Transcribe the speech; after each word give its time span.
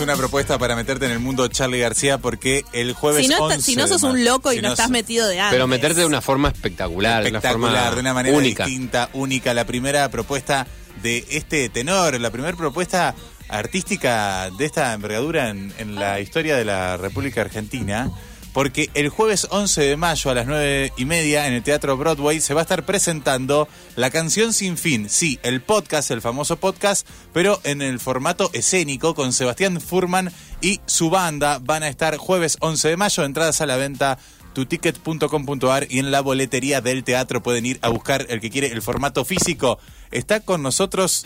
Una 0.00 0.16
propuesta 0.16 0.58
para 0.58 0.74
meterte 0.76 1.04
en 1.06 1.12
el 1.12 1.18
mundo 1.18 1.46
Charlie 1.48 1.78
García 1.80 2.16
porque 2.18 2.64
el 2.72 2.94
jueves 2.94 3.22
Si 3.22 3.28
no, 3.28 3.34
está- 3.34 3.54
11 3.56 3.62
si 3.62 3.76
no 3.76 3.82
de 3.84 3.88
sos 3.90 4.02
un 4.02 4.24
loco 4.24 4.50
y 4.52 4.56
si 4.56 4.62
no 4.62 4.70
estás 4.70 4.88
metido 4.90 5.28
de 5.28 5.38
antes. 5.38 5.52
Pero 5.54 5.66
meterte 5.66 6.00
de 6.00 6.06
una 6.06 6.20
forma 6.22 6.48
espectacular, 6.48 7.22
de 7.22 7.28
una 7.30 7.38
espectacular, 7.38 7.74
forma 7.84 7.94
de 7.94 8.00
una 8.00 8.14
manera 8.14 8.36
única. 8.36 8.64
distinta, 8.64 9.10
única. 9.12 9.52
La 9.52 9.66
primera 9.66 10.08
propuesta 10.10 10.66
de 11.02 11.26
este 11.30 11.68
tenor, 11.68 12.18
la 12.18 12.30
primera 12.30 12.56
propuesta 12.56 13.14
artística 13.48 14.48
de 14.56 14.64
esta 14.64 14.92
envergadura 14.94 15.50
en, 15.50 15.72
en 15.78 15.94
la 15.96 16.18
historia 16.20 16.56
de 16.56 16.64
la 16.64 16.96
República 16.96 17.42
Argentina. 17.42 18.10
Porque 18.52 18.90
el 18.94 19.08
jueves 19.10 19.46
11 19.50 19.82
de 19.82 19.96
mayo 19.96 20.30
a 20.30 20.34
las 20.34 20.46
9 20.46 20.92
y 20.96 21.04
media 21.04 21.46
en 21.46 21.52
el 21.52 21.62
Teatro 21.62 21.96
Broadway 21.96 22.40
se 22.40 22.52
va 22.52 22.60
a 22.60 22.62
estar 22.62 22.84
presentando 22.84 23.68
La 23.94 24.10
Canción 24.10 24.52
Sin 24.52 24.76
Fin. 24.76 25.08
Sí, 25.08 25.38
el 25.42 25.60
podcast, 25.60 26.10
el 26.10 26.20
famoso 26.20 26.56
podcast, 26.56 27.06
pero 27.32 27.60
en 27.62 27.80
el 27.80 28.00
formato 28.00 28.50
escénico 28.52 29.14
con 29.14 29.32
Sebastián 29.32 29.80
Furman 29.80 30.32
y 30.60 30.80
su 30.86 31.10
banda. 31.10 31.60
Van 31.62 31.84
a 31.84 31.88
estar 31.88 32.16
jueves 32.16 32.56
11 32.60 32.88
de 32.88 32.96
mayo, 32.96 33.24
entradas 33.24 33.60
a 33.60 33.66
la 33.66 33.76
venta 33.76 34.18
tuticket.com.ar 34.52 35.86
y 35.88 36.00
en 36.00 36.10
la 36.10 36.20
boletería 36.20 36.80
del 36.80 37.04
teatro 37.04 37.42
pueden 37.42 37.66
ir 37.66 37.78
a 37.82 37.88
buscar 37.88 38.26
el 38.28 38.40
que 38.40 38.50
quiere 38.50 38.68
el 38.68 38.82
formato 38.82 39.24
físico. 39.24 39.78
Está 40.10 40.40
con 40.40 40.62
nosotros 40.62 41.24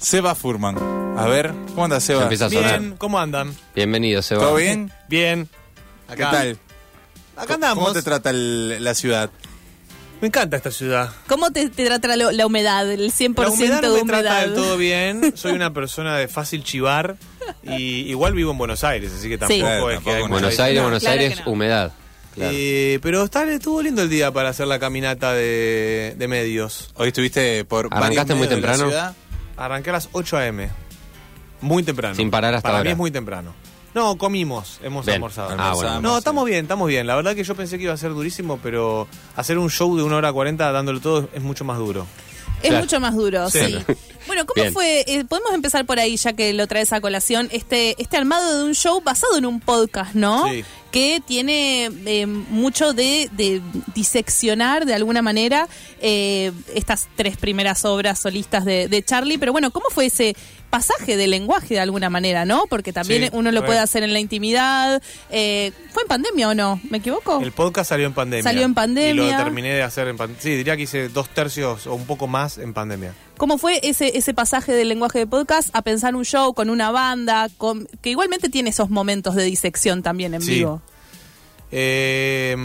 Seba 0.00 0.34
Furman. 0.34 0.76
A 1.16 1.26
ver, 1.26 1.52
¿cómo 1.68 1.84
anda 1.84 1.98
Seba? 2.00 2.22
empieza 2.24 2.46
a 2.46 2.50
sonar. 2.50 2.80
Bien, 2.80 2.96
¿cómo 2.96 3.18
andan? 3.18 3.54
Bienvenido, 3.74 4.22
Seba. 4.22 4.42
¿Todo 4.42 4.56
bien? 4.56 4.92
Bien. 5.08 5.48
¿Qué 6.16 6.22
Acá. 6.24 6.30
tal? 6.30 6.58
Acá 7.36 7.54
andamos. 7.54 7.84
¿Cómo 7.84 7.94
te 7.94 8.02
trata 8.02 8.30
el- 8.30 8.82
la 8.82 8.94
ciudad? 8.94 9.30
Me 10.20 10.26
encanta 10.28 10.56
esta 10.58 10.70
ciudad. 10.70 11.10
¿Cómo 11.28 11.50
te, 11.50 11.70
te 11.70 11.86
trata 11.86 12.14
la, 12.14 12.30
la 12.30 12.46
humedad? 12.46 12.90
El 12.90 13.10
100% 13.10 13.40
La 13.42 13.48
humedad 13.50 13.80
no 13.80 13.88
de 13.92 13.96
me 13.96 14.02
humedad. 14.02 14.20
trata 14.20 14.40
del 14.42 14.54
todo 14.54 14.76
bien. 14.76 15.32
Soy 15.36 15.52
una 15.52 15.72
persona 15.72 16.16
de 16.18 16.28
fácil 16.28 16.62
chivar. 16.62 17.16
Y 17.62 18.08
igual 18.10 18.34
vivo 18.34 18.50
en 18.52 18.58
Buenos 18.58 18.84
Aires, 18.84 19.12
así 19.16 19.28
que 19.30 19.38
tampoco 19.38 19.60
Claro, 19.60 19.90
es 19.90 19.94
tampoco 19.96 20.10
que 20.10 20.16
hay 20.18 20.22
en 20.24 20.30
Buenos 20.30 20.60
Aires, 20.60 20.72
diferencia. 20.74 20.82
Buenos 20.82 21.02
claro 21.02 21.20
Aires, 21.20 21.42
no. 21.46 21.52
humedad. 21.52 21.92
Claro. 22.34 22.52
Eh, 22.54 22.98
pero 23.02 23.24
está, 23.24 23.50
estuvo 23.50 23.82
lindo 23.82 24.02
el 24.02 24.10
día 24.10 24.30
para 24.30 24.50
hacer 24.50 24.66
la 24.66 24.78
caminata 24.78 25.32
de, 25.32 26.14
de 26.16 26.28
medios. 26.28 26.90
Hoy 26.94 27.08
estuviste 27.08 27.64
por 27.64 27.88
¿Arrancaste 27.90 28.34
muy 28.34 28.46
medios 28.46 28.60
de 28.60 28.66
la 28.66 28.72
temprano? 28.72 28.90
ciudad. 28.90 29.16
Arranqué 29.56 29.90
a 29.90 29.94
las 29.94 30.08
8 30.12 30.36
a.m. 30.36 30.68
Muy 31.62 31.82
temprano. 31.82 32.14
Sin 32.14 32.30
parar 32.30 32.54
hasta 32.54 32.68
Para 32.68 32.78
ahora. 32.78 32.88
mí 32.88 32.92
es 32.92 32.98
muy 32.98 33.10
temprano. 33.10 33.52
No, 33.94 34.16
comimos, 34.16 34.78
hemos 34.82 35.04
Bien. 35.04 35.16
almorzado. 35.16 35.56
Ah, 35.58 35.72
bueno. 35.74 36.00
No, 36.00 36.18
estamos 36.18 36.44
bien, 36.46 36.62
estamos 36.64 36.88
bien. 36.88 37.06
La 37.06 37.16
verdad 37.16 37.34
que 37.34 37.42
yo 37.44 37.54
pensé 37.56 37.76
que 37.76 37.84
iba 37.84 37.92
a 37.92 37.96
ser 37.96 38.10
durísimo, 38.12 38.58
pero 38.62 39.08
hacer 39.36 39.58
un 39.58 39.68
show 39.70 39.96
de 39.96 40.02
una 40.04 40.16
hora 40.16 40.32
cuarenta 40.32 40.70
dándole 40.70 41.00
todo 41.00 41.28
es 41.32 41.42
mucho 41.42 41.64
más 41.64 41.78
duro. 41.78 42.06
Es 42.62 42.68
Claro. 42.68 42.84
mucho 42.84 43.00
más 43.00 43.14
duro, 43.14 43.48
sí. 43.48 43.58
Sí. 43.58 43.94
Bueno, 44.26 44.44
¿cómo 44.44 44.62
Bien. 44.62 44.72
fue? 44.74 45.00
eh, 45.06 45.24
podemos 45.24 45.52
empezar 45.54 45.86
por 45.86 45.98
ahí, 45.98 46.16
ya 46.18 46.34
que 46.34 46.52
lo 46.52 46.66
traes 46.66 46.92
a 46.92 47.00
colación, 47.00 47.48
este, 47.52 48.00
este 48.00 48.18
armado 48.18 48.58
de 48.58 48.64
un 48.64 48.74
show 48.74 49.00
basado 49.00 49.38
en 49.38 49.46
un 49.46 49.60
podcast, 49.60 50.14
¿no? 50.14 50.46
Sí. 50.52 50.62
Que 50.92 51.22
tiene 51.26 51.86
eh, 52.04 52.26
mucho 52.26 52.92
de, 52.92 53.30
de 53.32 53.62
diseccionar 53.94 54.84
de 54.84 54.94
alguna 54.94 55.22
manera 55.22 55.68
eh, 56.02 56.52
estas 56.74 57.08
tres 57.16 57.38
primeras 57.38 57.84
obras 57.86 58.18
solistas 58.20 58.64
de, 58.66 58.88
de 58.88 59.02
Charlie. 59.02 59.38
Pero 59.38 59.52
bueno, 59.52 59.70
¿cómo 59.70 59.86
fue 59.88 60.06
ese 60.06 60.36
pasaje 60.70 61.16
de 61.16 61.26
lenguaje 61.26 61.74
de 61.74 61.80
alguna 61.80 62.08
manera, 62.08 62.44
no? 62.44 62.62
Porque 62.70 62.92
también 62.92 63.24
Sí, 63.24 63.28
uno 63.32 63.50
lo 63.50 63.64
puede 63.64 63.80
hacer 63.80 64.02
en 64.04 64.12
la 64.12 64.20
intimidad. 64.20 65.02
Eh, 65.30 65.72
¿Fue 65.90 66.02
en 66.04 66.08
pandemia 66.08 66.48
o 66.48 66.54
no? 66.54 66.80
¿Me 66.88 66.98
equivoco? 66.98 67.40
El 67.42 67.52
podcast 67.52 67.88
salió 67.90 68.06
en 68.06 68.14
pandemia. 68.14 68.44
Salió 68.44 68.62
en 68.62 68.74
pandemia. 68.74 69.28
Y 69.28 69.30
lo 69.32 69.36
terminé 69.36 69.74
de 69.74 69.82
hacer 69.82 70.08
en 70.08 70.16
pandemia. 70.16 70.40
Sí, 70.42 70.50
diría 70.54 70.76
que 70.76 70.84
hice 70.84 71.08
dos 71.08 71.28
tercios 71.28 71.86
o 71.86 71.94
un 71.94 72.06
poco 72.06 72.26
más 72.28 72.56
en 72.58 72.72
pandemia. 72.72 73.12
¿Cómo 73.36 73.58
fue 73.58 73.80
ese, 73.82 74.16
ese 74.16 74.32
pasaje 74.32 74.72
del 74.72 74.88
lenguaje 74.88 75.18
de 75.18 75.26
podcast 75.26 75.70
a 75.74 75.82
pensar 75.82 76.14
un 76.14 76.24
show 76.24 76.54
con 76.54 76.70
una 76.70 76.90
banda, 76.90 77.48
con, 77.58 77.88
que 78.00 78.10
igualmente 78.10 78.48
tiene 78.48 78.70
esos 78.70 78.90
momentos 78.90 79.34
de 79.34 79.44
disección 79.44 80.02
también 80.02 80.34
en 80.34 80.42
Sí. 80.42 80.50
vivo? 80.56 80.82
Eh, 81.72 82.56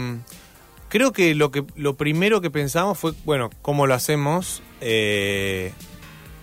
creo 0.88 1.12
que 1.12 1.34
lo 1.34 1.50
que 1.50 1.64
lo 1.76 1.96
primero 1.96 2.40
que 2.40 2.50
pensamos 2.50 2.98
fue, 2.98 3.12
bueno, 3.24 3.50
cómo 3.62 3.86
lo 3.86 3.94
hacemos. 3.94 4.62
Eh, 4.80 5.72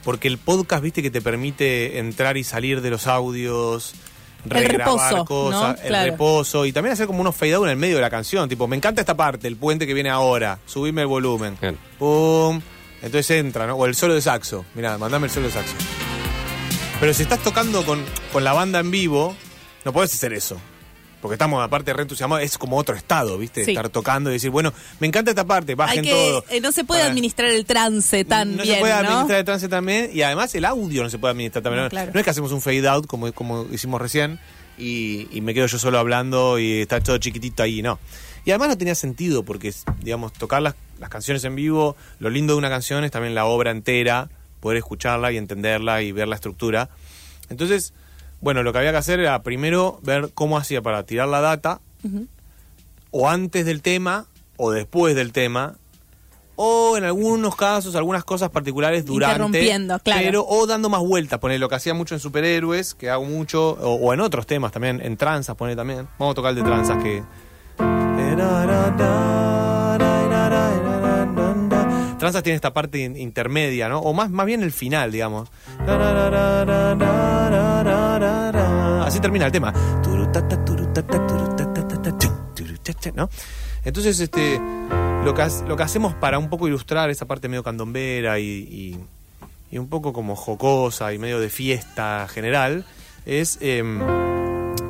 porque 0.03 0.27
el 0.27 0.37
podcast, 0.37 0.83
viste, 0.83 1.01
que 1.01 1.11
te 1.11 1.21
permite 1.21 1.99
entrar 1.99 2.37
y 2.37 2.43
salir 2.43 2.81
de 2.81 2.89
los 2.89 3.07
audios, 3.07 3.93
regrabar 4.45 4.97
reposo, 4.97 5.25
cosas, 5.25 5.61
¿no? 5.77 5.81
el 5.83 5.87
Claro. 5.87 6.11
reposo 6.11 6.65
y 6.65 6.73
también 6.73 6.93
hacer 6.93 7.07
como 7.07 7.21
unos 7.21 7.35
fade 7.35 7.53
out 7.53 7.63
en 7.65 7.71
el 7.71 7.77
medio 7.77 7.95
de 7.95 8.01
la 8.01 8.09
canción. 8.09 8.47
Tipo, 8.49 8.67
me 8.67 8.75
encanta 8.75 9.01
esta 9.01 9.15
parte, 9.15 9.47
el 9.47 9.55
puente 9.55 9.87
que 9.87 9.93
viene 9.93 10.09
ahora, 10.09 10.59
subirme 10.65 11.01
el 11.01 11.07
volumen. 11.07 11.57
Bien. 11.61 11.77
Pum. 11.97 12.61
Entonces 13.01 13.31
entra, 13.31 13.67
¿no? 13.67 13.75
O 13.75 13.85
el 13.85 13.95
solo 13.95 14.13
de 14.13 14.21
saxo. 14.21 14.65
Mirá, 14.75 14.97
mandame 14.97 15.27
el 15.27 15.31
solo 15.31 15.47
de 15.47 15.53
saxo. 15.53 15.73
Pero 16.99 17.13
si 17.13 17.23
estás 17.23 17.39
tocando 17.39 17.85
con, 17.85 18.01
con 18.31 18.43
la 18.45 18.53
banda 18.53 18.79
en 18.79 18.91
vivo, 18.91 19.35
no 19.83 19.91
podés 19.91 20.13
hacer 20.13 20.31
eso. 20.33 20.57
Porque 21.23 21.35
estamos 21.35 21.63
aparte 21.63 21.93
re 21.93 22.01
entusiasmados, 22.01 22.43
es 22.43 22.57
como 22.57 22.75
otro 22.77 22.95
estado, 22.95 23.37
¿viste? 23.37 23.63
Sí. 23.63 23.71
Estar 23.71 23.87
tocando 23.87 24.29
y 24.29 24.33
decir, 24.33 24.49
bueno, 24.49 24.73
me 24.99 25.07
encanta 25.07 25.31
esta 25.31 25.45
parte, 25.45 25.71
Hay 25.71 25.75
bajen 25.77 26.03
que, 26.03 26.11
todo. 26.11 26.43
eh, 26.49 26.59
no 26.59 26.73
se 26.73 26.83
puede 26.83 26.99
Para- 26.99 27.11
administrar 27.11 27.49
el 27.49 27.63
trance 27.63 28.25
tan 28.25 28.57
no 28.57 28.63
bien, 28.63 28.75
se 28.75 28.81
puede 28.81 28.93
¿no? 28.93 28.99
administrar 28.99 29.39
el 29.39 29.45
trance 29.45 29.69
también 29.69 30.09
y 30.13 30.21
además 30.21 30.53
el 30.53 30.65
audio 30.65 31.01
no 31.01 31.09
se 31.09 31.17
puede 31.19 31.31
administrar 31.31 31.63
también. 31.63 31.77
No, 31.79 31.83
No, 31.85 31.89
claro. 31.91 32.11
no 32.13 32.19
es 32.19 32.23
que 32.25 32.29
hacemos 32.29 32.51
un 32.51 32.59
fade 32.61 32.85
out 32.89 33.07
como, 33.07 33.31
como 33.31 33.65
hicimos 33.71 34.01
recién 34.01 34.37
y, 34.77 35.29
y 35.31 35.39
me 35.39 35.53
quedo 35.53 35.65
yo 35.67 35.79
solo 35.79 35.97
hablando 35.97 36.59
y 36.59 36.81
está 36.81 36.99
todo 36.99 37.17
chiquitito 37.19 37.63
ahí, 37.63 37.81
no. 37.81 37.99
Y 38.43 38.51
además 38.51 38.67
no 38.67 38.77
tenía 38.77 38.95
sentido 38.95 39.43
porque, 39.43 39.73
digamos, 40.01 40.33
tocar 40.33 40.61
las, 40.61 40.75
las 40.99 41.09
canciones 41.09 41.41
en 41.45 41.55
vivo, 41.55 41.95
lo 42.19 42.29
lindo 42.29 42.51
de 42.51 42.57
una 42.59 42.69
canción 42.69 43.05
es 43.05 43.11
también 43.11 43.33
la 43.33 43.45
obra 43.45 43.71
entera, 43.71 44.27
poder 44.59 44.79
escucharla 44.79 45.31
y 45.31 45.37
entenderla 45.37 46.01
y 46.01 46.11
ver 46.11 46.27
la 46.27 46.35
estructura. 46.35 46.89
Entonces, 47.49 47.93
bueno, 48.43 48.61
lo 48.61 48.73
que 48.73 48.79
había 48.79 48.91
que 48.91 48.97
hacer 48.97 49.21
era 49.21 49.41
primero 49.41 49.99
ver 50.03 50.31
cómo 50.33 50.57
hacía 50.57 50.81
para 50.81 51.03
tirar 51.03 51.29
la 51.29 51.39
data, 51.39 51.79
o 53.11 53.29
antes 53.29 53.65
del 53.65 53.81
tema, 53.81 54.25
o 54.57 54.71
después 54.71 55.15
del 55.15 55.31
tema, 55.31 55.75
o 56.57 56.97
en 56.97 57.05
algunos 57.05 57.55
casos, 57.55 57.95
algunas 57.95 58.25
cosas 58.25 58.49
particulares 58.49 59.05
durante. 59.05 59.35
Interrumpiendo, 59.35 59.97
claro. 59.99 60.21
Pero, 60.23 60.45
o 60.45 60.67
dando 60.67 60.89
más 60.89 61.01
vueltas, 61.01 61.39
poner 61.39 61.59
lo 61.59 61.69
que 61.69 61.75
hacía 61.75 61.93
mucho 61.93 62.15
en 62.15 62.19
superhéroes, 62.19 62.93
que 62.93 63.09
hago 63.09 63.23
mucho, 63.23 63.69
o, 63.69 63.95
o 63.95 64.13
en 64.13 64.19
otros 64.19 64.45
temas 64.45 64.73
también, 64.73 64.99
en 65.01 65.15
tranzas, 65.15 65.55
poner 65.55 65.77
también. 65.77 66.09
Vamos 66.19 66.33
a 66.33 66.35
tocar 66.35 66.49
el 66.49 66.57
de 66.57 66.63
tranzas 66.63 67.01
que. 67.01 67.23
Tranzas 72.23 72.41
tiene 72.41 72.55
esta 72.55 72.73
parte 72.73 72.99
in- 72.99 73.17
intermedia, 73.17 73.89
¿no? 73.89 73.99
O 73.99 74.13
más, 74.13 74.29
más 74.29 74.45
bien 74.45 74.63
el 74.63 74.71
final, 74.71 75.11
digamos. 75.11 75.49
Así 79.05 79.19
termina 79.19 79.45
el 79.45 79.51
tema. 79.51 79.73
¿No? 83.15 83.29
Entonces, 83.83 84.19
este, 84.21 84.57
lo 85.25 85.33
que, 85.33 85.41
ha- 85.41 85.49
lo 85.67 85.75
que 85.75 85.83
hacemos 85.83 86.13
para 86.13 86.39
un 86.39 86.49
poco 86.49 86.67
ilustrar 86.69 87.09
esa 87.09 87.25
parte 87.25 87.49
medio 87.49 87.61
candombera 87.63 88.39
y, 88.39 88.43
y- 88.45 88.99
y 89.71 89.77
un 89.77 89.89
poco 89.89 90.13
como 90.13 90.37
jocosa 90.37 91.11
y 91.13 91.19
medio 91.19 91.41
de 91.41 91.49
fiesta 91.49 92.25
general 92.29 92.85
es 93.25 93.57
em, 93.59 93.99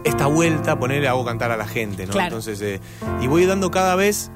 esta 0.04 0.28
vuelta, 0.28 0.78
ponerle 0.78 1.08
hago 1.08 1.26
cantar 1.26 1.50
a 1.52 1.58
la 1.58 1.66
gente, 1.68 2.06
¿no? 2.06 2.12
Claro. 2.12 2.28
Entonces, 2.28 2.62
eh, 2.62 2.80
y 3.22 3.26
voy 3.28 3.46
dando 3.48 3.72
cada 3.72 3.96
vez 3.96 4.30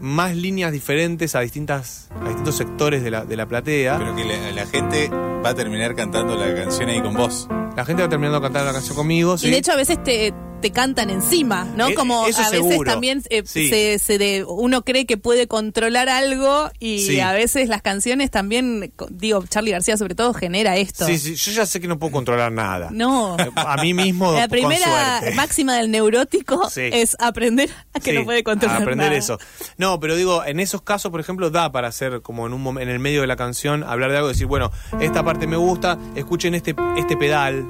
más 0.00 0.36
líneas 0.36 0.72
diferentes 0.72 1.34
a 1.34 1.40
distintas 1.40 2.08
a 2.20 2.28
distintos 2.28 2.56
sectores 2.56 3.02
de 3.02 3.10
la, 3.10 3.24
de 3.24 3.36
la 3.36 3.46
platea. 3.46 3.98
Pero 3.98 4.14
que 4.14 4.24
la, 4.24 4.52
la 4.52 4.66
gente 4.66 5.08
va 5.08 5.50
a 5.50 5.54
terminar 5.54 5.94
cantando 5.94 6.36
la 6.36 6.54
canción 6.54 6.88
ahí 6.88 7.00
con 7.00 7.14
vos. 7.14 7.48
La 7.76 7.84
gente 7.84 8.02
va 8.02 8.08
terminando 8.08 8.40
cantar 8.40 8.64
la 8.64 8.72
canción 8.72 8.96
conmigo. 8.96 9.34
Y 9.34 9.38
¿sí? 9.38 9.50
de 9.50 9.58
hecho 9.58 9.72
a 9.72 9.76
veces 9.76 10.02
te, 10.02 10.32
te 10.64 10.70
cantan 10.70 11.10
encima, 11.10 11.66
¿no? 11.76 11.88
Eh, 11.88 11.94
Como 11.94 12.22
a 12.24 12.26
veces 12.26 12.48
seguro. 12.48 12.90
también 12.90 13.22
eh, 13.28 13.42
Sí. 13.44 13.68
se, 13.68 13.98
se 13.98 14.16
de- 14.16 14.44
uno 14.48 14.82
cree 14.82 15.04
que 15.04 15.18
puede 15.18 15.46
controlar 15.46 16.08
algo 16.08 16.70
y 16.80 17.00
Sí. 17.00 17.20
a 17.20 17.32
veces 17.34 17.68
las 17.68 17.82
canciones 17.82 18.30
también, 18.30 18.90
digo, 19.10 19.44
Charlie 19.46 19.72
García 19.72 19.98
sobre 19.98 20.14
todo 20.14 20.32
genera 20.32 20.78
esto. 20.78 21.04
Sí, 21.04 21.18
sí, 21.18 21.34
yo 21.34 21.52
ya 21.52 21.66
sé 21.66 21.80
que 21.82 21.86
no 21.86 21.98
puedo 21.98 22.12
controlar 22.12 22.50
nada. 22.50 22.88
No. 22.92 23.36
A 23.56 23.76
mí 23.82 23.92
mismo. 23.92 24.32
La 24.32 24.48
primera 24.48 25.20
máxima 25.34 25.76
del 25.76 25.90
neurótico 25.90 26.70
Sí. 26.70 26.88
es 26.90 27.14
aprender 27.20 27.68
a 27.92 28.00
que 28.00 28.14
no 28.14 28.24
puede 28.24 28.42
controlar 28.42 28.78
a 28.78 28.80
aprender 28.80 29.08
nada. 29.08 29.18
eso. 29.18 29.38
No, 29.76 30.00
pero 30.00 30.16
digo, 30.16 30.46
en 30.46 30.60
esos 30.60 30.80
casos, 30.80 31.10
por 31.10 31.20
ejemplo, 31.20 31.50
da 31.50 31.70
para 31.72 31.88
hacer 31.88 32.22
como 32.22 32.46
en 32.46 32.54
un 32.54 32.80
en 32.80 32.88
el 32.88 33.00
medio 33.00 33.20
de 33.20 33.26
la 33.26 33.36
canción, 33.36 33.84
hablar 33.84 34.10
de 34.12 34.16
algo, 34.16 34.28
decir, 34.28 34.46
bueno, 34.46 34.70
esta 34.98 35.22
parte 35.22 35.46
me 35.46 35.58
gusta, 35.58 35.98
escuchen 36.16 36.54
este, 36.54 36.74
este 36.96 37.18
pedal. 37.18 37.66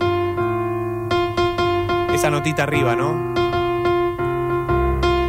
Esa 2.14 2.31
notita 2.31 2.62
arriba, 2.62 2.94
¿no? 2.94 3.34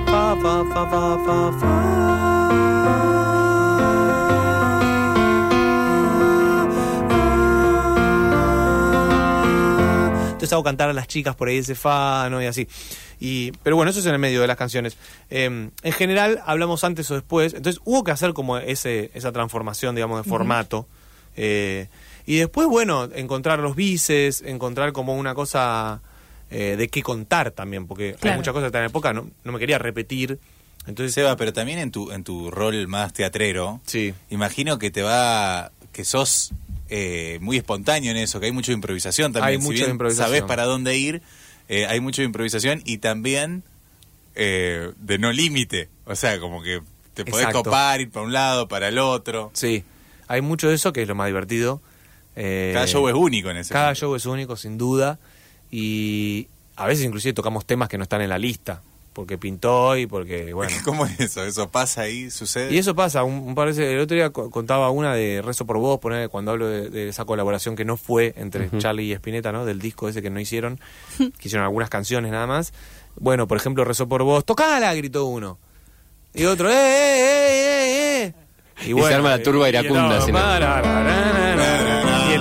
Fa, 0.06 0.36
fa, 0.42 0.64
fa. 0.72 1.76
Entonces 10.28 10.54
hago 10.54 10.64
cantar 10.64 10.90
a 10.90 10.94
las 10.94 11.08
chicas 11.08 11.36
por 11.36 11.48
ahí 11.48 11.58
ese 11.58 11.74
fa, 11.74 12.30
¿no? 12.30 12.42
Y 12.42 12.46
así. 12.46 12.68
Y, 13.20 13.52
pero 13.64 13.76
bueno, 13.78 13.90
eso 13.90 14.00
es 14.00 14.06
en 14.06 14.14
el 14.14 14.20
medio 14.20 14.42
de 14.42 14.48
las 14.48 14.58
canciones. 14.58 14.96
Eh, 15.32 15.46
en 15.46 15.92
general, 15.94 16.44
hablamos 16.46 16.84
antes 16.84 17.10
o 17.10 17.16
después. 17.16 17.56
Entonces 17.56 17.82
hubo 17.86 18.04
que 18.04 18.12
hacer 18.12 18.34
como 18.34 18.58
ese, 18.58 19.10
esa 19.16 19.32
transformación, 19.32 19.96
digamos, 19.96 20.24
de 20.24 20.30
formato. 20.30 20.86
Eh, 21.36 21.88
Y 22.28 22.38
después, 22.38 22.68
bueno, 22.68 23.10
encontrar 23.16 23.60
los 23.60 23.76
bices, 23.76 24.44
encontrar 24.46 24.94
como 24.94 25.16
una 25.16 25.34
cosa 25.36 26.02
eh, 26.52 26.76
de 26.78 26.88
qué 26.90 27.02
contar 27.02 27.52
también, 27.52 27.88
porque 27.88 28.14
Claro. 28.14 28.34
hay 28.34 28.38
muchas 28.40 28.54
cosas 28.54 28.72
de 28.72 28.80
la 28.80 28.86
época, 28.86 29.14
no, 29.14 29.30
no 29.44 29.52
me 29.52 29.60
quería 29.60 29.78
repetir. 29.78 30.40
Entonces, 30.88 31.14
Seba, 31.14 31.36
pero 31.36 31.52
también 31.54 31.80
en 31.80 31.92
tu, 31.92 32.12
en 32.12 32.24
tu 32.24 32.52
rol 32.52 32.88
más 32.88 33.12
teatrero, 33.14 33.82
Sí. 33.86 34.14
imagino 34.30 34.78
que 34.78 34.92
te 34.92 35.02
va, 35.02 35.72
que 35.92 36.06
sos 36.06 36.52
eh, 36.90 37.40
muy 37.42 37.58
espontáneo 37.58 38.12
en 38.12 38.18
eso, 38.18 38.40
que 38.40 38.46
hay 38.46 38.52
mucha 38.52 38.72
improvisación 38.72 39.34
también. 39.34 39.56
Hay 39.56 39.62
Si 39.62 39.64
mucha 39.68 39.80
bien 39.80 39.90
improvisación. 39.92 40.28
Sabés 40.28 40.44
para 40.44 40.66
dónde 40.66 40.96
ir, 40.98 41.24
eh, 41.68 41.88
hay 41.88 42.00
mucha 42.00 42.22
improvisación 42.22 42.84
y 42.86 43.00
también 43.00 43.64
eh, 44.36 44.92
de 45.00 45.18
no 45.18 45.32
límite. 45.32 45.90
O 46.06 46.16
sea, 46.16 46.40
como 46.40 46.62
que 46.62 46.82
te 47.16 47.26
podés 47.26 47.48
Exacto. 47.48 47.64
copar, 47.64 48.02
ir 48.02 48.12
para 48.12 48.26
un 48.26 48.34
lado, 48.34 48.68
para 48.68 48.90
el 48.90 49.00
otro. 49.00 49.50
Sí, 49.54 49.84
hay 50.28 50.42
mucho 50.42 50.68
de 50.70 50.76
eso 50.76 50.94
que 50.94 51.02
es 51.02 51.08
lo 51.08 51.16
más 51.16 51.28
divertido. 51.28 51.82
Eh, 52.36 52.72
Cada 52.74 52.86
show 52.86 53.08
es 53.08 53.16
único 53.16 53.50
en 53.50 53.58
ese 53.58 53.74
Cada 53.74 53.96
show 53.96 54.14
es 54.16 54.26
único, 54.26 54.56
sin 54.58 54.78
duda. 54.78 55.18
Y 55.78 56.48
a 56.78 56.88
veces 56.88 57.04
inclusive 57.04 57.34
tocamos 57.34 57.66
temas 57.66 57.90
que 57.90 57.98
no 57.98 58.04
están 58.04 58.22
en 58.22 58.30
la 58.30 58.38
lista. 58.38 58.82
Porque 59.12 59.38
pintó 59.38 59.96
y 59.98 60.08
porque, 60.08 60.54
bueno. 60.54 60.74
¿Cómo 60.86 61.06
es 61.06 61.20
eso? 61.20 61.44
¿Eso 61.44 61.70
pasa 61.70 62.02
ahí? 62.02 62.30
¿Sucede? 62.32 62.74
Y 62.74 62.78
eso 62.78 62.96
pasa, 62.96 63.24
un, 63.24 63.34
un 63.36 63.56
par 63.56 63.68
de 63.68 63.72
veces- 63.74 63.94
el 63.94 64.00
otro 64.00 64.16
día 64.16 64.30
co- 64.30 64.50
contaba 64.50 64.90
una 64.90 65.14
de 65.14 65.42
Rezo 65.42 65.66
por 65.66 65.78
Vos, 65.78 66.00
poner 66.00 66.30
cuando 66.30 66.52
hablo 66.52 66.68
de, 66.68 66.90
de 66.90 67.10
esa 67.10 67.24
colaboración 67.26 67.76
que 67.76 67.84
no 67.86 67.96
fue 67.98 68.34
entre 68.38 68.70
Charlie 68.78 69.04
y 69.06 69.14
Spinetta, 69.14 69.52
¿no? 69.54 69.66
Del 69.66 69.80
disco 69.80 70.08
ese 70.10 70.22
que 70.22 70.30
no 70.30 70.40
hicieron, 70.40 70.80
que 71.18 71.48
hicieron 71.48 71.64
algunas 71.66 71.90
canciones 71.90 72.32
nada 72.32 72.48
más. 72.48 72.74
Bueno, 73.18 73.48
por 73.48 73.58
ejemplo, 73.58 73.84
Rezo 73.86 74.08
por 74.08 74.24
Vos, 74.24 74.44
tocala, 74.46 74.94
gritó 74.94 75.26
uno. 75.26 75.58
Y 76.34 76.44
otro, 76.46 76.70
¡eh, 76.70 76.74
eh, 76.74 76.78
eh, 76.78 78.24
eh! 78.24 78.34
eh! 78.82 78.90
Y 78.90 78.94
se 79.02 79.14
arma 79.14 79.30
la 79.30 79.42
turba 79.44 79.70
iracunda, 79.70 80.20
no. 80.20 80.26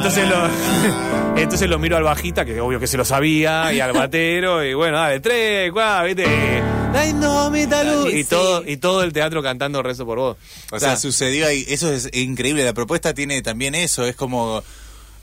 Entonces 0.04 0.28
lo, 0.28 1.36
entonces 1.40 1.68
lo 1.70 1.78
miro 1.78 1.96
al 1.96 2.02
bajista, 2.02 2.44
que 2.44 2.60
obvio 2.60 2.78
que 2.78 2.86
se 2.86 2.98
lo 2.98 3.06
sabía, 3.06 3.72
y 3.72 3.80
al 3.80 3.92
batero, 3.92 4.62
y 4.62 4.74
bueno, 4.74 4.98
dale, 4.98 5.20
tres, 5.20 5.72
cuatro, 5.72 6.06
viste. 6.06 6.62
La 6.92 7.06
Indomita 7.06 7.82
Luz. 7.84 8.12
Y 8.12 8.22
sí. 8.22 8.24
todo, 8.24 8.62
y 8.66 8.76
todo 8.76 9.02
el 9.02 9.14
teatro 9.14 9.42
cantando 9.42 9.82
rezo 9.82 10.04
por 10.04 10.18
vos. 10.18 10.36
O 10.70 10.78
sea, 10.78 10.96
sucedió 10.96 11.46
ahí. 11.46 11.64
Eso 11.68 11.90
es 11.90 12.08
increíble. 12.12 12.64
La 12.64 12.74
propuesta 12.74 13.14
tiene 13.14 13.40
también 13.42 13.74
eso. 13.74 14.06
Es 14.06 14.14
como 14.14 14.62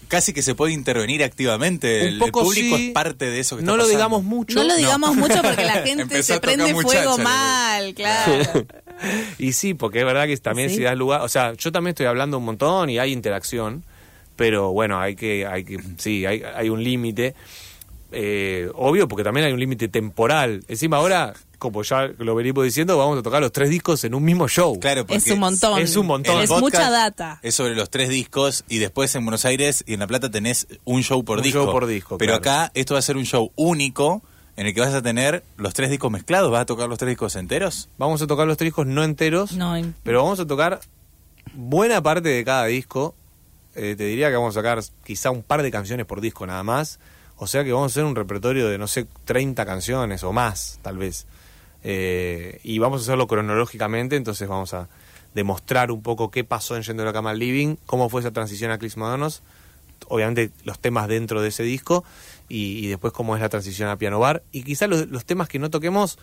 casi 0.10 0.34
que 0.34 0.42
se 0.42 0.54
puede 0.56 0.74
intervenir 0.74 1.24
activamente. 1.24 2.02
Un 2.02 2.08
El, 2.08 2.14
el 2.16 2.20
poco 2.20 2.42
público 2.44 2.76
sí. 2.76 2.88
es 2.88 2.92
parte 2.94 3.26
de 3.30 3.40
eso 3.40 3.56
que 3.56 3.64
no 3.64 3.74
está 3.74 3.78
lo 3.78 3.84
pasando. 3.84 3.98
digamos 3.98 4.24
mucho. 4.24 4.56
No 4.56 4.64
lo 4.66 4.76
digamos 4.76 5.16
mucho 5.16 5.42
porque 5.42 5.64
la 5.64 5.74
gente 5.86 6.24
se 6.24 6.40
prende 6.42 6.74
fuego 6.74 7.18
mal, 7.20 7.94
claro. 7.94 8.66
Y 9.40 9.54
sí, 9.54 9.74
porque 9.74 10.00
es 10.00 10.06
verdad 10.06 10.26
que 10.28 10.36
también 10.38 10.70
Sí. 10.70 10.76
si 10.78 10.82
das 10.84 10.98
lugar, 10.98 11.22
o 11.22 11.30
sea, 11.30 11.54
yo 11.54 11.72
también 11.72 11.92
estoy 11.92 12.08
hablando 12.08 12.38
un 12.38 12.46
montón 12.46 12.90
y 12.90 13.00
hay 13.00 13.12
interacción, 13.14 13.84
pero 14.36 14.72
bueno, 14.72 15.00
hay 15.00 15.16
que, 15.16 15.46
hay 15.46 15.64
que, 15.64 15.78
sí, 15.98 16.26
hay, 16.26 16.42
hay 16.44 16.70
un 16.70 16.84
límite, 16.84 17.36
eh, 18.12 18.70
obvio, 18.76 19.08
porque 19.08 19.24
también 19.24 19.46
hay 19.48 19.54
un 19.54 19.60
límite 19.60 19.88
temporal. 19.88 20.64
Encima 20.68 20.98
ahora, 20.98 21.34
como 21.60 21.84
ya 21.84 22.10
lo 22.18 22.36
venimos 22.36 22.64
diciendo, 22.64 22.98
vamos 22.98 23.20
a 23.20 23.22
tocar 23.24 23.40
los 23.42 23.52
tres 23.52 23.70
discos 23.70 24.04
en 24.04 24.16
un 24.16 24.24
mismo 24.24 24.48
show. 24.48 24.80
Claro, 24.80 25.06
porque 25.06 25.18
Es 25.18 25.28
un 25.32 25.40
montón. 25.40 25.80
Es 25.80 25.96
un 25.96 26.08
montón. 26.08 26.42
Es 26.42 26.50
mucha 26.50 26.90
data. 26.90 27.40
Es 27.44 27.56
sobre 27.56 27.76
los 27.76 27.90
tres 27.90 28.10
discos 28.10 28.64
y 28.68 28.80
después 28.80 29.14
en 29.16 29.24
Buenos 29.26 29.46
Aires 29.46 29.84
y 29.88 29.94
en 29.94 30.00
La 30.00 30.08
Plata 30.08 30.30
tenés 30.32 30.68
un 30.84 31.04
show 31.04 31.24
por 31.24 31.38
Un 31.38 31.44
disco. 31.44 31.64
show 31.64 31.72
por 31.72 31.86
disco, 31.86 32.18
Pero 32.18 32.40
claro. 32.42 32.64
acá 32.66 32.72
esto 32.74 32.96
va 32.96 33.00
a 33.00 33.04
ser 33.04 33.16
un 33.16 33.26
show 33.26 33.52
único 33.56 34.22
en 34.58 34.68
el 34.68 34.74
que 34.74 34.82
vas 34.82 34.94
a 34.94 35.02
tener 35.02 35.44
los 35.58 35.74
tres 35.74 35.90
discos 35.90 36.12
mezclados. 36.12 36.52
¿Vas 36.52 36.64
a 36.64 36.66
tocar 36.66 36.90
los 36.90 36.98
tres 36.98 37.10
discos 37.10 37.36
enteros? 37.36 37.88
Vamos 37.98 38.22
a 38.22 38.28
tocar 38.28 38.46
los 38.48 38.58
tres 38.58 38.68
discos 38.68 38.88
no 38.88 39.04
enteros, 39.04 39.54
No, 39.54 39.76
pero 40.04 40.24
vamos 40.24 40.40
a 40.42 40.46
tocar 40.48 40.82
buena 41.54 42.02
parte 42.02 42.28
de 42.30 42.44
cada 42.44 42.66
disco. 42.66 43.16
Eh, 43.76 43.96
te 43.98 44.04
diría 44.04 44.30
que 44.30 44.36
vamos 44.36 44.56
a 44.56 44.60
sacar 44.60 44.84
quizá 45.04 45.32
un 45.32 45.44
par 45.44 45.62
de 45.62 45.72
canciones 45.72 46.06
por 46.06 46.22
disco 46.22 46.46
nada 46.46 46.64
más. 46.64 47.00
O 47.38 47.48
sea 47.48 47.64
que 47.64 47.72
vamos 47.72 47.92
a 47.92 47.94
hacer 47.94 48.04
un 48.04 48.16
repertorio 48.16 48.70
de, 48.70 48.78
no 48.78 48.88
sé, 48.88 49.08
30 49.26 49.66
canciones 49.66 50.24
o 50.24 50.32
más, 50.32 50.80
tal 50.82 50.98
vez. 50.98 51.26
Eh, 51.84 52.60
y 52.64 52.78
vamos 52.80 53.02
a 53.02 53.04
hacerlo 53.04 53.28
cronológicamente, 53.28 54.16
entonces 54.16 54.48
vamos 54.48 54.74
a 54.74 54.90
demostrar 55.34 55.92
un 55.92 56.04
poco 56.04 56.30
qué 56.30 56.44
pasó 56.44 56.76
en 56.76 56.84
Yendo 56.84 57.04
a 57.04 57.08
la 57.08 57.14
Cama 57.14 57.32
al 57.32 57.40
Living, 57.40 57.78
cómo 57.86 58.10
fue 58.10 58.22
esa 58.22 58.32
transición 58.32 58.70
a 58.70 58.78
Clis 58.78 58.98
Modernos, 58.98 59.42
obviamente 60.08 60.52
los 60.66 60.78
temas 60.80 61.08
dentro 61.08 61.42
de 61.42 61.50
ese 61.50 61.64
disco 61.64 62.04
y, 62.48 62.88
después 62.88 63.14
cómo 63.14 63.36
es 63.36 63.42
la 63.42 63.50
transición 63.50 63.90
a 63.90 63.98
Piano 63.98 64.20
Bar. 64.20 64.44
Y 64.52 64.64
quizá 64.64 64.88
los 64.88 65.26
temas 65.26 65.48
que 65.48 65.58
no 65.58 65.70
toquemos 65.70 66.20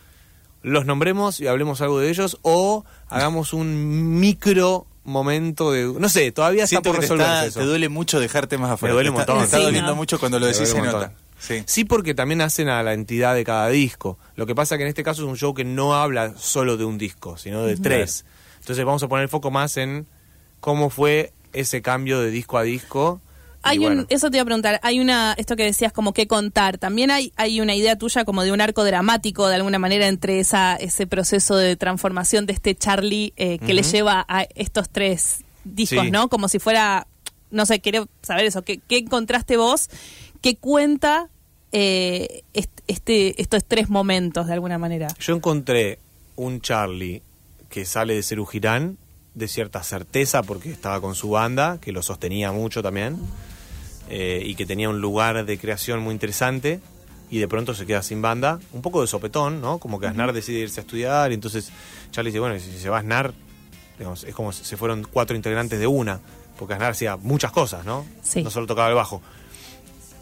los 0.63 0.87
nombremos 0.87 1.41
y 1.41 1.47
hablemos 1.47 1.81
algo 1.81 2.01
de 2.01 2.11
ellos 2.11 2.39
o 2.43 2.85
hagamos 3.09 3.53
un 3.53 4.21
micro 4.21 4.87
momento 5.09 5.73
de... 5.73 5.85
No 5.99 6.09
sé, 6.09 6.31
todavía 6.33 6.65
está 6.65 6.69
Siento 6.77 6.91
por 6.91 7.01
te, 7.01 7.07
está- 7.07 7.47
eso. 7.47 7.61
te 7.61 7.67
duele 7.67 7.89
mucho 7.89 8.21
dejar 8.21 8.47
temas 8.47 8.71
afuera. 8.71 8.95
duele 8.95 9.09
Te 9.09 9.11
un 9.11 9.17
montón. 9.17 9.39
te 9.39 9.45
está 9.45 9.57
Sí, 9.59 9.63
doliendo 9.65 9.91
¿no? 9.91 9.97
mucho 9.97 10.19
cuando 10.21 10.39
lo 10.39 10.47
Me 10.47 10.53
decís, 10.53 10.69
duele 10.71 10.73
se 10.73 10.81
un 10.81 10.87
nota. 10.95 11.07
montón. 11.09 11.29
Sí. 11.41 11.63
Sí, 11.67 11.85
porque 11.85 12.15
también 12.15 12.41
hacen 12.41 12.69
a 12.69 12.83
la 12.83 12.95
entidad 12.95 13.35
de 13.35 13.45
cada 13.45 13.69
disco. 13.69 14.19
Lo 14.35 14.45
que 14.47 14.55
pasa 14.55 14.77
que 14.77 14.83
en 14.83 14.89
este 14.89 15.05
caso 15.05 15.23
es 15.23 15.29
un 15.29 15.37
show 15.37 15.55
que 15.55 15.65
no 15.65 15.95
habla 15.95 16.35
solo 16.37 16.77
de 16.77 16.85
un 16.85 16.99
disco, 16.99 17.37
sino 17.37 17.63
de 17.63 17.77
tres. 17.77 18.25
Entonces 18.61 18.85
vamos 18.85 19.03
a 19.03 19.09
poner 19.09 19.23
el 19.25 19.29
foco 19.29 19.51
más 19.51 19.77
en 19.77 20.07
cómo 20.61 20.91
fue 20.91 21.33
ese 21.53 21.81
cambio 21.81 22.21
de 22.21 22.31
disco 22.31 22.59
a 22.59 22.63
disco. 22.65 23.21
Hay 23.63 23.79
bueno, 23.79 24.03
un, 24.03 24.07
eso 24.09 24.31
te 24.31 24.37
iba 24.37 24.43
a 24.43 24.45
preguntar, 24.47 24.79
hay 24.83 25.01
una, 25.01 25.35
esto 25.37 25.57
que 25.57 25.65
decías 25.65 25.93
como 25.93 26.13
que 26.13 26.27
contar, 26.29 26.79
también 26.79 27.11
hay, 27.11 27.33
hay 27.37 27.61
una 27.61 27.75
idea 27.75 27.97
tuya 27.97 28.25
como 28.25 28.43
de 28.45 28.53
un 28.53 28.61
arco 28.61 28.85
dramático 28.85 29.49
de 29.49 29.57
alguna 29.57 29.79
manera 29.79 30.07
entre 30.07 30.39
esa, 30.41 30.77
ese 30.77 31.07
proceso 31.07 31.57
de 31.57 31.75
transformación 31.77 32.47
de 32.47 32.53
este 32.53 32.75
Charlie 32.77 33.33
eh, 33.37 33.59
que 33.59 33.75
le 33.75 33.83
lleva 33.83 34.25
a 34.29 34.45
estos 34.55 34.89
tres 34.89 35.45
discos, 35.65 36.05
Sí. 36.05 36.11
¿no? 36.11 36.29
Como 36.29 36.49
si 36.49 36.59
fuera, 36.61 37.07
no 37.51 37.67
sé, 37.67 37.81
quiero 37.81 38.09
saber 38.23 38.45
eso, 38.47 38.63
¿qué, 38.63 38.79
qué 38.89 38.99
encontraste 38.99 39.57
vos 39.57 39.91
que 40.41 40.57
cuenta 40.57 41.29
eh, 41.73 42.45
est- 42.55 42.81
este, 42.87 43.41
estos 43.43 43.65
tres 43.65 43.91
momentos 43.91 44.47
de 44.47 44.53
alguna 44.55 44.79
manera? 44.79 45.09
Yo 45.19 45.35
encontré 45.35 45.99
un 46.37 46.61
Charlie 46.61 47.23
que 47.69 47.85
sale 47.85 48.15
de 48.15 48.23
Cerú 48.23 48.47
Girán 48.47 48.97
de 49.39 49.49
cierta 49.49 49.83
certeza 49.83 50.43
porque 50.43 50.71
estaba 50.71 51.01
con 51.01 51.15
su 51.15 51.31
banda, 51.31 51.79
que 51.81 51.93
lo 51.93 52.03
sostenía 52.03 52.53
mucho 52.53 52.83
también, 52.83 53.17
eh, 54.11 54.43
y 54.45 54.55
que 54.55 54.67
tenía 54.67 54.89
un 54.89 55.01
lugar 55.01 55.45
de 55.45 55.59
creación 55.59 56.01
muy 56.01 56.13
interesante, 56.13 56.81
y 57.31 57.39
de 57.39 57.49
pronto 57.49 57.75
se 57.75 57.87
queda 57.87 58.03
sin 58.03 58.23
banda, 58.23 58.59
un 58.73 58.83
poco 58.83 59.01
de 59.01 59.07
sopetón, 59.07 59.61
¿no? 59.61 59.79
Como 59.79 60.01
que 60.01 60.07
Aznar 60.07 60.33
decide 60.33 60.61
irse 60.61 60.81
a 60.81 60.83
estudiar, 60.83 61.31
y 61.31 61.35
entonces 61.35 61.71
Charlie 62.11 62.31
dice, 62.31 62.41
bueno, 62.41 62.59
si 62.59 62.79
se 62.79 62.89
va 62.89 62.99
Aznar, 62.99 63.35
digamos, 63.99 64.25
es 64.25 64.35
como 64.35 64.53
si 64.53 64.65
se 64.65 64.77
fueron 64.77 65.07
cuatro 65.11 65.37
integrantes 65.37 65.79
de 65.79 65.87
una, 65.87 66.21
porque 66.59 66.75
Aznar 66.75 66.93
hacía 66.93 67.17
muchas 67.17 67.53
cosas, 67.53 67.85
¿no? 67.85 68.07
Sí. 68.23 68.43
No 68.43 68.51
solo 68.51 68.67
tocaba 68.67 68.89
el 68.89 68.95
bajo. 68.95 69.23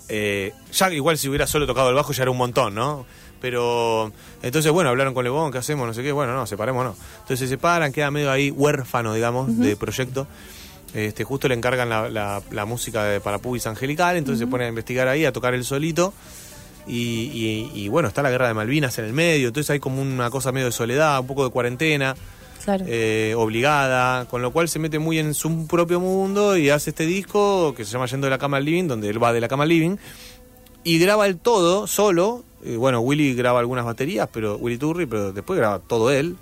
Eh, 0.09 0.53
ya 0.73 0.93
igual 0.93 1.19
si 1.19 1.29
hubiera 1.29 1.47
solo 1.47 1.67
tocado 1.67 1.89
el 1.89 1.95
bajo 1.95 2.13
ya 2.13 2.23
era 2.23 2.31
un 2.31 2.37
montón, 2.37 2.75
¿no? 2.75 3.07
Pero 3.51 4.11
entonces, 4.43 4.73
bueno, 4.73 4.91
hablaron 4.91 5.15
con 5.15 5.23
Lebón, 5.23 5.53
¿qué 5.53 5.59
hacemos? 5.59 5.87
No 5.87 5.95
sé 5.95 6.03
qué, 6.03 6.11
bueno, 6.11 6.35
no, 6.35 6.49
separémonos. 6.49 6.97
Entonces 7.21 7.39
se 7.39 7.47
separan, 7.47 7.93
queda 7.93 8.11
medio 8.11 8.29
ahí 8.33 8.51
huérfano, 8.51 9.15
digamos, 9.15 9.57
de 9.57 9.77
proyecto. 9.77 10.27
Este, 10.93 11.23
justo 11.23 11.47
le 11.47 11.55
encargan 11.55 11.89
la, 11.89 12.09
la- 12.09 12.43
la 12.51 12.65
música 12.65 13.05
de, 13.05 13.21
para 13.21 13.39
Pubis 13.39 13.69
Angelical, 13.69 14.17
entonces 14.17 14.41
se 14.41 14.49
pone 14.49 14.65
a 14.65 14.69
investigar 14.69 15.07
ahí, 15.07 15.25
a 15.25 15.33
tocar 15.33 15.55
él 15.55 15.63
solito. 15.65 16.13
Y, 16.89 16.97
y- 16.97 17.71
y, 17.85 17.89
bueno, 17.89 18.09
está 18.09 18.21
la 18.23 18.31
guerra 18.31 18.49
de 18.49 18.55
Malvinas 18.55 18.99
en 18.99 19.05
el 19.05 19.13
medio, 19.13 19.47
entonces 19.49 19.71
hay 19.71 19.79
como 19.79 20.03
una 20.03 20.29
cosa 20.31 20.51
medio 20.51 20.67
de 20.67 20.73
soledad, 20.73 21.21
un 21.21 21.27
poco 21.29 21.45
de 21.45 21.51
cuarentena 21.51 22.17
Claro. 22.65 22.85
eh, 22.89 23.33
obligada, 23.37 24.25
con 24.25 24.43
lo 24.43 24.51
cual 24.51 24.69
se 24.69 24.81
mete 24.81 24.99
muy 24.99 25.21
en 25.21 25.35
su 25.35 25.69
propio 25.69 26.01
mundo 26.01 26.57
y 26.57 26.69
hace 26.71 26.91
este 26.91 27.07
disco 27.07 27.75
que 27.77 27.85
se 27.85 27.93
llama 27.93 28.07
Yendo 28.07 28.27
de 28.27 28.31
la 28.33 28.39
cama 28.39 28.57
al 28.57 28.65
living, 28.65 28.89
donde 28.89 29.09
él 29.09 29.23
va 29.23 29.33
de 29.33 29.41
la 29.41 29.47
cama 29.47 29.63
al 29.63 29.69
living 29.69 29.97
y 30.87 31.01
graba 31.01 31.27
el 31.27 31.37
todo 31.37 31.89
solo. 31.89 32.45
Eh, 32.65 32.77
bueno, 32.77 33.01
Willy 33.01 33.35
graba 33.35 33.59
algunas 33.59 33.85
baterías, 33.85 34.29
pero 34.33 34.57
Willy 34.57 34.79
Turri, 34.79 35.07
pero 35.07 35.33
después 35.33 35.59
graba 35.59 35.81
todo 35.81 36.13
él. 36.13 36.37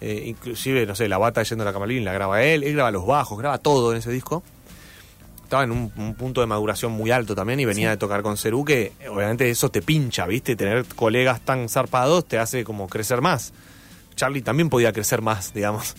Eh, 0.00 0.24
inclusive, 0.26 0.84
no 0.84 0.96
sé, 0.96 1.06
la 1.06 1.16
bata 1.16 1.44
Yendo 1.44 1.62
de 1.62 1.70
la 1.70 1.72
cama 1.72 1.84
al 1.84 1.90
living 1.90 2.04
la 2.04 2.12
graba 2.12 2.42
él, 2.42 2.64
él 2.64 2.74
graba 2.74 2.90
los 2.90 3.06
bajos, 3.06 3.38
graba 3.38 3.58
todo 3.58 3.92
en 3.92 3.98
ese 3.98 4.10
disco. 4.10 4.42
Estaba 5.44 5.62
en 5.62 5.70
un, 5.70 5.92
un 5.96 6.14
punto 6.16 6.40
de 6.40 6.48
maduración 6.48 6.90
muy 6.90 7.12
alto 7.12 7.36
también 7.36 7.60
y 7.60 7.66
venía 7.66 7.88
de 7.88 7.96
tocar 7.96 8.22
con 8.22 8.36
Cerú, 8.36 8.64
que 8.64 8.90
obviamente 9.08 9.48
eso 9.48 9.68
te 9.68 9.80
pincha, 9.80 10.26
¿viste? 10.26 10.56
Tener 10.56 10.84
colegas 10.86 11.40
tan 11.42 11.68
zarpados 11.68 12.26
te 12.26 12.40
hace 12.40 12.64
como 12.64 12.88
crecer 12.88 13.20
más. 13.20 13.52
Charlie 14.16 14.42
también 14.42 14.70
podía 14.70 14.92
crecer 14.92 15.22
más, 15.22 15.54
digamos. 15.54 15.94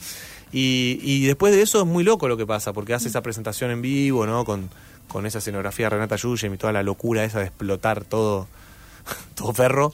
Y, 0.51 0.99
y 1.01 1.25
después 1.27 1.55
de 1.55 1.61
eso 1.61 1.79
es 1.79 1.85
muy 1.85 2.03
loco 2.03 2.27
lo 2.27 2.35
que 2.35 2.45
pasa, 2.45 2.73
porque 2.73 2.93
hace 2.93 3.07
esa 3.07 3.21
presentación 3.21 3.71
en 3.71 3.81
vivo, 3.81 4.25
¿no? 4.25 4.43
Con, 4.43 4.69
con 5.07 5.25
esa 5.25 5.37
escenografía 5.39 5.87
de 5.87 5.91
Renata 5.91 6.15
Yuyem 6.15 6.53
y 6.53 6.57
toda 6.57 6.73
la 6.73 6.83
locura 6.83 7.23
esa 7.23 7.39
de 7.39 7.45
explotar 7.45 8.03
todo, 8.03 8.47
todo 9.35 9.53
ferro. 9.53 9.93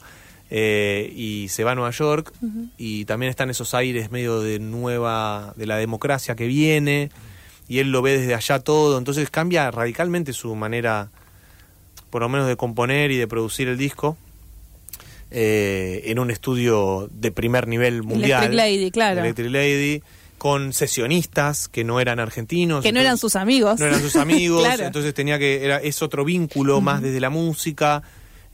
eh, 0.50 1.12
y 1.16 1.48
se 1.48 1.64
va 1.64 1.72
a 1.72 1.74
Nueva 1.74 1.90
York 1.92 2.32
y 2.76 3.06
también 3.06 3.30
están 3.30 3.48
esos 3.48 3.72
aires 3.74 4.10
medio 4.10 4.40
de 4.40 4.58
nueva, 4.58 5.54
de 5.56 5.66
la 5.66 5.76
democracia 5.76 6.34
que 6.36 6.46
viene 6.46 7.10
y 7.68 7.78
él 7.78 7.90
lo 7.90 8.02
ve 8.02 8.18
desde 8.18 8.34
allá 8.34 8.58
todo, 8.58 8.98
entonces 8.98 9.30
cambia 9.30 9.70
radicalmente 9.70 10.34
su 10.34 10.54
manera, 10.54 11.08
por 12.10 12.20
lo 12.20 12.28
menos 12.28 12.46
de 12.46 12.56
componer 12.56 13.10
y 13.10 13.16
de 13.16 13.26
producir 13.26 13.68
el 13.68 13.78
disco 13.78 14.18
eh, 15.30 16.02
en 16.06 16.18
un 16.18 16.30
estudio 16.30 17.08
de 17.10 17.32
primer 17.32 17.66
nivel 17.66 18.02
mundial. 18.02 18.52
Electric 18.52 18.58
Lady, 18.58 18.90
claro. 18.90 19.20
Electric 19.20 19.50
Lady, 19.50 20.02
con 20.42 20.72
sesionistas 20.72 21.68
que 21.68 21.84
no 21.84 22.00
eran 22.00 22.18
argentinos. 22.18 22.82
Que 22.82 22.90
no 22.90 22.98
eran 22.98 23.16
sus 23.16 23.36
amigos. 23.36 23.78
No 23.78 23.86
eran 23.86 24.00
sus 24.02 24.16
amigos, 24.16 24.60
Claro. 24.66 24.86
entonces 24.86 25.14
tenía 25.14 25.38
que, 25.38 25.64
era, 25.64 25.76
es 25.76 26.02
otro 26.02 26.24
vínculo 26.24 26.80
más 26.80 27.00
desde 27.00 27.20
la 27.20 27.30
música, 27.30 28.02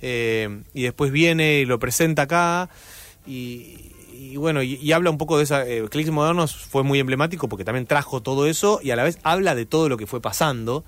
eh, 0.02 0.60
y 0.74 0.82
después 0.82 1.10
viene 1.12 1.60
y 1.60 1.64
lo 1.64 1.78
presenta 1.78 2.22
acá, 2.24 2.68
y, 3.26 3.90
y 4.14 4.36
bueno, 4.36 4.62
y, 4.62 4.74
y 4.74 4.92
habla 4.92 5.08
un 5.08 5.16
poco 5.16 5.38
de 5.38 5.44
esa, 5.44 5.66
eh, 5.66 5.82
Clicks 5.90 6.10
Modernos 6.10 6.54
fue 6.56 6.82
muy 6.82 6.98
emblemático 6.98 7.48
porque 7.48 7.64
también 7.64 7.86
trajo 7.86 8.20
todo 8.20 8.44
eso, 8.46 8.80
y 8.82 8.90
a 8.90 8.96
la 8.96 9.04
vez 9.04 9.18
habla 9.22 9.54
de 9.54 9.64
todo 9.64 9.88
lo 9.88 9.96
que 9.96 10.06
fue 10.06 10.20
pasando. 10.20 10.84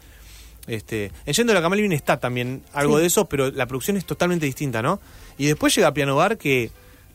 Este, 0.66 1.12
en 1.25 1.33
Yendo 1.33 1.52
a 1.52 1.54
la 1.54 1.62
Camalvin 1.62 1.92
está 1.92 2.21
también 2.21 2.62
algo 2.75 2.97
Sí. 2.97 3.00
de 3.00 3.07
eso, 3.07 3.25
pero 3.25 3.50
la 3.50 3.64
producción 3.66 3.97
es 3.97 4.04
totalmente 4.04 4.45
distinta, 4.45 4.83
¿no? 4.83 5.00
Y 5.38 5.47
después 5.47 5.75
llega 5.75 5.95
Piano 5.95 6.14
Bar 6.16 6.37
que 6.37 6.71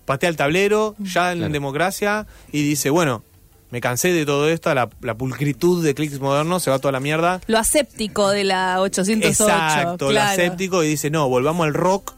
patea 0.05 0.29
el 0.29 0.37
tablero, 0.37 0.95
ya 0.97 1.31
en 1.33 1.37
Claro. 1.37 1.53
democracia, 1.53 2.25
y 2.51 2.63
dice, 2.63 2.89
bueno, 2.89 3.23
me 3.71 3.81
cansé 3.81 4.13
de 4.13 4.25
todo 4.25 4.49
esto, 4.49 4.73
la, 4.73 4.89
la 5.01 5.15
pulcritud 5.15 5.83
de 5.83 5.93
clics 5.93 6.19
modernos, 6.19 6.63
se 6.63 6.71
va 6.71 6.79
toda 6.79 6.91
la 6.91 6.99
mierda. 6.99 7.41
Lo 7.47 7.57
aséptico 7.57 8.29
de 8.29 8.43
la 8.43 8.81
808. 8.81 9.27
Exacto, 9.27 10.09
claro. 10.09 10.31
aséptico, 10.31 10.83
y 10.83 10.89
dice, 10.89 11.09
no, 11.09 11.27
volvamos 11.27 11.65
al 11.65 11.73
rock, 11.73 12.13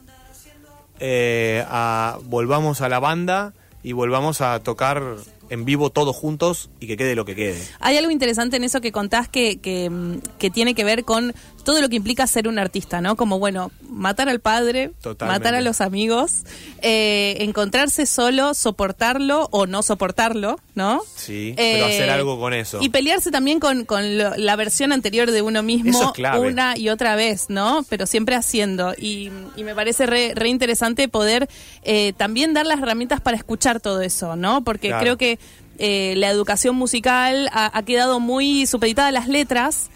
eh, 0.99 1.63
a, 1.67 2.17
volvamos 2.23 2.81
a 2.81 2.89
la 2.89 2.99
banda 2.99 3.53
y 3.83 3.93
volvamos 3.93 4.41
a 4.41 4.59
tocar 4.59 5.01
en 5.49 5.65
vivo 5.65 5.89
todos 5.89 6.15
juntos 6.15 6.69
y 6.79 6.87
que 6.87 6.97
quede 6.97 7.15
lo 7.15 7.25
que 7.25 7.35
quede. 7.35 7.61
Hay 7.79 7.97
algo 7.97 8.11
interesante 8.11 8.57
en 8.57 8.63
eso 8.63 8.81
que 8.81 8.91
contás 8.91 9.29
que, 9.29 9.59
que, 9.59 9.89
mm, 9.89 10.19
que 10.37 10.49
tiene 10.49 10.75
que 10.75 10.83
ver 10.83 11.05
con 11.05 11.33
todo 11.67 11.81
lo 11.81 11.89
que 11.89 11.97
implica 11.97 12.25
ser 12.27 12.47
un 12.47 12.59
artista, 12.59 13.01
¿no? 13.01 13.17
Como, 13.17 13.39
bueno, 13.39 13.71
matar 13.89 14.29
al 14.29 14.39
padre, 14.39 14.91
Totalmente. 15.01 15.37
matar 15.43 15.53
a 15.53 15.59
los 15.61 15.81
amigos, 15.81 16.43
eh, 16.81 17.35
encontrarse 17.41 18.05
solo, 18.05 18.53
soportarlo 18.53 19.49
o 19.51 19.65
no 19.67 19.83
soportarlo, 19.83 20.59
¿no? 20.75 21.01
Sí, 21.17 21.53
pero 21.57 21.85
hacer 21.87 22.09
algo 22.09 22.39
con 22.39 22.53
eso. 22.53 22.77
Eh, 22.79 22.85
Y 22.85 22.89
pelearse 22.89 23.31
también 23.31 23.59
con, 23.59 23.83
con 23.83 24.17
lo- 24.17 24.37
la 24.37 24.55
versión 24.55 24.93
anterior 24.93 25.29
de 25.31 25.41
uno 25.41 25.61
mismo 25.61 26.13
es 26.15 26.39
una 26.39 26.77
y 26.77 26.87
otra 26.87 27.15
vez, 27.15 27.49
¿no? 27.49 27.85
Pero 27.89 28.05
siempre 28.05 28.35
haciendo. 28.35 28.93
Y, 28.97 29.29
y 29.57 29.63
me 29.65 29.75
parece 29.75 30.05
re, 30.05 30.31
re 30.35 30.47
interesante 30.47 31.09
poder 31.09 31.49
eh, 31.83 32.13
también 32.15 32.53
dar 32.53 32.65
las 32.65 32.79
herramientas 32.79 33.19
para 33.19 33.35
escuchar 33.35 33.81
todo 33.81 34.01
eso, 34.01 34.37
¿no? 34.37 34.63
Porque 34.63 34.87
Claro. 34.87 35.01
creo 35.01 35.17
que 35.17 35.37
eh, 35.79 36.13
la 36.17 36.29
educación 36.29 36.75
musical 36.75 37.49
ha, 37.51 37.77
ha 37.77 37.83
quedado 37.83 38.19
muy 38.19 38.65
supeditada 38.65 39.09
a 39.09 39.11
las 39.11 39.27
letras. 39.27 39.89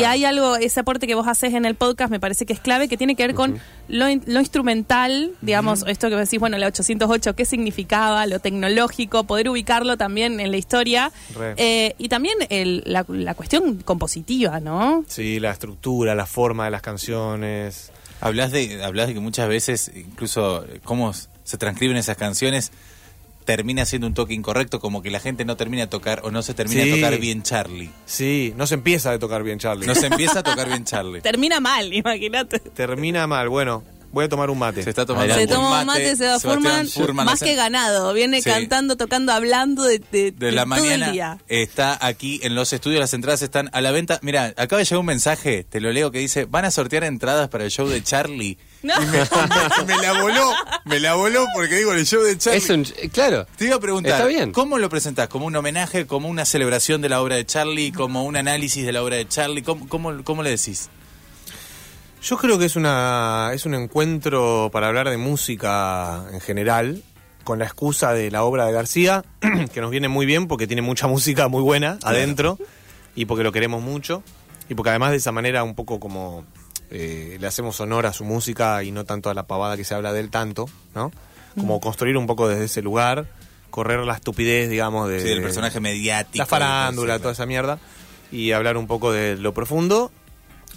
Y 0.00 0.04
hay 0.04 0.24
algo, 0.24 0.56
ese 0.56 0.80
aporte 0.80 1.06
que 1.06 1.14
vos 1.14 1.26
haces 1.28 1.54
en 1.54 1.64
el 1.64 1.74
podcast 1.74 2.10
me 2.10 2.18
parece 2.20 2.46
que 2.46 2.52
es 2.52 2.60
clave, 2.60 2.88
que 2.88 2.96
tiene 2.96 3.14
que 3.14 3.26
ver 3.26 3.34
con 3.34 3.60
lo, 3.88 4.08
in- 4.08 4.22
lo 4.26 4.40
instrumental, 4.40 5.32
digamos, 5.42 5.84
esto 5.86 6.08
que 6.08 6.16
decís, 6.16 6.38
bueno, 6.40 6.56
la 6.58 6.66
808, 6.68 7.34
qué 7.36 7.44
significaba, 7.44 8.26
lo 8.26 8.38
tecnológico, 8.38 9.24
poder 9.24 9.48
ubicarlo 9.48 9.96
también 9.96 10.40
en 10.40 10.50
la 10.50 10.56
historia. 10.56 11.12
Eh, 11.56 11.94
y 11.98 12.08
también 12.08 12.36
el- 12.48 12.82
la, 12.86 13.04
la 13.08 13.34
cuestión 13.34 13.76
compositiva, 13.82 14.60
¿no? 14.60 15.04
Sí, 15.08 15.40
la 15.40 15.50
estructura, 15.50 16.14
la 16.14 16.26
forma 16.26 16.64
de 16.66 16.70
las 16.70 16.82
canciones. 16.82 17.90
Hablas 18.20 18.52
de, 18.52 18.82
hablas 18.84 19.08
de 19.08 19.14
que 19.14 19.20
muchas 19.20 19.48
veces, 19.48 19.90
incluso 19.94 20.64
eh, 20.64 20.80
cómo 20.84 21.12
se 21.12 21.58
transcriben 21.58 21.96
esas 21.96 22.16
canciones, 22.16 22.70
termina 23.44 23.84
siendo 23.84 24.06
un 24.06 24.14
toque 24.14 24.34
incorrecto, 24.34 24.80
como 24.80 25.02
que 25.02 25.10
la 25.10 25.20
gente 25.20 25.44
no 25.44 25.56
termina 25.56 25.84
a 25.84 25.86
tocar 25.90 26.20
o 26.24 26.30
no 26.30 26.42
se 26.42 26.54
termina 26.54 26.82
Sí. 26.84 26.92
a 26.92 26.94
tocar 26.96 27.18
bien 27.18 27.42
Charlie. 27.42 27.90
Sí, 28.06 28.52
no 28.56 28.66
se 28.66 28.74
empieza 28.74 29.10
a 29.12 29.18
tocar 29.18 29.42
bien 29.42 29.58
Charlie. 29.58 29.86
No 29.86 29.94
se 29.94 30.06
empieza 30.06 30.40
a 30.40 30.42
tocar 30.44 30.68
bien 30.68 30.84
Charlie. 30.84 31.20
Termina 31.20 31.60
mal, 31.60 31.92
imagínate. 31.92 32.58
Termina 32.60 33.26
mal. 33.26 33.48
Bueno, 33.48 33.82
voy 34.12 34.26
a 34.26 34.28
tomar 34.28 34.50
un 34.50 34.58
mate. 34.58 34.82
Se 34.82 34.90
está 34.90 35.04
tomando 35.04 35.34
Se 35.34 35.42
un 35.42 35.48
toma 35.48 35.70
mate, 35.70 35.80
un 35.80 35.86
mate, 35.88 36.04
se 36.10 36.16
Sebastián 36.16 36.54
Furman, 36.54 36.88
Furman 36.88 37.26
más 37.26 37.40
que 37.40 37.54
ganado. 37.54 38.12
Viene 38.12 38.40
Sí. 38.42 38.48
cantando, 38.50 38.96
tocando, 38.96 39.32
hablando 39.32 39.82
de, 39.84 39.98
de- 40.12 40.30
de 40.32 40.52
la 40.52 40.64
de 40.64 40.70
todo 40.70 40.84
el 40.84 40.90
mañana 41.00 41.10
día. 41.12 41.38
está 41.48 41.98
aquí 42.06 42.38
en 42.42 42.54
los 42.54 42.72
estudios, 42.72 43.00
las 43.00 43.12
entradas 43.14 43.42
están 43.42 43.68
a 43.72 43.80
la 43.80 43.90
venta. 43.90 44.18
Mira, 44.22 44.52
acaba 44.56 44.78
de 44.78 44.84
llegar 44.84 44.98
un 45.00 45.06
mensaje, 45.06 45.64
te 45.68 45.80
lo 45.80 45.90
leo, 45.92 46.10
que 46.10 46.18
dice, 46.20 46.44
van 46.44 46.64
a 46.64 46.70
sortear 46.70 47.04
entradas 47.04 47.48
para 47.48 47.64
el 47.64 47.70
show 47.70 47.88
de 47.88 48.02
Charlie. 48.02 48.58
No. 48.82 48.94
Y 49.00 49.06
me, 49.06 49.12
me- 49.20 49.84
me 49.96 50.02
la 50.02 50.20
voló, 50.20 50.52
me 50.86 50.98
la 50.98 51.14
voló 51.14 51.46
porque 51.54 51.76
digo, 51.76 51.92
el 51.92 52.04
show 52.04 52.20
de 52.20 52.36
Charlie. 52.36 52.58
Es 52.58 52.68
un, 52.68 52.82
claro. 53.12 53.46
Te 53.56 53.66
iba 53.66 53.76
a 53.76 53.78
preguntar, 53.78 54.14
Está 54.14 54.26
bien. 54.26 54.50
¿cómo 54.50 54.76
lo 54.78 54.88
presentás? 54.90 55.28
¿Como 55.28 55.46
un 55.46 55.54
homenaje, 55.54 56.04
como 56.08 56.26
una 56.28 56.44
celebración 56.44 57.00
de 57.00 57.08
la 57.08 57.22
obra 57.22 57.36
de 57.36 57.46
Charlie, 57.46 57.92
como 57.92 58.24
un 58.24 58.36
análisis 58.36 58.84
de 58.84 58.90
la 58.90 59.04
obra 59.04 59.14
de 59.18 59.28
Charlie? 59.28 59.62
¿Cómo, 59.62 59.88
cómo, 59.88 60.24
cómo 60.24 60.42
le 60.42 60.50
decís? 60.50 60.90
Yo 62.22 62.36
creo 62.36 62.56
que 62.58 62.66
es 62.66 62.76
una 62.76 63.50
es 63.52 63.66
un 63.66 63.74
encuentro 63.74 64.70
para 64.72 64.86
hablar 64.86 65.10
de 65.10 65.16
música 65.16 66.24
en 66.32 66.40
general, 66.40 67.02
con 67.42 67.58
la 67.58 67.64
excusa 67.64 68.12
de 68.12 68.30
la 68.30 68.44
obra 68.44 68.64
de 68.66 68.72
García, 68.72 69.24
que 69.74 69.80
nos 69.80 69.90
viene 69.90 70.08
muy 70.08 70.24
bien 70.24 70.46
porque 70.46 70.68
tiene 70.68 70.82
mucha 70.82 71.08
música 71.08 71.48
muy 71.48 71.62
buena 71.62 71.98
adentro 72.04 72.58
y 73.16 73.24
porque 73.24 73.42
lo 73.42 73.50
queremos 73.50 73.82
mucho 73.82 74.22
y 74.68 74.74
porque 74.74 74.90
además 74.90 75.10
de 75.10 75.16
esa 75.16 75.32
manera 75.32 75.64
un 75.64 75.74
poco 75.74 75.98
como 75.98 76.44
eh, 76.90 77.38
le 77.40 77.46
hacemos 77.46 77.80
honor 77.80 78.06
a 78.06 78.12
su 78.12 78.24
música 78.24 78.84
y 78.84 78.92
no 78.92 79.04
tanto 79.04 79.28
a 79.28 79.34
la 79.34 79.48
pavada 79.48 79.76
que 79.76 79.82
se 79.84 79.94
habla 79.94 80.12
de 80.12 80.20
él 80.20 80.30
tanto, 80.30 80.66
¿no? 80.94 81.10
Como 81.58 81.80
construir 81.80 82.16
un 82.16 82.26
poco 82.26 82.48
desde 82.48 82.64
ese 82.64 82.82
lugar, 82.82 83.26
correr 83.70 84.00
la 84.00 84.14
estupidez, 84.14 84.70
digamos, 84.70 85.08
de 85.08 85.20
Sí, 85.20 85.28
el 85.28 85.42
personaje 85.42 85.80
mediático. 85.80 86.38
la 86.38 86.46
farándula, 86.46 87.18
toda 87.18 87.32
esa 87.32 87.46
mierda 87.46 87.78
y 88.30 88.52
hablar 88.52 88.76
un 88.76 88.86
poco 88.86 89.12
de 89.12 89.36
lo 89.36 89.52
profundo. 89.52 90.10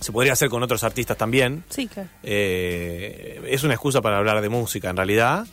Se 0.06 0.12
podría 0.12 0.34
hacer 0.34 0.50
con 0.50 0.62
otros 0.62 0.84
artistas 0.84 1.18
también. 1.18 1.64
Sí, 1.70 1.88
claro. 1.88 2.08
Eh, 2.24 3.42
es 3.50 3.64
una 3.64 3.74
excusa 3.74 4.02
para 4.02 4.18
hablar 4.20 4.40
de 4.42 4.50
música 4.50 4.90
en 4.92 4.98
realidad, 4.98 5.48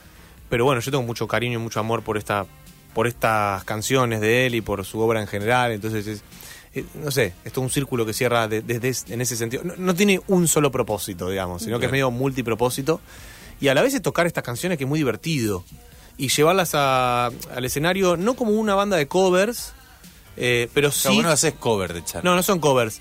pero 0.51 0.67
bueno, 0.67 0.81
yo 0.83 0.91
tengo 0.91 1.05
mucho 1.05 1.27
cariño 1.27 1.59
y 1.59 1.63
mucho 1.63 1.81
amor 1.81 2.03
por 2.03 2.19
esta 2.19 2.45
por 2.93 3.07
estas 3.07 3.65
canciones 3.65 4.21
de 4.21 4.45
él 4.45 4.55
y 4.55 4.61
por 4.61 4.85
su 4.85 5.01
obra 5.01 5.23
en 5.23 5.27
general, 5.27 5.73
entonces 5.73 6.07
es 6.07 6.23
eh, 6.75 6.85
no 7.03 7.11
sé, 7.11 7.33
esto 7.45 7.61
es 7.61 7.65
un 7.65 7.71
círculo 7.71 8.05
que 8.05 8.13
cierra 8.13 8.47
de- 8.49 8.61
desde 8.61 8.89
es- 8.91 9.05
en 9.09 9.23
ese 9.23 9.37
sentido. 9.37 9.63
No, 9.65 9.75
no 9.79 9.95
tiene 9.95 10.21
un 10.29 10.47
solo 10.49 10.71
propósito, 10.71 11.31
digamos, 11.31 11.63
sino 11.63 11.79
que 11.79 11.87
es 11.87 11.93
medio 11.93 12.11
multipropósito 12.11 13.01
y 13.61 13.69
a 13.69 13.75
la 13.75 13.81
vez 13.81 13.95
es 13.95 14.03
tocar 14.03 14.27
estas 14.27 14.45
canciones 14.45 14.77
que 14.77 14.85
es 14.85 14.89
muy 14.89 14.99
divertido 14.99 15.65
y 16.19 16.29
llevarlas 16.29 16.73
a- 16.75 17.27
al 17.55 17.65
escenario 17.65 18.19
no 18.19 18.35
como 18.35 18.51
una 18.53 18.75
banda 18.75 18.99
de 18.99 19.09
covers, 19.09 19.73
eh, 20.37 20.69
pero 20.75 20.89
O 20.89 20.93
sí 20.93 21.01
sea, 21.01 21.11
vos 21.13 21.23
no 21.23 21.31
haces 21.31 21.55
cover 21.55 21.95
de 21.95 22.05
Charlie. 22.05 22.29
no, 22.29 22.37
no 22.37 22.43
son 22.43 22.59
covers. 22.59 23.01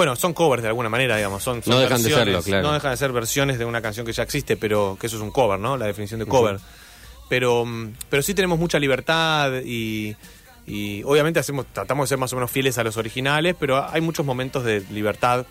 Bueno, 0.00 0.16
son 0.16 0.32
covers 0.32 0.62
de 0.62 0.68
alguna 0.68 0.88
manera, 0.88 1.14
digamos. 1.14 1.42
Son, 1.42 1.62
son 1.62 1.74
No 1.74 1.78
dejan 1.78 2.02
de 2.02 2.08
serlo, 2.08 2.42
claro. 2.42 2.62
No 2.66 2.72
dejan 2.72 2.92
de 2.92 2.96
ser 2.96 3.12
versiones 3.12 3.58
de 3.58 3.66
una 3.66 3.82
canción 3.82 4.06
que 4.06 4.14
ya 4.14 4.22
existe, 4.22 4.56
pero 4.56 4.96
que 4.98 5.08
eso 5.08 5.16
es 5.16 5.22
un 5.22 5.30
cover, 5.30 5.60
¿no? 5.60 5.76
La 5.76 5.84
definición 5.84 6.20
de 6.20 6.24
cover. 6.24 6.58
Pero, 7.28 7.66
mm, 7.66 7.92
pero 8.08 8.22
sí 8.22 8.32
tenemos 8.32 8.58
mucha 8.58 8.78
libertad 8.78 9.60
y, 9.62 10.16
y 10.66 11.02
obviamente 11.02 11.38
hacemos, 11.38 11.66
tratamos 11.70 12.08
de 12.08 12.14
ser 12.14 12.18
más 12.18 12.32
o 12.32 12.36
menos 12.36 12.50
fieles 12.50 12.78
a 12.78 12.82
los 12.82 12.96
originales, 12.96 13.54
pero 13.60 13.86
hay 13.86 14.00
muchos 14.00 14.24
momentos 14.24 14.64
de 14.64 14.80
libertad. 14.90 15.44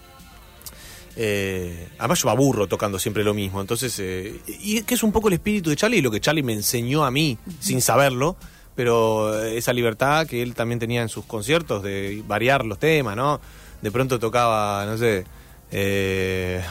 Eh, 1.16 1.88
además 2.00 2.20
yo 2.20 2.26
me 2.26 2.32
aburro 2.32 2.66
tocando 2.66 2.98
siempre 2.98 3.24
lo 3.24 3.36
mismo, 3.36 3.62
entonces, 3.62 4.00
eh, 4.00 4.42
y 4.48 4.82
que 4.82 4.96
es 4.96 5.04
un 5.04 5.12
poco 5.12 5.28
el 5.28 5.36
espíritu 5.36 5.70
de 5.70 5.76
Charlie 5.76 6.00
y 6.00 6.02
lo 6.02 6.10
que 6.10 6.22
Charlie 6.22 6.42
me 6.42 6.54
enseñó 6.54 7.06
a 7.06 7.12
mí 7.12 7.38
sin 7.60 7.82
saberlo, 7.82 8.36
pero 8.74 9.44
eh, 9.44 9.60
esa 9.60 9.74
libertad 9.74 10.26
que 10.26 10.42
él 10.42 10.56
también 10.56 10.80
tenía 10.80 11.04
en 11.04 11.10
sus 11.10 11.26
conciertos 11.26 11.84
de 11.84 12.24
variar 12.26 12.66
los 12.66 12.80
temas, 12.80 13.16
¿no? 13.16 13.40
De 13.82 13.92
pronto 13.92 14.20
tocaba, 14.20 14.86
no 14.86 14.98
sé, 14.98 15.26
eh, 15.72 16.62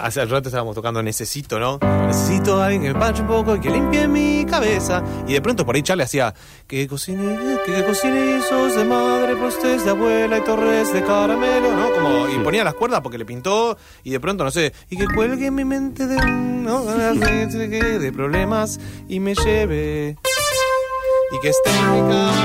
Hace 0.00 0.24
rato 0.24 0.48
estábamos 0.48 0.74
tocando 0.74 1.02
Necesito, 1.02 1.58
¿no? 1.58 1.78
Necesito 2.06 2.60
a 2.60 2.66
alguien 2.66 2.82
que 2.82 2.94
me 2.94 2.98
panche 2.98 3.22
un 3.22 3.28
poco 3.28 3.56
y 3.56 3.60
que 3.60 3.70
limpie 3.70 4.08
mi 4.08 4.44
cabeza. 4.46 5.02
Y 5.26 5.34
de 5.34 5.42
pronto 5.42 5.66
por 5.66 5.74
ahí 5.74 5.82
Charlie 5.82 6.04
hacía 6.04 6.34
que 6.66 6.86
cocine, 6.86 7.58
que 7.66 7.84
cocine 7.84 8.36
guisos 8.36 8.76
de 8.76 8.84
madre, 8.84 9.36
postes 9.36 9.84
de 9.84 9.90
abuela 9.90 10.38
y 10.38 10.40
torres 10.42 10.92
de 10.92 11.02
caramelo, 11.02 11.76
¿no? 11.76 11.92
Como, 11.92 12.28
y 12.28 12.38
ponía 12.42 12.64
las 12.64 12.74
cuerdas 12.74 13.00
porque 13.00 13.18
le 13.18 13.24
pintó 13.24 13.76
y 14.04 14.10
de 14.10 14.20
pronto, 14.20 14.44
no 14.44 14.50
sé, 14.50 14.72
y 14.88 14.96
que 14.96 15.06
cuelgue 15.06 15.50
mi 15.50 15.64
mente 15.64 16.06
de, 16.06 16.16
¿no? 16.16 16.84
de 16.84 18.12
problemas 18.12 18.80
y 19.08 19.20
me 19.20 19.34
lleve 19.34 20.16
y 21.32 21.40
que 21.40 21.48
esté 21.48 21.70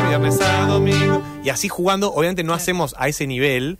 viernes 0.07 0.39
a 0.41 0.65
domingo. 0.65 1.21
Y 1.43 1.49
así 1.49 1.67
jugando, 1.69 2.13
obviamente 2.13 2.43
no 2.43 2.53
hacemos 2.53 2.95
a 2.97 3.07
ese 3.07 3.27
nivel, 3.27 3.77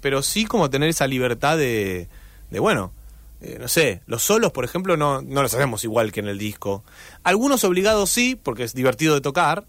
pero 0.00 0.22
sí 0.22 0.44
como 0.44 0.70
tener 0.70 0.88
esa 0.88 1.06
libertad 1.06 1.56
de, 1.56 2.08
de 2.50 2.58
bueno, 2.58 2.92
eh, 3.40 3.58
no 3.60 3.68
sé, 3.68 4.02
los 4.06 4.22
solos, 4.22 4.52
por 4.52 4.64
ejemplo, 4.64 4.96
no, 4.96 5.22
no 5.22 5.42
los 5.42 5.54
hacemos 5.54 5.84
igual 5.84 6.12
que 6.12 6.20
en 6.20 6.28
el 6.28 6.38
disco. 6.38 6.84
Algunos 7.22 7.64
obligados 7.64 8.10
sí, 8.10 8.38
porque 8.40 8.64
es 8.64 8.74
divertido 8.74 9.14
de 9.14 9.20
tocar. 9.20 9.64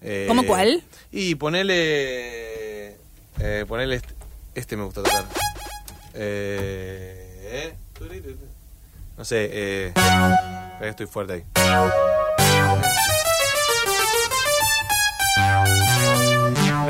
Eh, 0.00 0.26
¿Cómo 0.28 0.44
cuál? 0.46 0.82
Y 1.10 1.34
ponele... 1.34 2.96
Eh, 3.38 3.64
ponele 3.66 3.96
este, 3.96 4.14
este 4.54 4.76
me 4.76 4.84
gusta 4.84 5.02
tocar. 5.02 5.24
Eh, 6.14 7.74
eh, 7.74 7.74
no 9.16 9.24
sé, 9.24 9.92
estoy 10.82 11.06
fuerte 11.06 11.32
ahí. 11.32 11.44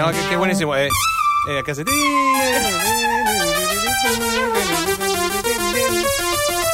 No, 0.00 0.10
que, 0.12 0.28
que 0.30 0.36
buenísimo. 0.36 0.74
Eh, 0.76 0.88
eh, 1.50 1.58
acá 1.58 1.72
hace... 1.72 1.82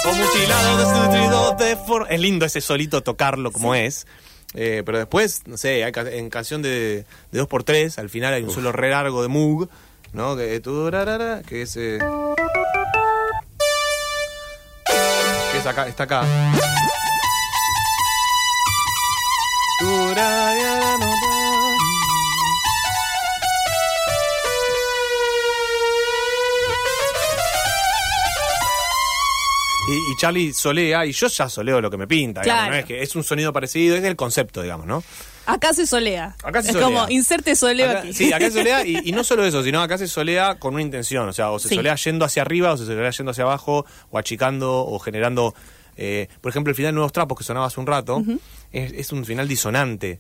O 0.05 0.13
mutilado, 0.15 0.79
destruido 0.79 1.53
de 1.57 1.77
for- 1.77 2.07
Es 2.09 2.21
lindo 2.21 2.47
ese 2.47 2.61
solito 2.61 3.03
tocarlo 3.03 3.51
como 3.51 3.75
es. 3.75 4.07
Eh, 4.55 4.83
pero 4.87 4.99
después, 4.99 5.43
no 5.47 5.57
sé, 5.57 5.83
hay 5.83 5.91
ca- 5.91 6.09
en 6.09 6.31
canción 6.31 6.63
de, 6.63 7.05
de 7.33 7.43
2x3, 7.43 7.99
al 7.99 8.09
final 8.11 8.33
hay 8.33 8.45
un 8.45 8.51
solo 8.53 8.71
re 8.71 8.91
largo 8.91 9.21
de 9.23 9.29
Moog, 9.29 9.69
¿no? 10.13 10.37
Que, 10.37 10.63
que 11.49 11.63
es. 11.63 11.77
eh, 11.77 11.99
que 15.53 15.59
es 15.59 15.67
acá, 15.67 15.89
está 15.89 16.05
acá. 16.05 16.23
Y, 30.17 30.21
Charlie 30.21 30.53
solea, 30.55 31.05
y 31.05 31.13
yo 31.13 31.27
ya 31.29 31.49
soleo 31.49 31.81
lo 31.81 31.91
que 31.91 31.97
me 31.99 32.07
pinta, 32.07 32.41
digamos, 32.41 32.61
Claro. 32.63 32.73
¿no? 32.75 32.79
es 32.81 32.85
que 32.87 33.03
es 33.03 33.15
un 33.17 33.23
sonido 33.25 33.53
parecido, 33.53 33.97
es 33.97 34.05
el 34.05 34.17
concepto, 34.17 34.63
digamos, 34.63 34.87
¿no? 34.87 35.05
Acá 35.45 35.73
se 35.75 35.87
solea. 35.87 36.35
Acá 36.43 36.63
se 36.63 36.69
es 36.71 36.73
solea. 36.73 36.87
como, 37.01 37.09
inserte 37.11 37.55
soleo 37.55 37.91
Acá- 37.91 37.99
aquí. 38.01 38.13
Sí, 38.13 38.33
acá 38.33 38.47
se 38.47 38.53
solea, 38.59 38.85
y, 38.87 39.01
y 39.05 39.13
no 39.13 39.23
solo 39.23 39.45
eso, 39.45 39.63
sino 39.63 39.81
acá 39.83 39.97
se 39.99 40.09
solea 40.09 40.57
con 40.59 40.75
una 40.75 40.83
intención, 40.83 41.29
o 41.29 41.33
sea, 41.33 41.51
o 41.51 41.59
se 41.59 41.69
Sí. 41.69 41.75
solea 41.77 41.95
yendo 41.97 42.25
hacia 42.25 42.43
arriba, 42.43 42.73
o 42.73 42.77
se 42.77 42.85
solea 42.87 43.11
yendo 43.11 43.31
hacia 43.31 43.45
abajo, 43.45 43.85
o 44.11 44.19
achicando, 44.19 44.85
o 44.87 44.99
generando, 44.99 45.55
eh, 45.97 46.29
por 46.41 46.51
ejemplo, 46.51 46.71
el 46.71 46.75
final 46.77 46.89
de 46.91 46.95
Nuevos 46.95 47.13
Trapos 47.13 47.39
que 47.39 47.45
sonaba 47.45 47.67
hace 47.67 47.79
un 47.79 47.87
rato, 47.87 48.23
es, 48.73 48.93
es 48.93 49.13
un 49.13 49.25
final 49.25 49.47
disonante, 49.49 50.19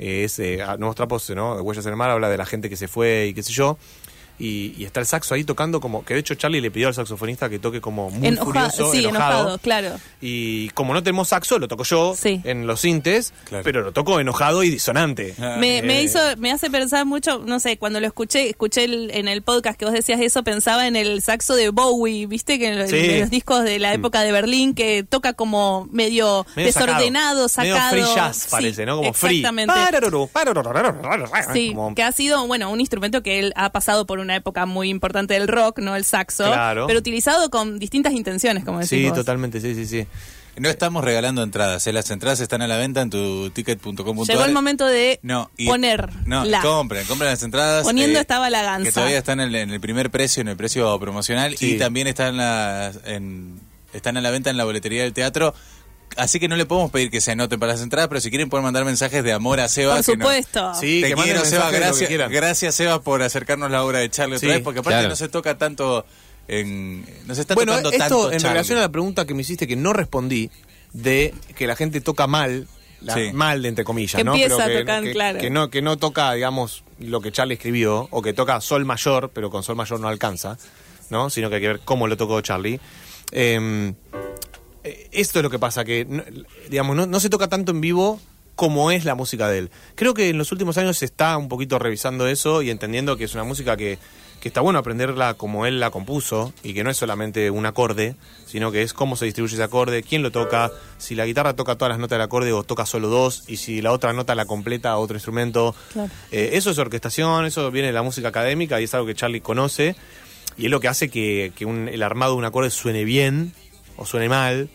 Eh, 0.00 0.22
es, 0.22 0.38
eh, 0.38 0.58
Nuevos 0.78 0.94
Trapos, 0.94 1.28
¿no? 1.30 1.54
Huellas 1.56 1.84
en 1.86 1.90
el 1.90 1.96
Mar 1.96 2.10
habla 2.10 2.28
de 2.28 2.36
la 2.36 2.46
gente 2.46 2.68
que 2.70 2.76
se 2.76 2.86
fue 2.86 3.26
y 3.30 3.34
qué 3.34 3.42
sé 3.42 3.52
yo, 3.52 3.78
y, 4.38 4.74
y 4.78 4.84
está 4.84 5.00
el 5.00 5.06
saxo 5.06 5.34
ahí 5.34 5.44
tocando 5.44 5.80
como, 5.80 6.04
que 6.04 6.14
de 6.14 6.20
hecho 6.20 6.34
Charlie 6.34 6.60
le 6.60 6.70
pidió 6.70 6.88
al 6.88 6.94
saxofonista 6.94 7.48
que 7.48 7.58
toque 7.58 7.80
como 7.80 8.10
muy 8.10 8.28
Enoja- 8.28 8.44
furioso, 8.44 8.92
sí, 8.92 8.98
enojado, 9.04 9.38
enojado, 9.40 9.58
claro. 9.58 9.96
y 10.20 10.68
como 10.70 10.94
no 10.94 11.02
tenemos 11.02 11.28
saxo, 11.28 11.58
lo 11.58 11.68
toco 11.68 11.84
yo 11.84 12.14
Sí. 12.16 12.40
en 12.44 12.66
los 12.66 12.80
sintes, 12.80 13.32
Claro. 13.44 13.64
pero 13.64 13.82
lo 13.82 13.92
toco 13.92 14.20
enojado 14.20 14.62
y 14.62 14.70
disonante. 14.70 15.34
Me, 15.58 15.82
me 15.82 16.00
Eh, 16.00 16.02
hizo, 16.04 16.18
me 16.38 16.50
hace 16.52 16.70
pensar 16.70 17.04
mucho, 17.06 17.38
no 17.46 17.60
sé, 17.60 17.78
cuando 17.78 18.00
lo 18.00 18.06
escuché, 18.06 18.48
escuché 18.50 18.84
el- 18.84 19.10
en 19.12 19.28
el 19.28 19.42
podcast 19.42 19.78
que 19.78 19.84
vos 19.84 19.94
decías 19.94 20.20
eso, 20.20 20.42
pensaba 20.44 20.86
en 20.86 20.96
el 20.96 21.22
saxo 21.22 21.54
de 21.54 21.70
Bowie, 21.70 22.26
viste, 22.26 22.58
que 22.58 22.68
en, 22.68 22.78
los- 22.78 22.90
Sí. 22.90 22.96
en 22.96 23.20
los 23.20 23.30
discos 23.30 23.64
de 23.64 23.78
la 23.78 23.92
época 23.94 24.22
de 24.22 24.32
Berlín, 24.32 24.74
que 24.74 25.02
toca 25.02 25.32
como 25.32 25.88
medio, 25.90 26.46
Medio 26.54 26.66
desordenado, 26.66 27.34
Medio 27.36 27.48
sacado. 27.48 27.90
free 27.90 28.14
jazz 28.14 28.36
Sí, 28.36 28.48
parece, 28.50 28.86
¿no? 28.86 28.96
Como 28.98 29.12
free. 29.12 29.38
Exactamente. 29.38 29.72
Pararuru, 29.74 30.28
Sí, 31.52 31.72
como- 31.74 31.94
que 31.94 32.02
ha 32.02 32.12
sido, 32.12 32.46
bueno, 32.46 32.70
un 32.70 32.80
instrumento 32.80 33.22
que 33.22 33.38
él 33.38 33.52
ha 33.56 33.70
pasado 33.70 34.06
por 34.06 34.20
una 34.28 34.36
época 34.36 34.66
muy 34.66 34.90
importante 34.90 35.34
del 35.34 35.48
rock, 35.48 35.78
¿no? 35.80 35.96
El 35.96 36.04
saxo. 36.04 36.44
Claro. 36.44 36.86
Pero 36.86 36.98
utilizado 36.98 37.50
con 37.50 37.78
distintas 37.78 38.12
intenciones, 38.12 38.64
como 38.64 38.78
decís 38.78 38.90
Sí, 38.90 39.04
vos. 39.08 39.14
totalmente, 39.14 39.60
sí, 39.60 39.74
sí, 39.74 39.86
sí. 39.86 40.06
No 40.58 40.68
estamos 40.68 41.04
regalando 41.04 41.42
entradas, 41.44 41.86
¿eh? 41.86 41.92
las 41.92 42.10
entradas 42.10 42.40
están 42.40 42.62
a 42.62 42.66
la 42.66 42.76
venta 42.78 43.00
en 43.00 43.10
tu 43.10 43.48
ticket.com.ar. 43.50 44.26
Llegó 44.26 44.44
el 44.44 44.52
momento 44.52 44.86
de 44.86 45.20
No, 45.22 45.50
y- 45.56 45.66
poner 45.68 46.08
No, 46.26 46.44
la. 46.44 46.60
compren, 46.62 47.06
compren 47.06 47.30
las 47.30 47.42
entradas. 47.44 47.84
Poniendo 47.84 48.18
eh, 48.18 48.22
estaba 48.22 48.50
la 48.50 48.62
ganza. 48.62 48.84
Que 48.84 48.92
todavía 48.92 49.18
están 49.18 49.38
en 49.40 49.48
el, 49.50 49.54
en 49.54 49.70
el 49.70 49.80
primer 49.80 50.10
precio, 50.10 50.40
en 50.40 50.48
el 50.48 50.56
precio 50.56 50.98
promocional. 50.98 51.56
Sí. 51.56 51.74
Y 51.74 51.78
también 51.78 52.08
están, 52.08 52.36
las- 52.36 52.98
en, 53.06 53.60
están 53.92 54.16
a 54.16 54.20
la 54.20 54.30
venta 54.30 54.50
en 54.50 54.56
la 54.56 54.64
boletería 54.64 55.04
del 55.04 55.12
teatro. 55.12 55.54
Así 56.18 56.38
que 56.40 56.48
no 56.48 56.56
le 56.56 56.66
podemos 56.66 56.90
pedir 56.90 57.10
que 57.10 57.20
se 57.20 57.30
anoten 57.32 57.58
para 57.60 57.72
las 57.72 57.80
entradas, 57.82 58.08
pero 58.08 58.20
si 58.20 58.28
quieren 58.30 58.48
pueden 58.50 58.64
mandar 58.64 58.84
mensajes 58.84 59.22
de 59.24 59.32
amor 59.32 59.60
a 59.60 59.68
Seba. 59.68 59.96
Por 59.96 60.04
que 60.04 60.16
no- 60.16 60.24
supuesto. 60.24 60.74
Sí, 60.74 61.00
Te 61.00 61.08
que 61.08 61.16
manden 61.16 61.34
quiero, 61.36 61.48
Seba. 61.48 61.70
Gracias, 61.70 62.10
gracias, 62.30 62.74
Seba, 62.74 63.00
por 63.00 63.22
acercarnos 63.22 63.70
la 63.70 63.84
obra 63.84 64.00
de 64.00 64.10
Charlie 64.10 64.36
otra 64.36 64.48
vez, 64.48 64.60
porque 64.62 64.80
aparte 64.80 64.96
claro. 64.98 65.08
no 65.10 65.16
se 65.16 65.28
toca 65.28 65.56
tanto 65.56 66.04
en... 66.48 67.04
No 67.26 67.34
se 67.34 67.42
está 67.42 67.54
Bueno, 67.54 67.72
tocando 67.72 67.90
esto 67.90 67.98
tanto 68.00 68.32
en 68.32 68.38
Charlie. 68.40 68.48
relación 68.54 68.78
a 68.78 68.80
la 68.82 68.88
pregunta 68.90 69.26
que 69.26 69.34
me 69.34 69.42
hiciste 69.42 69.66
que 69.66 69.76
no 69.76 69.92
respondí, 69.92 70.50
de 70.92 71.34
que 71.56 71.66
la 71.66 71.76
gente 71.76 72.00
toca 72.00 72.26
mal, 72.26 72.66
la- 73.00 73.14
Sí. 73.14 73.30
mal 73.32 73.62
de 73.62 73.68
entre 73.68 73.84
comillas, 73.84 74.16
Que 74.16 74.24
¿no? 74.24 74.32
empieza 74.34 74.56
Pero 74.56 74.64
a 74.64 74.68
que, 74.72 74.78
tocar, 74.80 75.02
que- 75.04 75.12
claro. 75.12 75.38
que 75.38 75.50
no, 75.50 75.70
que 75.70 75.82
no 75.82 75.96
toca, 75.98 76.32
digamos, 76.32 76.82
lo 76.98 77.20
que 77.20 77.30
Charlie 77.30 77.54
escribió, 77.54 78.08
o 78.10 78.22
que 78.22 78.32
toca 78.32 78.60
sol 78.60 78.84
mayor, 78.84 79.30
pero 79.32 79.50
con 79.50 79.62
sol 79.62 79.76
mayor 79.76 80.00
no 80.00 80.08
alcanza, 80.08 80.56
¿no? 81.10 81.30
Sino 81.30 81.48
que 81.48 81.56
hay 81.56 81.60
que 81.62 81.68
ver 81.68 81.80
cómo 81.84 82.08
lo 82.08 82.16
tocó 82.16 82.40
Charlie. 82.40 82.80
Eh, 83.30 83.92
esto 85.12 85.38
es 85.38 85.42
lo 85.42 85.50
que 85.50 85.58
pasa, 85.58 85.84
que 85.84 86.04
no- 86.08 86.24
digamos, 86.70 86.96
no, 86.96 87.06
no 87.06 87.20
se 87.20 87.30
toca 87.30 87.48
tanto 87.48 87.72
en 87.72 87.80
vivo 87.80 88.20
como 88.54 88.90
es 88.90 89.04
la 89.04 89.14
música 89.14 89.48
de 89.48 89.58
él. 89.58 89.70
Creo 89.94 90.14
que 90.14 90.28
en 90.30 90.38
los 90.38 90.50
últimos 90.52 90.78
años 90.78 90.98
se 90.98 91.04
está 91.04 91.36
un 91.36 91.48
poquito 91.48 91.78
revisando 91.78 92.26
eso 92.26 92.62
y 92.62 92.70
entendiendo 92.70 93.16
que 93.16 93.24
es 93.24 93.34
una 93.34 93.44
música 93.44 93.76
que, 93.76 93.98
que 94.40 94.48
está 94.48 94.60
bueno 94.60 94.80
aprenderla 94.80 95.34
como 95.34 95.64
él 95.64 95.78
la 95.78 95.90
compuso 95.92 96.52
y 96.64 96.74
que 96.74 96.82
no 96.82 96.90
es 96.90 96.96
solamente 96.96 97.50
un 97.52 97.66
acorde, 97.66 98.16
sino 98.46 98.72
que 98.72 98.82
es 98.82 98.92
cómo 98.94 99.14
se 99.14 99.26
distribuye 99.26 99.54
ese 99.54 99.62
acorde, 99.62 100.02
quién 100.02 100.24
lo 100.24 100.32
toca, 100.32 100.72
si 100.98 101.14
la 101.14 101.24
guitarra 101.24 101.54
toca 101.54 101.76
todas 101.76 101.90
las 101.90 102.00
notas 102.00 102.16
del 102.16 102.22
acorde 102.24 102.52
o 102.52 102.64
toca 102.64 102.84
solo 102.84 103.06
dos 103.08 103.44
y 103.46 103.58
si 103.58 103.80
la 103.80 103.92
otra 103.92 104.12
nota 104.12 104.34
la 104.34 104.46
completa 104.46 104.90
a 104.90 104.98
otro 104.98 105.16
instrumento. 105.16 105.76
Claro. 105.92 106.10
Eh, 106.32 106.50
eso 106.54 106.70
es 106.72 106.78
orquestación, 106.78 107.44
eso 107.46 107.70
viene 107.70 107.88
de 107.88 107.94
la 107.94 108.02
música 108.02 108.26
académica 108.28 108.80
y 108.80 108.84
es 108.84 108.94
algo 108.94 109.06
que 109.06 109.14
Charlie 109.14 109.40
conoce 109.40 109.94
y 110.56 110.64
es 110.64 110.70
lo 110.72 110.80
que 110.80 110.88
hace 110.88 111.08
que, 111.10 111.52
que 111.54 111.64
un- 111.64 111.86
el 111.88 112.02
armado 112.02 112.32
de 112.32 112.38
un 112.38 112.44
acorde 112.44 112.70
suene 112.70 113.04
bien 113.04 113.52
o 113.96 114.04
suene 114.04 114.28
mal, 114.28 114.68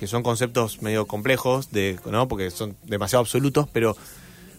que 0.00 0.06
son 0.06 0.22
conceptos 0.22 0.80
medio 0.80 1.06
complejos, 1.06 1.70
de, 1.70 2.00
¿no? 2.10 2.26
porque 2.26 2.50
son 2.50 2.74
demasiado 2.84 3.20
absolutos, 3.20 3.68
pero, 3.70 3.94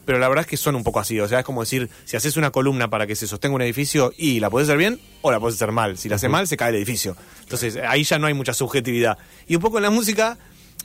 pero 0.06 0.20
la 0.20 0.30
verdad 0.30 0.44
es 0.44 0.48
que 0.48 0.56
son 0.56 0.76
un 0.76 0.84
poco 0.84 1.00
así. 1.00 1.20
O 1.20 1.28
sea, 1.28 1.40
es 1.40 1.46
como 1.46 1.62
decir, 1.62 1.90
si 2.06 2.16
haces 2.16 2.38
una 2.38 2.52
columna 2.52 2.92
para 2.92 3.08
que 3.08 3.16
se 3.16 3.26
sostenga 3.26 3.56
un 3.56 3.64
edificio 3.64 4.14
y 4.16 4.40
la 4.40 4.52
puedes 4.52 4.70
hacer 4.70 4.78
bien 4.78 5.00
o 5.24 5.32
la 5.32 5.40
puedes 5.40 5.56
hacer 5.56 5.72
mal. 5.72 5.98
Si 5.98 6.10
la 6.10 6.18
hace 6.18 6.30
mal, 6.30 6.48
se 6.48 6.58
cae 6.58 6.70
el 6.70 6.76
edificio. 6.76 7.18
Entonces, 7.42 7.76
ahí 7.78 8.04
ya 8.04 8.20
no 8.20 8.28
hay 8.28 8.36
mucha 8.36 8.54
subjetividad. 8.54 9.18
Y 9.48 9.56
un 9.56 9.64
poco 9.64 9.78
en 9.78 9.84
la 9.84 9.90
música, 9.90 10.38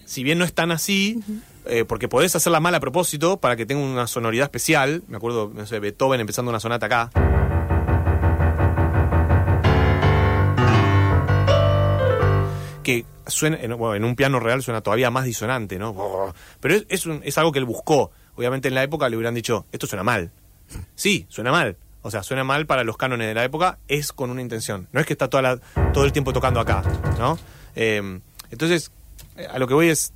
si 0.07 0.25
bien 0.25 0.39
no 0.39 0.47
es 0.47 0.55
tan 0.55 0.71
así, 0.71 1.21
eh, 1.67 1.85
porque 1.85 2.09
podés 2.09 2.35
hacerla 2.35 2.59
mal 2.59 2.75
a 2.75 2.81
propósito 2.81 3.37
para 3.37 3.57
que 3.57 3.67
tenga 3.67 3.83
una 3.83 4.07
sonoridad 4.07 4.45
especial. 4.45 5.03
Me 5.07 5.19
acuerdo, 5.19 5.53
no 5.55 5.67
sé, 5.67 5.81
Beethoven 5.81 6.21
empezando 6.21 6.49
una 6.49 6.61
sonata 6.61 6.87
acá. 6.87 7.46
Que 12.87 13.05
suena, 13.27 13.59
en, 13.61 13.77
bueno, 13.77 13.97
en 13.97 14.05
un 14.05 14.15
piano 14.15 14.39
real 14.39 14.63
suena 14.63 14.81
todavía 14.81 15.11
más 15.11 15.25
disonante, 15.25 15.77
¿no? 15.77 16.33
Pero 16.61 16.77
es, 16.89 17.05
es, 17.25 17.37
algo 17.37 17.51
que 17.51 17.59
él 17.59 17.65
buscó. 17.65 18.13
Obviamente 18.37 18.69
en 18.69 18.77
la 18.77 18.85
época 18.85 19.09
le 19.09 19.17
hubieran 19.17 19.35
dicho, 19.35 19.67
esto 19.73 19.89
suena 19.89 20.05
mal. 20.05 20.31
Sí, 20.95 21.27
suena 21.29 21.51
mal. 21.51 21.77
O 22.03 22.13
sea, 22.13 22.23
suena 22.23 22.45
mal 22.45 22.65
para 22.67 22.85
los 22.85 22.97
cánones 22.97 23.27
de 23.27 23.35
la 23.35 23.43
época, 23.43 23.79
es 23.89 24.13
con 24.13 24.31
una 24.31 24.41
intención. 24.41 24.87
No 24.93 25.01
es 25.01 25.07
que 25.07 25.15
está 25.15 25.29
todo 25.29 26.05
el 26.05 26.13
tiempo 26.13 26.33
tocando 26.33 26.61
acá, 26.61 26.85
¿no? 27.19 27.37
Eh, 27.75 28.21
entonces, 28.53 28.93
eh, 29.37 29.49
a 29.51 29.59
lo 29.59 29.67
que 29.67 29.75
voy 29.75 29.89
es, 29.89 30.13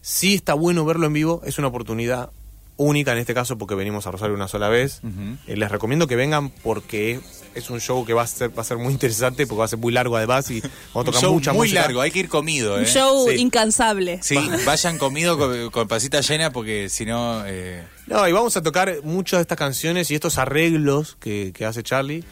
sí 0.00 0.34
está 0.34 0.54
bueno 0.54 0.84
verlo 0.84 1.06
en 1.06 1.12
vivo, 1.12 1.40
es 1.44 1.60
una 1.60 1.68
oportunidad 1.68 2.32
única 2.76 3.12
en 3.12 3.18
este 3.18 3.34
caso 3.34 3.56
porque 3.58 3.74
venimos 3.74 4.06
a 4.06 4.10
Rosario 4.10 4.34
una 4.34 4.48
sola 4.48 4.68
vez. 4.68 5.00
Ujú. 5.04 5.36
Eh, 5.46 5.56
les 5.56 5.70
recomiendo 5.70 6.06
que 6.06 6.16
vengan 6.16 6.50
porque 6.50 7.20
es 7.54 7.70
un 7.70 7.80
show 7.80 8.04
que 8.04 8.14
va 8.14 8.22
a 8.22 8.26
ser 8.26 8.56
va 8.56 8.62
a 8.62 8.64
ser 8.64 8.78
muy 8.78 8.92
interesante 8.92 9.46
porque 9.46 9.58
va 9.60 9.64
a 9.66 9.68
ser 9.68 9.78
muy 9.78 9.92
largo 9.92 10.16
además 10.16 10.50
y 10.50 10.60
vamos 10.60 10.72
a 10.94 10.98
Un 10.98 11.04
tocar 11.06 11.20
show 11.22 11.32
mucha 11.34 11.52
muy 11.52 11.68
música. 11.68 11.82
largo, 11.82 12.00
hay 12.00 12.10
que 12.10 12.18
ir 12.18 12.28
comido, 12.28 12.74
Un 12.76 12.82
¿eh? 12.82 12.86
show 12.86 13.28
Sí. 13.30 13.36
incansable. 13.36 14.18
Sí, 14.22 14.36
vayan 14.66 14.98
comido 14.98 15.38
con, 15.38 15.70
con 15.70 15.86
pasita 15.88 16.20
llena 16.20 16.50
porque 16.52 16.88
si 16.88 17.04
no... 17.06 17.44
eh, 17.46 17.84
No, 18.08 18.26
y 18.28 18.32
vamos 18.32 18.56
a 18.56 18.62
tocar 18.62 18.92
muchas 19.04 19.38
de 19.38 19.42
estas 19.42 19.58
canciones 19.58 20.10
y 20.10 20.14
estos 20.16 20.36
arreglos 20.38 21.16
que, 21.20 21.52
que 21.54 21.64
hace 21.64 21.82
Charlie 21.84 22.24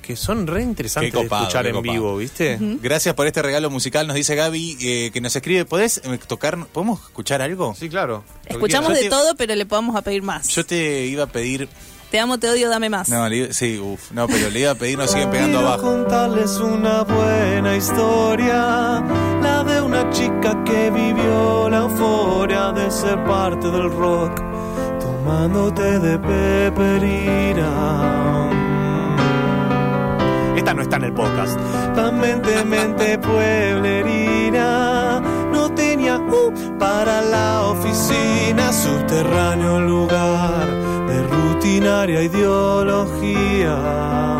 que 0.00 0.16
son 0.16 0.46
re 0.46 0.62
interesantes 0.62 1.12
Qué 1.12 1.16
copado, 1.22 1.42
de 1.42 1.48
escuchar 1.48 1.66
en 1.66 1.74
copado. 1.74 1.92
vivo, 1.92 2.16
¿viste? 2.16 2.58
Gracias 2.82 3.14
por 3.14 3.26
este 3.26 3.42
regalo 3.42 3.70
musical, 3.70 4.06
nos 4.06 4.16
dice 4.16 4.34
Gaby, 4.34 4.76
eh, 4.80 5.10
que 5.12 5.20
nos 5.20 5.34
escribe. 5.36 5.64
¿Podés 5.64 5.98
eh, 6.04 6.18
tocar? 6.26 6.58
¿Podemos 6.66 7.00
escuchar 7.02 7.42
algo? 7.42 7.74
Sí, 7.78 7.88
claro. 7.88 8.24
Escuchamos 8.46 8.92
de 8.94 9.02
te- 9.02 9.08
todo, 9.10 9.34
pero 9.36 9.54
le 9.54 9.66
podemos 9.66 9.96
a 9.96 10.02
pedir 10.02 10.22
más. 10.22 10.48
Yo 10.48 10.64
te 10.66 11.06
iba 11.06 11.24
a 11.24 11.28
pedir. 11.28 11.68
Te 12.10 12.18
amo, 12.18 12.38
te 12.38 12.48
odio, 12.50 12.68
dame 12.68 12.90
más. 12.90 13.08
No, 13.08 13.28
le 13.28 13.52
sí, 13.52 13.78
uff, 13.78 14.10
no, 14.10 14.26
pero 14.26 14.50
le 14.50 14.58
iba 14.60 14.72
a 14.72 14.74
pedir, 14.74 14.98
nos 14.98 15.12
siguen 15.12 15.30
pegando 15.30 15.60
abajo. 15.60 15.82
contarles 15.82 16.56
una 16.56 17.04
buena 17.04 17.76
historia, 17.76 19.00
la 19.40 19.62
de 19.62 19.80
una 19.80 20.10
chica 20.10 20.64
que 20.64 20.90
vivió 20.90 21.70
la 21.70 21.78
euforia 21.82 22.72
de 22.72 22.90
ser 22.90 23.22
parte 23.24 23.70
del 23.70 23.90
rock, 23.92 24.40
tomándote 24.98 26.00
de 26.00 26.18
peperina. 27.60 27.70
Esta 30.60 30.74
no 30.74 30.82
está 30.82 30.96
en 30.96 31.04
el 31.04 31.14
podcast. 31.14 31.58
La 31.96 32.12
mente, 32.12 32.62
mente 32.66 33.16
pueblerina 33.16 35.18
no 35.50 35.72
tenía 35.72 36.18
uh, 36.18 36.52
para 36.78 37.22
la 37.22 37.62
oficina 37.62 38.70
subterráneo 38.70 39.80
lugar 39.80 40.66
de 41.08 41.22
rutinaria 41.28 42.22
ideología. 42.24 44.39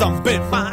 Odio 0.00 0.22
también 0.22 0.50
más. 0.50 0.72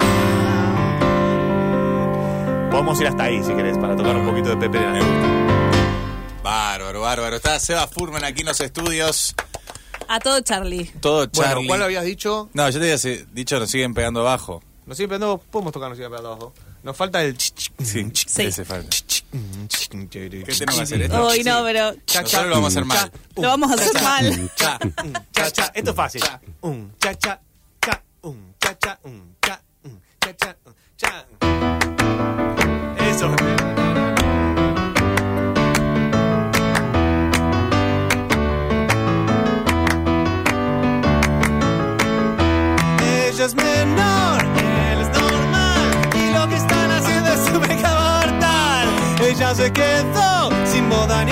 Podemos 2.71 3.01
ir 3.01 3.07
hasta 3.07 3.23
ahí 3.23 3.43
si 3.43 3.53
querés, 3.53 3.77
para 3.77 3.95
tocar 3.95 4.15
un 4.15 4.25
poquito 4.25 4.49
de 4.49 4.57
Pepe 4.57 4.77
de 4.77 4.83
la 4.85 4.91
Negra. 4.93 6.37
Bárbaro, 6.43 7.01
bárbaro. 7.01 7.35
Está 7.35 7.59
Seba 7.59 7.87
Furman 7.87 8.23
aquí 8.23 8.41
en 8.41 8.47
los 8.47 8.59
estudios. 8.61 9.35
A 10.07 10.19
todo 10.19 10.39
Charlie. 10.41 10.85
Todo 11.01 11.27
Bueno, 11.27 11.31
Charlie. 11.51 11.67
¿cuál 11.67 11.83
habías 11.83 12.05
dicho? 12.05 12.49
No, 12.53 12.69
yo 12.69 12.79
te 12.79 12.93
había 12.93 13.25
dicho, 13.33 13.59
nos 13.59 13.69
siguen 13.69 13.93
pegando 13.93 14.21
abajo. 14.21 14.63
Nos 14.85 14.95
sigue 14.95 15.09
pegando, 15.09 15.37
podemos 15.51 15.73
tocar, 15.73 15.89
nos 15.89 15.97
sigue 15.97 16.09
pegando 16.09 16.29
abajo. 16.31 16.53
Nos 16.83 16.95
falta 16.95 17.21
el... 17.23 17.37
Sí, 17.37 17.59
Sí. 17.79 18.43
ese 18.43 18.63
falta. 18.63 18.95
¿Qué 19.29 20.07
¿Qué 20.09 20.29
tenemos 20.29 20.75
que 20.77 20.81
hacer 20.83 21.01
esto? 21.01 21.25
Hoy 21.25 21.43
no, 21.43 21.61
pero 21.63 21.93
Cha, 22.05 22.21
Nosotros 22.21 22.47
lo 22.47 22.55
vamos 22.55 22.65
a 22.65 22.79
hacer 22.79 22.85
mal. 22.85 23.11
lo 23.35 23.47
vamos 23.49 23.71
a 23.71 23.73
hacer 23.73 24.01
mal. 24.01 24.51
Cha, 24.55 24.79
cha, 25.33 25.51
cha. 25.51 25.71
Esto 25.75 25.89
es 25.89 25.95
fácil. 25.95 26.21
Un, 26.61 26.93
cha, 26.99 27.13
cha, 27.15 27.41
cha, 28.67 28.75
cha, 28.79 28.99
un, 29.03 29.35
cha, 29.41 29.61
un, 29.83 30.01
cha, 30.19 30.33
cha, 30.33 30.55
un, 30.65 30.75
cha. 30.97 31.25
Eso. 33.09 33.27
Ella 42.99 43.45
es 43.45 43.55
menor, 43.55 44.43
él 44.91 44.99
es 45.01 45.09
normal 45.09 45.91
Y 46.15 46.33
lo 46.33 46.47
que 46.49 46.55
están 46.55 46.91
haciendo 46.91 47.29
es 47.29 47.45
su 47.45 47.61
pecado 47.61 48.19
mortal 48.19 48.87
Ella 49.21 49.55
se 49.55 49.71
quedó 49.71 50.49
sin 50.65 50.89
boda 50.89 51.23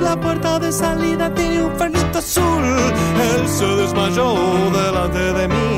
La 0.00 0.18
puerta 0.18 0.58
de 0.58 0.70
salida 0.70 1.32
tenía 1.34 1.64
un 1.64 1.76
farito 1.76 2.18
azul. 2.18 2.64
Él 2.64 3.48
se 3.48 3.66
desmayó 3.66 4.34
delante 4.70 5.32
de 5.32 5.48
mí. 5.48 5.77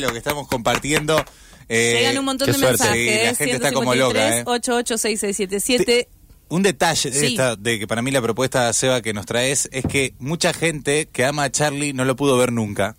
Lo 0.00 0.10
que 0.12 0.18
estamos 0.18 0.48
compartiendo. 0.48 1.24
Eh, 1.68 1.98
Llegan 2.00 2.18
un 2.18 2.24
montón 2.24 2.48
de 2.48 2.54
suerte. 2.54 2.82
mensajes. 2.82 3.20
Sí, 3.20 3.26
la 3.26 3.34
gente 3.36 3.54
está 3.56 3.72
como 3.72 3.94
loca, 3.94 4.38
¿eh? 4.38 4.44
886677. 4.44 6.08
Un 6.48 6.62
detalle 6.64 7.10
de, 7.10 7.20
Sí. 7.20 7.26
esta, 7.26 7.54
de 7.54 7.78
que 7.78 7.86
para 7.86 8.02
mí 8.02 8.10
la 8.10 8.20
propuesta 8.20 8.72
Seba 8.72 9.00
que 9.02 9.12
nos 9.12 9.24
traes 9.24 9.68
es 9.72 9.84
que 9.84 10.14
mucha 10.18 10.52
gente 10.52 11.06
que 11.12 11.24
ama 11.24 11.44
a 11.44 11.50
Charlie 11.52 11.92
no 11.92 12.04
lo 12.04 12.16
pudo 12.16 12.36
ver 12.36 12.50
nunca. 12.50 12.96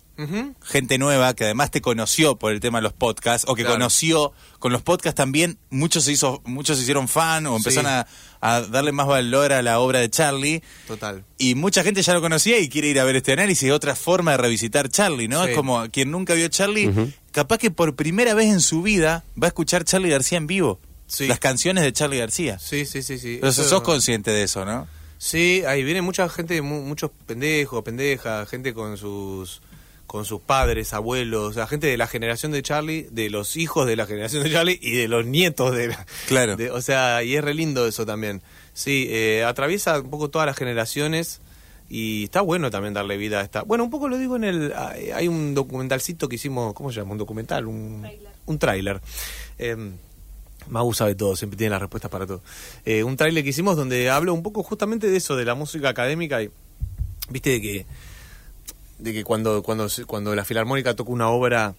Gente 0.62 0.98
nueva 0.98 1.34
que 1.34 1.44
además 1.44 1.70
te 1.70 1.80
conoció 1.80 2.36
por 2.36 2.52
el 2.52 2.60
tema 2.60 2.78
de 2.78 2.82
los 2.82 2.92
podcasts 2.92 3.46
o 3.48 3.54
que 3.54 3.62
Claro. 3.62 3.74
conoció 3.76 4.32
con 4.58 4.70
los 4.72 4.82
podcasts 4.82 5.16
también 5.16 5.58
muchos 5.70 6.04
se 6.04 6.12
hizo 6.12 6.40
muchos 6.44 6.76
se 6.76 6.82
hicieron 6.82 7.08
fan 7.08 7.46
o 7.46 7.56
empezaron 7.56 7.90
a, 7.90 8.06
a 8.40 8.60
darle 8.60 8.92
más 8.92 9.06
valor 9.08 9.52
a 9.52 9.62
la 9.62 9.80
obra 9.80 9.98
de 9.98 10.08
Charlie 10.10 10.62
Total. 10.86 11.24
y 11.38 11.54
mucha 11.56 11.82
gente 11.82 12.02
ya 12.02 12.14
lo 12.14 12.20
conocía 12.20 12.58
y 12.60 12.68
quiere 12.68 12.88
ir 12.88 13.00
a 13.00 13.04
ver 13.04 13.16
este 13.16 13.32
análisis 13.32 13.70
otra 13.72 13.96
forma 13.96 14.32
de 14.32 14.36
revisitar 14.36 14.88
Charlie 14.88 15.26
no 15.28 15.42
Sí. 15.44 15.50
es 15.50 15.56
como 15.56 15.88
quien 15.90 16.10
nunca 16.12 16.34
vio 16.34 16.46
Charlie 16.48 16.92
capaz 17.32 17.58
que 17.58 17.70
por 17.72 17.96
primera 17.96 18.34
vez 18.34 18.46
en 18.52 18.60
su 18.60 18.82
vida 18.82 19.24
va 19.42 19.46
a 19.46 19.48
escuchar 19.48 19.84
Charlie 19.84 20.10
García 20.10 20.38
en 20.38 20.46
vivo 20.46 20.78
Sí. 21.08 21.26
las 21.26 21.40
canciones 21.40 21.82
de 21.82 21.92
Charlie 21.92 22.18
García 22.18 22.58
Sí, 22.60 22.86
sí, 22.86 23.02
sí, 23.02 23.18
sí. 23.18 23.38
pero 23.40 23.50
Eso- 23.50 23.64
sos 23.68 23.82
consciente 23.82 24.30
de 24.30 24.44
eso, 24.44 24.64
¿no? 24.64 24.86
Sí, 25.18 25.62
ahí 25.68 25.84
viene 25.84 26.02
mucha 26.02 26.28
gente, 26.28 26.60
mu- 26.62 26.82
muchos 26.82 27.10
pendejos, 27.26 27.82
pendejas, 27.84 28.48
gente 28.48 28.74
con 28.74 28.96
sus 28.96 29.62
con 30.12 30.26
sus 30.26 30.42
padres, 30.42 30.92
abuelos, 30.92 31.48
o 31.48 31.52
sea, 31.54 31.66
gente 31.66 31.86
de 31.86 31.96
la 31.96 32.06
generación 32.06 32.52
de 32.52 32.60
Charlie, 32.62 33.08
de 33.10 33.30
los 33.30 33.56
hijos 33.56 33.86
de 33.86 33.96
la 33.96 34.04
generación 34.04 34.42
de 34.42 34.50
Charlie 34.52 34.78
y 34.82 34.90
de 34.92 35.08
los 35.08 35.24
nietos 35.24 35.74
de 35.74 35.88
la... 35.88 36.06
Claro. 36.28 36.54
de- 36.54 36.70
o 36.70 36.82
sea, 36.82 37.22
y 37.22 37.34
es 37.34 37.42
re 37.42 37.54
lindo 37.54 37.86
eso 37.86 38.04
también. 38.04 38.42
Sí, 38.74 39.06
eh, 39.08 39.42
atraviesa 39.42 39.98
un 39.98 40.10
poco 40.10 40.28
todas 40.28 40.44
las 40.44 40.54
generaciones 40.54 41.40
y 41.88 42.24
está 42.24 42.42
bueno 42.42 42.70
también 42.70 42.92
darle 42.92 43.16
vida 43.16 43.40
a 43.40 43.42
esta... 43.42 43.62
Bueno, 43.62 43.84
un 43.84 43.90
poco 43.90 44.06
lo 44.10 44.18
digo 44.18 44.36
en 44.36 44.44
el... 44.44 44.74
Hay 44.76 45.10
hay 45.12 45.28
un 45.28 45.54
documentalcito 45.54 46.28
que 46.28 46.34
hicimos, 46.36 46.74
¿cómo 46.74 46.92
se 46.92 47.00
llama? 47.00 47.12
Un 47.12 47.18
documental, 47.18 47.66
un... 47.66 48.06
Un 48.44 48.58
tráiler. 48.58 49.00
Em, 49.56 49.94
Mau 50.68 50.92
sabe 50.92 51.14
todo, 51.14 51.36
siempre 51.36 51.56
tiene 51.56 51.70
las 51.70 51.80
respuestas 51.80 52.10
para 52.10 52.26
todo. 52.26 52.42
Eh, 52.84 53.02
un 53.02 53.16
tráiler 53.16 53.42
que 53.42 53.48
hicimos 53.48 53.76
donde 53.78 54.10
hablo 54.10 54.34
un 54.34 54.42
poco 54.42 54.62
justamente 54.62 55.08
de 55.08 55.16
eso, 55.16 55.36
de 55.36 55.46
la 55.46 55.54
música 55.54 55.88
académica 55.88 56.42
y 56.42 56.50
viste 57.30 57.48
de 57.48 57.60
que 57.62 57.86
de 59.02 59.12
que 59.12 59.24
cuando 59.24 59.62
cuando 59.62 59.88
cuando 60.06 60.34
la 60.34 60.44
filarmónica 60.44 60.94
toca 60.94 61.10
una 61.10 61.28
obra 61.28 61.74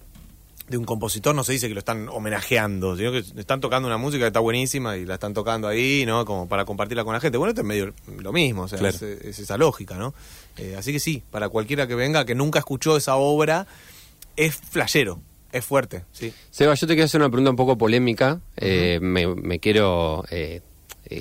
de 0.69 0.77
un 0.77 0.86
compositor 0.86 1.36
no 1.36 1.43
se 1.43 1.51
dice 1.51 1.67
que 1.67 1.73
lo 1.73 1.79
están 1.79 2.07
homenajeando, 2.09 2.95
sino 2.95 3.12
que 3.12 3.19
están 3.19 3.59
tocando 3.59 3.88
una 3.88 3.97
música 3.97 4.23
que 4.23 4.27
está 4.27 4.39
buenísima 4.39 4.95
y 4.97 5.05
la 5.05 5.15
están 5.15 5.33
tocando 5.33 5.67
ahí, 5.67 6.05
¿no? 6.05 6.23
Como 6.25 6.47
para 6.47 6.63
compartirla 6.63 7.03
con 7.03 7.13
la 7.13 7.19
gente. 7.19 7.38
Bueno, 7.38 7.49
esto 7.49 7.62
es 7.62 7.67
medio 7.67 7.93
lo 8.19 8.31
mismo, 8.31 8.63
o 8.63 8.67
sea, 8.67 8.79
Claro. 8.79 8.95
es, 8.95 9.01
es 9.01 9.39
esa 9.39 9.57
lógica, 9.57 9.95
¿no? 9.97 10.13
Eh, 10.57 10.75
así 10.77 10.93
que 10.93 10.99
sí, 10.99 11.21
para 11.31 11.49
cualquiera 11.49 11.86
que 11.88 11.95
venga 11.95 12.25
que 12.25 12.33
nunca 12.33 12.59
escuchó 12.59 12.95
esa 12.95 13.15
obra, 13.17 13.67
es 14.38 14.55
flashero, 14.55 15.19
es 15.51 15.65
fuerte, 15.65 16.05
sí. 16.13 16.33
Seba, 16.49 16.73
yo 16.75 16.88
te 16.88 16.93
quiero 16.93 17.05
hacer 17.05 17.19
una 17.19 17.29
pregunta 17.29 17.49
un 17.51 17.57
poco 17.57 17.77
polémica. 17.77 18.39
Eh, 18.55 18.99
me, 19.01 19.27
me 19.36 19.59
quiero. 19.59 20.23
eh, 20.31 20.62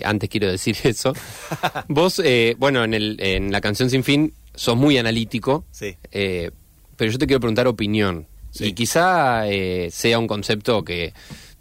antes 0.04 0.30
quiero 0.30 0.50
decir 0.50 0.76
eso. 0.84 1.12
Vos, 1.88 2.20
eh, 2.24 2.54
bueno, 2.58 2.84
en, 2.84 2.94
el, 2.94 3.16
en 3.20 3.50
la 3.50 3.60
canción 3.60 3.90
Sin 3.90 4.04
Fin 4.04 4.32
sos 4.54 4.76
muy 4.76 4.98
analítico. 4.98 5.64
Sí. 5.70 5.96
eh, 6.10 6.50
pero 6.96 7.10
yo 7.10 7.18
te 7.18 7.26
quiero 7.26 7.40
preguntar 7.40 7.66
opinión. 7.66 8.28
Sí. 8.50 8.66
Y 8.66 8.72
quizá 8.74 9.48
eh, 9.48 9.88
sea 9.90 10.18
un 10.18 10.26
concepto 10.26 10.84
que 10.84 11.14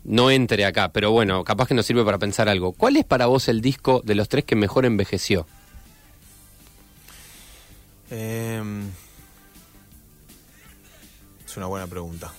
no 0.03 0.29
entre 0.31 0.65
acá, 0.65 0.91
pero 0.91 1.11
bueno, 1.11 1.43
capaz 1.43 1.67
que 1.67 1.73
nos 1.73 1.85
sirve 1.85 2.03
para 2.03 2.17
pensar 2.17 2.49
algo. 2.49 2.73
¿Cuál 2.73 2.97
es 2.97 3.05
para 3.05 3.27
vos 3.27 3.47
el 3.47 3.61
disco 3.61 4.01
de 4.03 4.15
los 4.15 4.29
tres 4.29 4.43
que 4.45 4.55
mejor 4.55 4.85
envejeció? 4.85 5.47
Em, 8.09 8.89
es 11.45 11.57
una 11.57 11.67
buena 11.67 11.87
pregunta. 11.87 12.33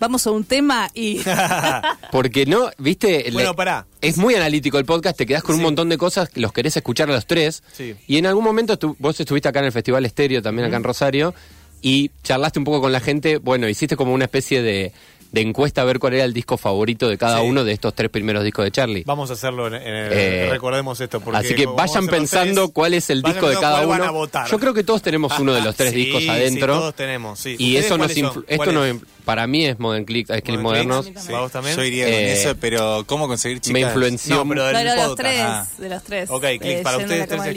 Vamos 0.00 0.26
a 0.26 0.30
un 0.30 0.44
tema 0.44 0.88
y. 0.94 1.20
Porque 2.12 2.46
no, 2.46 2.70
viste, 2.78 3.24
Le- 3.24 3.32
Bueno, 3.32 3.54
pará. 3.56 3.86
es 4.00 4.16
muy 4.16 4.34
analítico 4.34 4.78
el 4.78 4.84
podcast, 4.84 5.16
te 5.18 5.26
quedás 5.26 5.42
con 5.42 5.56
un 5.56 5.62
montón 5.62 5.88
de 5.88 5.98
cosas 5.98 6.28
que 6.28 6.40
los 6.40 6.52
querés 6.52 6.76
escuchar 6.76 7.10
a 7.10 7.12
los 7.14 7.26
tres. 7.26 7.62
Sí. 7.72 7.94
Y 8.06 8.18
en 8.18 8.26
algún 8.26 8.44
momento 8.44 8.78
estu- 8.78 8.96
vos 8.98 9.18
estuviste 9.18 9.48
acá 9.48 9.58
en 9.60 9.66
el 9.66 9.72
Festival 9.72 10.04
Estéreo, 10.04 10.40
también 10.42 10.66
acá 10.68 10.76
en 10.76 10.84
Rosario, 10.84 11.34
y 11.82 12.10
charlaste 12.22 12.58
un 12.58 12.64
poco 12.64 12.80
con 12.80 12.92
la 12.92 13.00
gente. 13.00 13.38
Bueno, 13.38 13.68
hiciste 13.68 13.96
como 13.96 14.12
una 14.14 14.24
especie 14.24 14.62
de, 14.62 14.92
de 15.30 15.40
encuesta 15.42 15.82
a 15.82 15.84
ver 15.84 15.98
cuál 15.98 16.14
era 16.14 16.24
el 16.24 16.32
disco 16.32 16.56
favorito 16.56 17.08
de 17.08 17.18
cada 17.18 17.40
Sí. 17.40 17.46
uno 17.46 17.64
de 17.64 17.72
estos 17.72 17.94
tres 17.94 18.10
primeros 18.10 18.44
discos 18.44 18.64
de 18.64 18.70
Charlie. 18.70 19.02
Vamos 19.06 19.30
a 19.30 19.34
hacerlo 19.34 19.66
en, 19.66 19.74
en 19.74 19.82
el- 19.94 20.12
Eh, 20.12 20.48
recordemos 20.50 21.00
esto 21.00 21.20
porque 21.20 21.38
Así 21.38 21.54
que 21.54 21.66
vayan 21.66 22.06
pensando 22.06 22.62
tres, 22.64 22.74
cuál 22.74 22.94
es 22.94 23.10
el 23.10 23.22
disco 23.22 23.48
de 23.48 23.56
cada 23.56 23.80
uno. 23.80 23.88
van 23.88 24.02
a 24.02 24.10
votar. 24.10 24.48
Yo 24.50 24.58
creo 24.58 24.72
que 24.72 24.84
todos 24.84 25.02
tenemos 25.02 25.38
uno 25.38 25.52
de 25.54 25.60
los 25.60 25.74
tres 25.76 25.90
Sí, 25.92 25.96
discos 25.96 26.22
sí, 26.22 26.28
adentro. 26.28 26.74
todos 26.78 26.94
tenemos, 26.94 27.38
sí. 27.38 27.56
Y 27.58 27.76
¿Ustedes 27.76 27.84
eso 27.86 27.98
nos 27.98 28.10
esto 28.46 29.08
para 29.24 29.46
mí 29.46 29.66
es 29.66 29.78
Modern 29.78 30.06
Click, 30.06 30.30
es 30.30 30.40
Click 30.40 30.58
Modern 30.58 30.88
Modernos. 30.88 31.28
¿Vos 31.28 31.52
también? 31.52 31.76
Yo 31.76 31.84
iría 31.84 32.04
con 32.06 32.14
Eh, 32.14 32.32
eso, 32.32 32.56
pero 32.58 33.04
¿cómo 33.06 33.28
conseguir 33.28 33.60
chicas? 33.60 33.74
Me 33.74 33.80
influenció. 33.80 34.36
No, 34.36 34.48
pero 34.48 34.72
No, 34.72 34.78
de 34.78 34.96
los 34.96 35.14
tres. 35.16 35.40
Ah. 35.42 35.66
De 35.76 35.88
los 35.90 36.02
tres. 36.02 36.30
Ok, 36.30 36.40
click, 36.42 36.62
Eh, 36.64 36.80
para 36.82 36.96
ustedes 36.96 37.28
tres 37.28 37.42
es- 37.44 37.56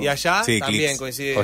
Y 0.00 0.06
allá 0.08 0.44
Sí, 0.44 0.60
también 0.60 0.96
coinciden 0.96 1.36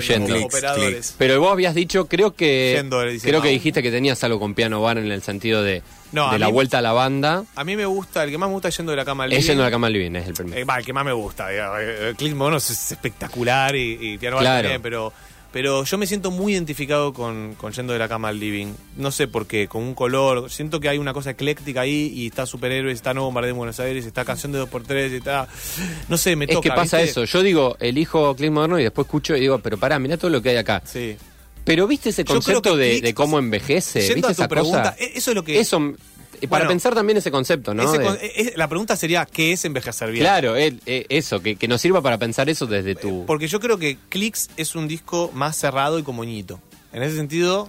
operadores. 0.44 1.14
Pero 1.18 1.40
vos 1.40 1.50
habías 1.52 1.74
dicho, 1.74 2.06
creo 2.06 2.34
que 2.34 2.84
creo 3.20 3.42
que 3.42 3.48
dijiste 3.48 3.82
que 3.82 3.90
tenías 3.90 4.22
algo 4.22 4.38
con 4.38 4.54
Piano 4.54 4.80
Bar 4.80 4.99
en 5.04 5.12
el 5.12 5.22
sentido 5.22 5.62
de, 5.62 5.82
No, 6.12 6.30
de 6.32 6.38
la 6.38 6.46
mí- 6.46 6.52
vuelta 6.52 6.78
a 6.78 6.82
la 6.82 6.92
banda. 6.92 7.44
A 7.56 7.64
mí 7.64 7.76
me 7.76 7.86
gusta, 7.86 8.24
el 8.24 8.30
que 8.30 8.38
más 8.38 8.48
me 8.48 8.54
gusta 8.54 8.68
es 8.68 8.76
yendo 8.76 8.92
de 8.92 8.96
la 8.96 9.04
cama 9.04 9.24
al 9.24 9.32
Es 9.32 9.38
living. 9.38 9.48
yendo 9.48 9.62
a 9.62 9.66
la 9.66 9.70
cama 9.70 9.86
al 9.88 9.92
living, 9.92 10.16
es 10.16 10.26
el 10.28 10.34
primero. 10.34 10.58
Eh, 10.60 10.64
va, 10.64 10.78
el 10.78 10.84
que 10.84 10.92
más 10.92 11.04
me 11.04 11.12
gusta. 11.12 11.48
digamos, 11.48 11.78
eh, 11.80 12.14
Click 12.16 12.34
Monos 12.34 12.70
es 12.70 12.92
espectacular 12.92 13.74
y, 13.76 13.98
y 14.00 14.18
Piano 14.18 14.38
Claro. 14.38 14.62
también, 14.62 14.82
pero 14.82 15.12
Pero 15.52 15.82
yo 15.82 15.98
me 15.98 16.06
siento 16.06 16.30
muy 16.30 16.52
identificado 16.52 17.12
con, 17.12 17.56
con 17.56 17.72
Yendo 17.72 17.92
de 17.92 17.98
la 17.98 18.06
Cama 18.08 18.28
al 18.28 18.38
Living. 18.38 18.68
No 18.96 19.10
sé 19.10 19.26
por 19.26 19.48
qué, 19.48 19.66
con 19.66 19.82
un 19.82 19.94
color. 19.96 20.48
Siento 20.48 20.78
que 20.78 20.88
hay 20.88 20.96
una 20.98 21.12
cosa 21.12 21.30
ecléctica 21.30 21.80
ahí 21.80 22.12
y 22.14 22.28
está 22.28 22.46
Superhéroes, 22.46 22.94
está 22.94 23.14
Nuevo 23.14 23.26
Bombardeo 23.26 23.50
en 23.50 23.56
Buenos 23.56 23.80
Aires, 23.80 24.06
está 24.06 24.24
Canción 24.24 24.52
de 24.52 24.60
2x3, 24.60 25.10
está. 25.10 25.48
No 26.08 26.16
sé, 26.18 26.36
me 26.36 26.44
Es 26.44 26.52
toca. 26.52 26.68
que 26.70 26.76
pasa 26.76 26.98
¿viste? 26.98 27.22
eso. 27.22 27.24
Yo 27.24 27.42
digo, 27.42 27.76
elijo 27.80 28.36
Click 28.36 28.52
Moderno 28.52 28.78
y 28.78 28.84
después 28.84 29.06
escucho 29.06 29.34
y 29.36 29.40
digo, 29.40 29.58
pero 29.58 29.76
pará, 29.76 29.98
mirá 29.98 30.16
todo 30.16 30.30
lo 30.30 30.40
que 30.40 30.50
hay 30.50 30.56
acá. 30.56 30.82
Sí. 30.84 31.16
Pero 31.64 31.86
viste 31.86 32.08
ese 32.10 32.24
concepto 32.24 32.76
de, 32.76 32.96
Click- 32.98 33.02
de 33.02 33.14
cómo 33.14 33.38
envejece, 33.38 34.00
Yendo 34.00 34.14
¿viste 34.14 34.26
a 34.32 34.34
tu 34.34 34.42
esa 34.42 34.48
pregunta, 34.48 34.82
cosa? 34.92 34.96
e- 34.98 35.12
eso 35.16 35.30
es 35.30 35.34
lo 35.34 35.44
que. 35.44 35.60
Eso, 35.60 35.78
eh, 35.78 36.48
para 36.48 36.64
Bueno, 36.64 36.68
pensar 36.70 36.94
también 36.94 37.18
ese 37.18 37.30
concepto, 37.30 37.74
¿no? 37.74 37.82
ese 37.82 37.98
De- 37.98 38.04
con- 38.04 38.16
e- 38.16 38.32
e- 38.34 38.52
la 38.56 38.66
pregunta 38.68 38.96
sería: 38.96 39.26
¿qué 39.26 39.52
es 39.52 39.64
envejecer 39.64 40.10
bien? 40.10 40.22
claro, 40.24 40.56
el- 40.56 40.80
eh, 40.86 41.04
eso, 41.10 41.40
que, 41.40 41.56
que 41.56 41.68
nos 41.68 41.80
sirva 41.80 42.00
para 42.02 42.16
pensar 42.18 42.48
eso 42.48 42.66
desde 42.66 42.94
tu... 42.94 43.26
Porque 43.26 43.46
yo 43.46 43.60
creo 43.60 43.78
que 43.78 43.98
Clicks 44.08 44.48
es 44.56 44.74
un 44.74 44.88
disco 44.88 45.30
más 45.34 45.56
cerrado 45.56 45.98
y 45.98 46.02
como 46.02 46.18
moñito. 46.22 46.60
En 46.92 47.02
ese 47.02 47.16
sentido, 47.16 47.68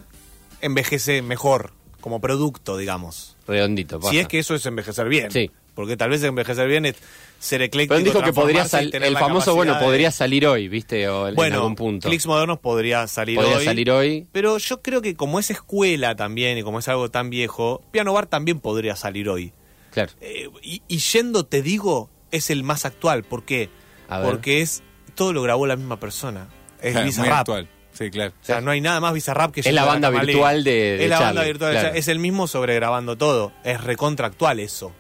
envejece 0.62 1.22
mejor 1.22 1.74
como 2.00 2.20
producto, 2.22 2.78
digamos. 2.78 3.36
redondito. 3.48 3.98
Si 3.98 4.02
pasa. 4.08 4.20
es 4.22 4.28
que 4.28 4.40
eso 4.40 4.56
es 4.56 4.66
envejecer 4.66 5.08
bien. 5.10 5.32
Sí. 5.32 5.52
Porque 5.74 5.96
tal 5.98 6.10
vez 6.10 6.22
envejecer 6.24 6.68
bien 6.68 6.86
es 6.86 6.96
ser 7.40 7.62
ecléctico. 7.62 7.96
Pero 7.96 8.00
él 8.00 8.04
dijo 8.14 8.22
que 8.24 8.34
podría 8.34 8.66
salir, 8.66 8.96
el 8.96 9.18
famoso, 9.18 9.56
bueno, 9.56 9.76
de- 9.76 9.80
podría 9.84 10.12
salir 10.12 10.46
hoy, 10.46 10.68
¿viste? 10.68 11.08
O 11.08 11.30
en 11.30 11.36
Bueno, 11.36 11.56
algún 11.58 11.76
punto. 11.76 12.08
Clicks 12.10 12.28
modernos 12.28 12.60
podría 12.60 13.08
salir 13.08 13.38
Podría 13.38 13.58
hoy. 13.58 13.66
salir 13.66 13.90
hoy. 13.92 14.28
Pero 14.32 14.58
yo 14.58 14.82
creo 14.82 15.02
que 15.02 15.16
como 15.16 15.40
es 15.40 15.50
escuela 15.50 16.16
también 16.16 16.58
y 16.58 16.64
como 16.64 16.80
es 16.80 16.88
algo 16.90 17.10
tan 17.10 17.30
viejo, 17.30 17.82
Piano 17.92 18.14
Bar 18.14 18.26
también 18.28 18.60
podría 18.60 18.96
salir 18.96 19.30
hoy. 19.30 19.54
Claro. 19.92 20.12
Eh, 20.22 20.50
y, 20.62 20.82
y 20.88 20.98
yendo, 21.00 21.46
te 21.46 21.62
digo, 21.62 22.10
es 22.32 22.50
el 22.50 22.64
más 22.64 22.86
actual. 22.86 23.24
¿Por 23.24 23.44
qué? 23.44 23.70
A 24.10 24.20
ver. 24.20 24.30
Porque 24.30 24.62
es 24.62 24.84
todo 25.16 25.32
lo 25.34 25.42
grabó 25.42 25.68
la 25.68 25.78
misma 25.78 26.00
persona. 26.00 26.48
Es 26.82 26.92
Claro, 26.92 27.00
muy 27.00 27.06
Bizarrap. 27.12 27.40
actual. 27.40 27.70
Sí, 27.94 28.10
claro. 28.10 28.32
O 28.42 28.46
sea, 28.46 28.62
no 28.62 28.72
hay 28.72 28.80
nada 28.82 29.00
más 29.02 29.14
Bizarrap 29.14 29.52
que 29.54 29.60
Es 29.62 29.74
la 29.74 29.84
banda 29.86 30.10
virtual 30.10 30.64
de- 30.64 30.72
de 30.98 31.04
Es 31.04 31.10
la 31.10 31.20
banda 31.20 31.44
virtual 31.44 31.74
de 31.74 31.80
claro. 31.82 31.96
Es 31.96 32.08
el 32.08 32.20
mismo 32.20 32.48
sobregrabando 32.48 33.18
todo. 33.18 33.52
Es 33.66 33.82
recontractual 33.84 34.60
eso. 34.62 34.94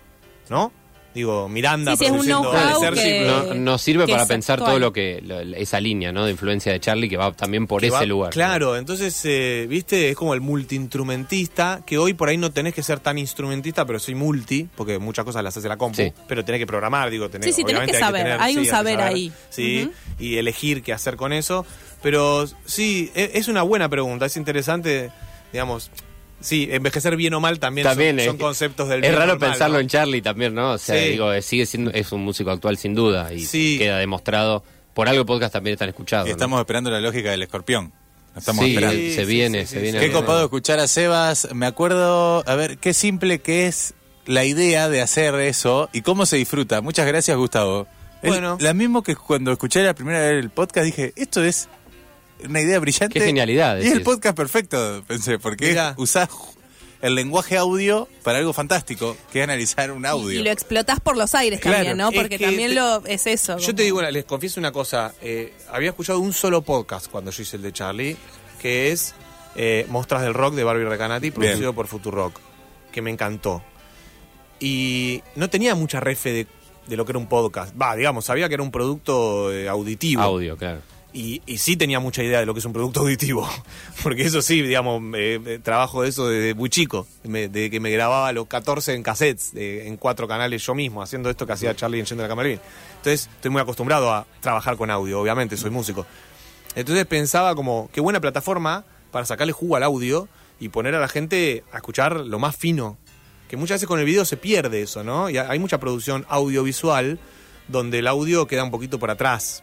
¿No? 0.52 0.72
Digo, 1.14 1.50
Miranda 1.50 1.92
Sí, 1.94 1.98
sí, 1.98 2.06
es 2.06 2.12
un 2.12 2.18
produciendo 2.20 2.52
que- 2.94 3.26
No- 3.26 3.54
nos 3.56 3.82
sirve 3.82 4.08
para 4.08 4.26
pensar 4.26 4.56
actual. 4.56 4.72
todo 4.72 4.80
lo 4.80 4.94
que 4.94 5.20
lo- 5.22 5.40
esa 5.42 5.80
línea 5.82 6.12
no 6.14 6.24
de 6.26 6.32
influencia 6.32 6.72
de 6.72 6.80
Charlie 6.80 7.10
que 7.10 7.18
va 7.18 7.34
también 7.34 7.68
por 7.68 7.82
que 7.82 7.88
ese 7.88 7.96
va- 7.98 8.06
lugar 8.06 8.32
Claro, 8.32 8.78
entonces, 8.78 9.20
eh, 9.26 9.66
viste, 9.70 10.10
es 10.10 10.16
como 10.16 10.34
el 10.34 10.40
multiinstrumentista, 10.40 11.82
que 11.86 11.98
hoy 11.98 12.14
por 12.14 12.30
ahí 12.30 12.38
no 12.38 12.52
tenés 12.52 12.74
que 12.74 12.84
ser 12.84 13.00
tan 13.00 13.18
instrumentista, 13.18 13.86
pero 13.86 14.00
soy 14.00 14.16
multi, 14.16 14.70
porque 14.76 15.00
muchas 15.00 15.26
cosas 15.26 15.44
las 15.44 15.56
hace 15.58 15.68
la 15.68 15.78
compu, 15.78 15.98
Sí. 16.02 16.14
pero 16.28 16.46
tenés 16.46 16.60
que 16.60 16.68
programar, 16.68 17.10
digo, 17.10 17.30
tenés, 17.30 17.48
Sí, 17.48 17.54
sí, 17.54 17.64
tenés 17.66 17.90
que 17.90 17.96
hay 17.98 18.00
saber, 18.02 18.24
tener- 18.24 18.42
hay 18.42 18.58
un 18.58 18.66
saber 18.66 19.02
ahí. 19.02 19.32
Sí, 19.50 19.90
y 20.20 20.38
elegir 20.38 20.82
qué 20.84 20.94
hacer 20.94 21.16
con 21.18 21.34
eso. 21.34 21.66
Pero 22.02 22.46
sí, 22.66 23.12
e- 23.16 23.32
es 23.36 23.48
una 23.48 23.64
buena 23.64 23.90
pregunta, 23.90 24.26
es 24.26 24.38
interesante, 24.38 25.12
digamos. 25.52 25.92
Sí, 26.42 26.68
envejecer 26.72 27.16
bien 27.16 27.34
o 27.34 27.40
mal 27.40 27.60
también, 27.60 27.86
también 27.88 28.12
son, 28.16 28.20
es, 28.20 28.26
son 28.26 28.38
conceptos 28.38 28.90
del 28.90 28.98
es 29.04 29.10
bien 29.10 29.14
raro 29.20 29.34
normal, 29.34 29.50
pensarlo 29.52 29.76
¿no? 29.76 29.80
en 29.82 29.88
Charlie 29.88 30.22
también 30.22 30.54
no 30.56 30.72
o 30.72 30.78
sea 30.78 31.02
Sí. 31.02 31.10
digo 31.12 31.32
eh, 31.32 31.42
sigue 31.42 31.66
siendo 31.66 31.92
es 31.92 32.12
un 32.12 32.24
músico 32.24 32.52
actual 32.52 32.78
sin 32.78 32.94
duda 32.96 33.32
y 33.34 33.46
Sí. 33.46 33.78
queda 33.78 33.98
demostrado 33.98 34.64
por 34.94 35.08
algo 35.08 35.22
el 35.22 35.26
podcast 35.26 35.54
también 35.54 35.74
están 35.74 35.90
escuchados 35.90 36.28
Y 36.28 36.30
¿no? 36.32 36.36
estamos 36.36 36.60
esperando 36.60 36.90
la 36.92 37.00
lógica 37.00 37.32
del 37.32 37.44
escorpión. 37.44 37.94
Estamos 38.36 38.64
sí, 38.66 38.72
esperando. 38.76 39.14
se 39.16 39.26
viene 39.26 39.62
sí, 39.62 39.68
se 39.68 39.76
sí, 39.76 39.82
viene. 39.84 40.00
Qué 40.00 40.12
copado 40.12 40.44
escuchar 40.44 40.80
a 40.80 40.88
Sebas. 40.88 41.50
Me 41.54 41.66
acuerdo, 41.66 42.44
a 42.48 42.56
ver, 42.56 42.78
qué 42.78 42.94
simple 42.94 43.40
que 43.40 43.68
es 43.68 43.94
la 44.26 44.46
idea 44.46 44.88
de 44.88 45.02
hacer 45.02 45.36
eso 45.36 45.90
y 45.92 46.02
cómo 46.02 46.26
se 46.26 46.38
disfruta. 46.38 46.80
Muchas 46.82 47.06
gracias, 47.08 47.36
Gustavo. 47.38 47.88
Es 48.22 48.30
Bueno. 48.30 48.58
La 48.62 48.74
mismo 48.74 49.04
que 49.04 49.16
cuando 49.16 49.52
escuché 49.52 49.84
la 49.84 49.94
primera 49.96 50.20
vez 50.20 50.40
el 50.44 50.50
podcast 50.50 50.86
dije, 50.86 51.12
esto 51.18 51.44
es 51.44 51.68
una 52.48 52.62
idea 52.62 52.80
brillante. 52.80 53.20
Qué 53.20 53.26
genialidad, 53.26 53.78
Y 53.80 53.88
es 53.88 53.94
el 53.94 54.02
podcast 54.04 54.36
perfecto, 54.36 55.04
pensé, 55.08 55.40
porque 55.40 55.70
Mirá. 55.70 55.94
usás 55.98 56.30
el 57.02 57.16
lenguaje 57.16 57.58
audio 57.58 58.08
para 58.24 58.38
algo 58.38 58.54
fantástico, 58.54 59.18
que 59.34 59.40
es 59.40 59.44
analizar 59.44 59.92
un 59.92 60.06
audio. 60.06 60.40
Y 60.40 60.44
lo 60.44 60.52
explotás 60.52 61.00
por 61.00 61.18
los 61.18 61.34
aires 61.34 61.60
Claro, 61.60 61.78
también, 61.78 61.98
¿no? 61.98 62.10
es 62.10 62.16
Porque 62.16 62.38
que 62.38 62.46
también 62.46 62.70
te- 62.70 62.76
lo 62.76 63.04
es 63.08 63.26
eso. 63.28 63.58
Yo 63.58 63.66
como- 63.66 63.76
te 63.76 63.84
digo, 63.84 64.02
les 64.04 64.26
confieso 64.26 64.60
una 64.60 64.72
cosa. 64.72 65.14
eh, 65.22 65.54
había 65.72 65.90
escuchado 65.90 66.20
un 66.20 66.32
solo 66.34 66.62
podcast 66.62 67.08
cuando 67.08 67.32
yo 67.32 67.42
hice 67.42 67.56
el 67.56 67.64
de 67.64 67.74
Charlie, 67.74 68.18
que 68.62 68.92
es 68.92 69.16
eh, 69.56 69.86
Mostras 69.90 70.22
del 70.22 70.34
Rock 70.34 70.54
de 70.56 70.64
Barbie 70.64 70.86
Recanati, 70.86 71.32
producido 71.32 71.74
por 71.74 71.88
Futurock, 71.88 72.40
que 72.92 73.02
me 73.02 73.10
encantó. 73.10 73.62
Y 74.60 75.24
no 75.36 75.50
tenía 75.50 75.74
mucha 75.76 76.00
refe 76.00 76.32
de, 76.32 76.48
de 76.88 76.96
lo 76.98 77.04
que 77.06 77.12
era 77.14 77.20
un 77.20 77.28
podcast. 77.28 77.74
Va, 77.80 77.96
digamos, 77.96 78.26
sabía 78.26 78.48
que 78.48 78.54
era 78.54 78.64
un 78.64 78.72
producto 78.72 79.52
eh, 79.52 79.68
auditivo. 79.68 80.22
audio 80.22 80.56
claro 80.56 80.82
Y, 81.14 81.42
y 81.46 81.58
sí 81.58 81.76
tenía 81.76 82.00
mucha 82.00 82.24
idea 82.24 82.40
de 82.40 82.46
lo 82.46 82.54
que 82.54 82.60
es 82.62 82.66
un 82.66 82.72
producto 82.72 83.02
auditivo. 83.02 83.46
Porque 84.04 84.22
eso 84.22 84.42
sí, 84.42 84.62
digamos, 84.62 85.02
eh, 85.16 85.40
eh, 85.46 85.60
trabajo 85.62 86.04
de 86.04 86.10
eso 86.10 86.28
desde 86.30 86.54
muy 86.54 86.70
chico. 86.70 87.06
Me- 87.24 87.50
de 87.50 87.70
que 87.70 87.80
me 87.82 87.90
grababa 87.92 88.32
los 88.32 88.48
14 88.48 88.94
en 88.94 89.04
cassettes, 89.04 89.52
en 89.56 89.98
cuatro 89.98 90.26
canales 90.28 90.66
yo 90.66 90.74
mismo, 90.74 91.02
haciendo 91.02 91.30
esto 91.30 91.46
que 91.46 91.52
hacía 91.54 91.76
Charlie 91.76 92.00
en 92.00 92.06
Yendo 92.06 92.24
la 92.24 92.30
Camarín. 92.30 92.60
Entonces, 92.98 93.30
estoy 93.36 93.52
muy 93.52 93.62
acostumbrado 93.62 94.14
a 94.14 94.26
trabajar 94.40 94.78
con 94.78 94.90
audio, 94.90 95.20
obviamente, 95.20 95.58
soy 95.58 95.70
músico. 95.70 96.06
Entonces 96.76 97.06
pensaba 97.06 97.56
como, 97.56 97.90
qué 97.92 98.00
buena 98.00 98.22
plataforma 98.22 98.86
para 99.12 99.26
sacarle 99.26 99.52
jugo 99.52 99.76
al 99.76 99.84
audio 99.84 100.30
y 100.62 100.70
poner 100.70 100.96
a 100.96 101.00
la 101.02 101.10
gente 101.10 101.66
a 101.74 101.78
escuchar 101.78 102.22
lo 102.22 102.40
más 102.40 102.56
fino. 102.56 102.98
Que 103.50 103.58
muchas 103.58 103.76
veces 103.76 103.88
con 103.90 104.00
el 104.00 104.06
video 104.06 104.24
se 104.24 104.38
pierde 104.38 104.82
eso, 104.84 105.04
¿no? 105.04 105.30
Y 105.30 105.38
hay 105.38 105.60
mucha 105.60 105.78
producción 105.82 106.26
audiovisual 106.30 107.20
donde 107.68 108.00
el 108.00 108.08
audio 108.08 108.48
queda 108.48 108.64
un 108.64 108.72
poquito 108.72 108.98
por 109.00 109.12
atrás. 109.12 109.62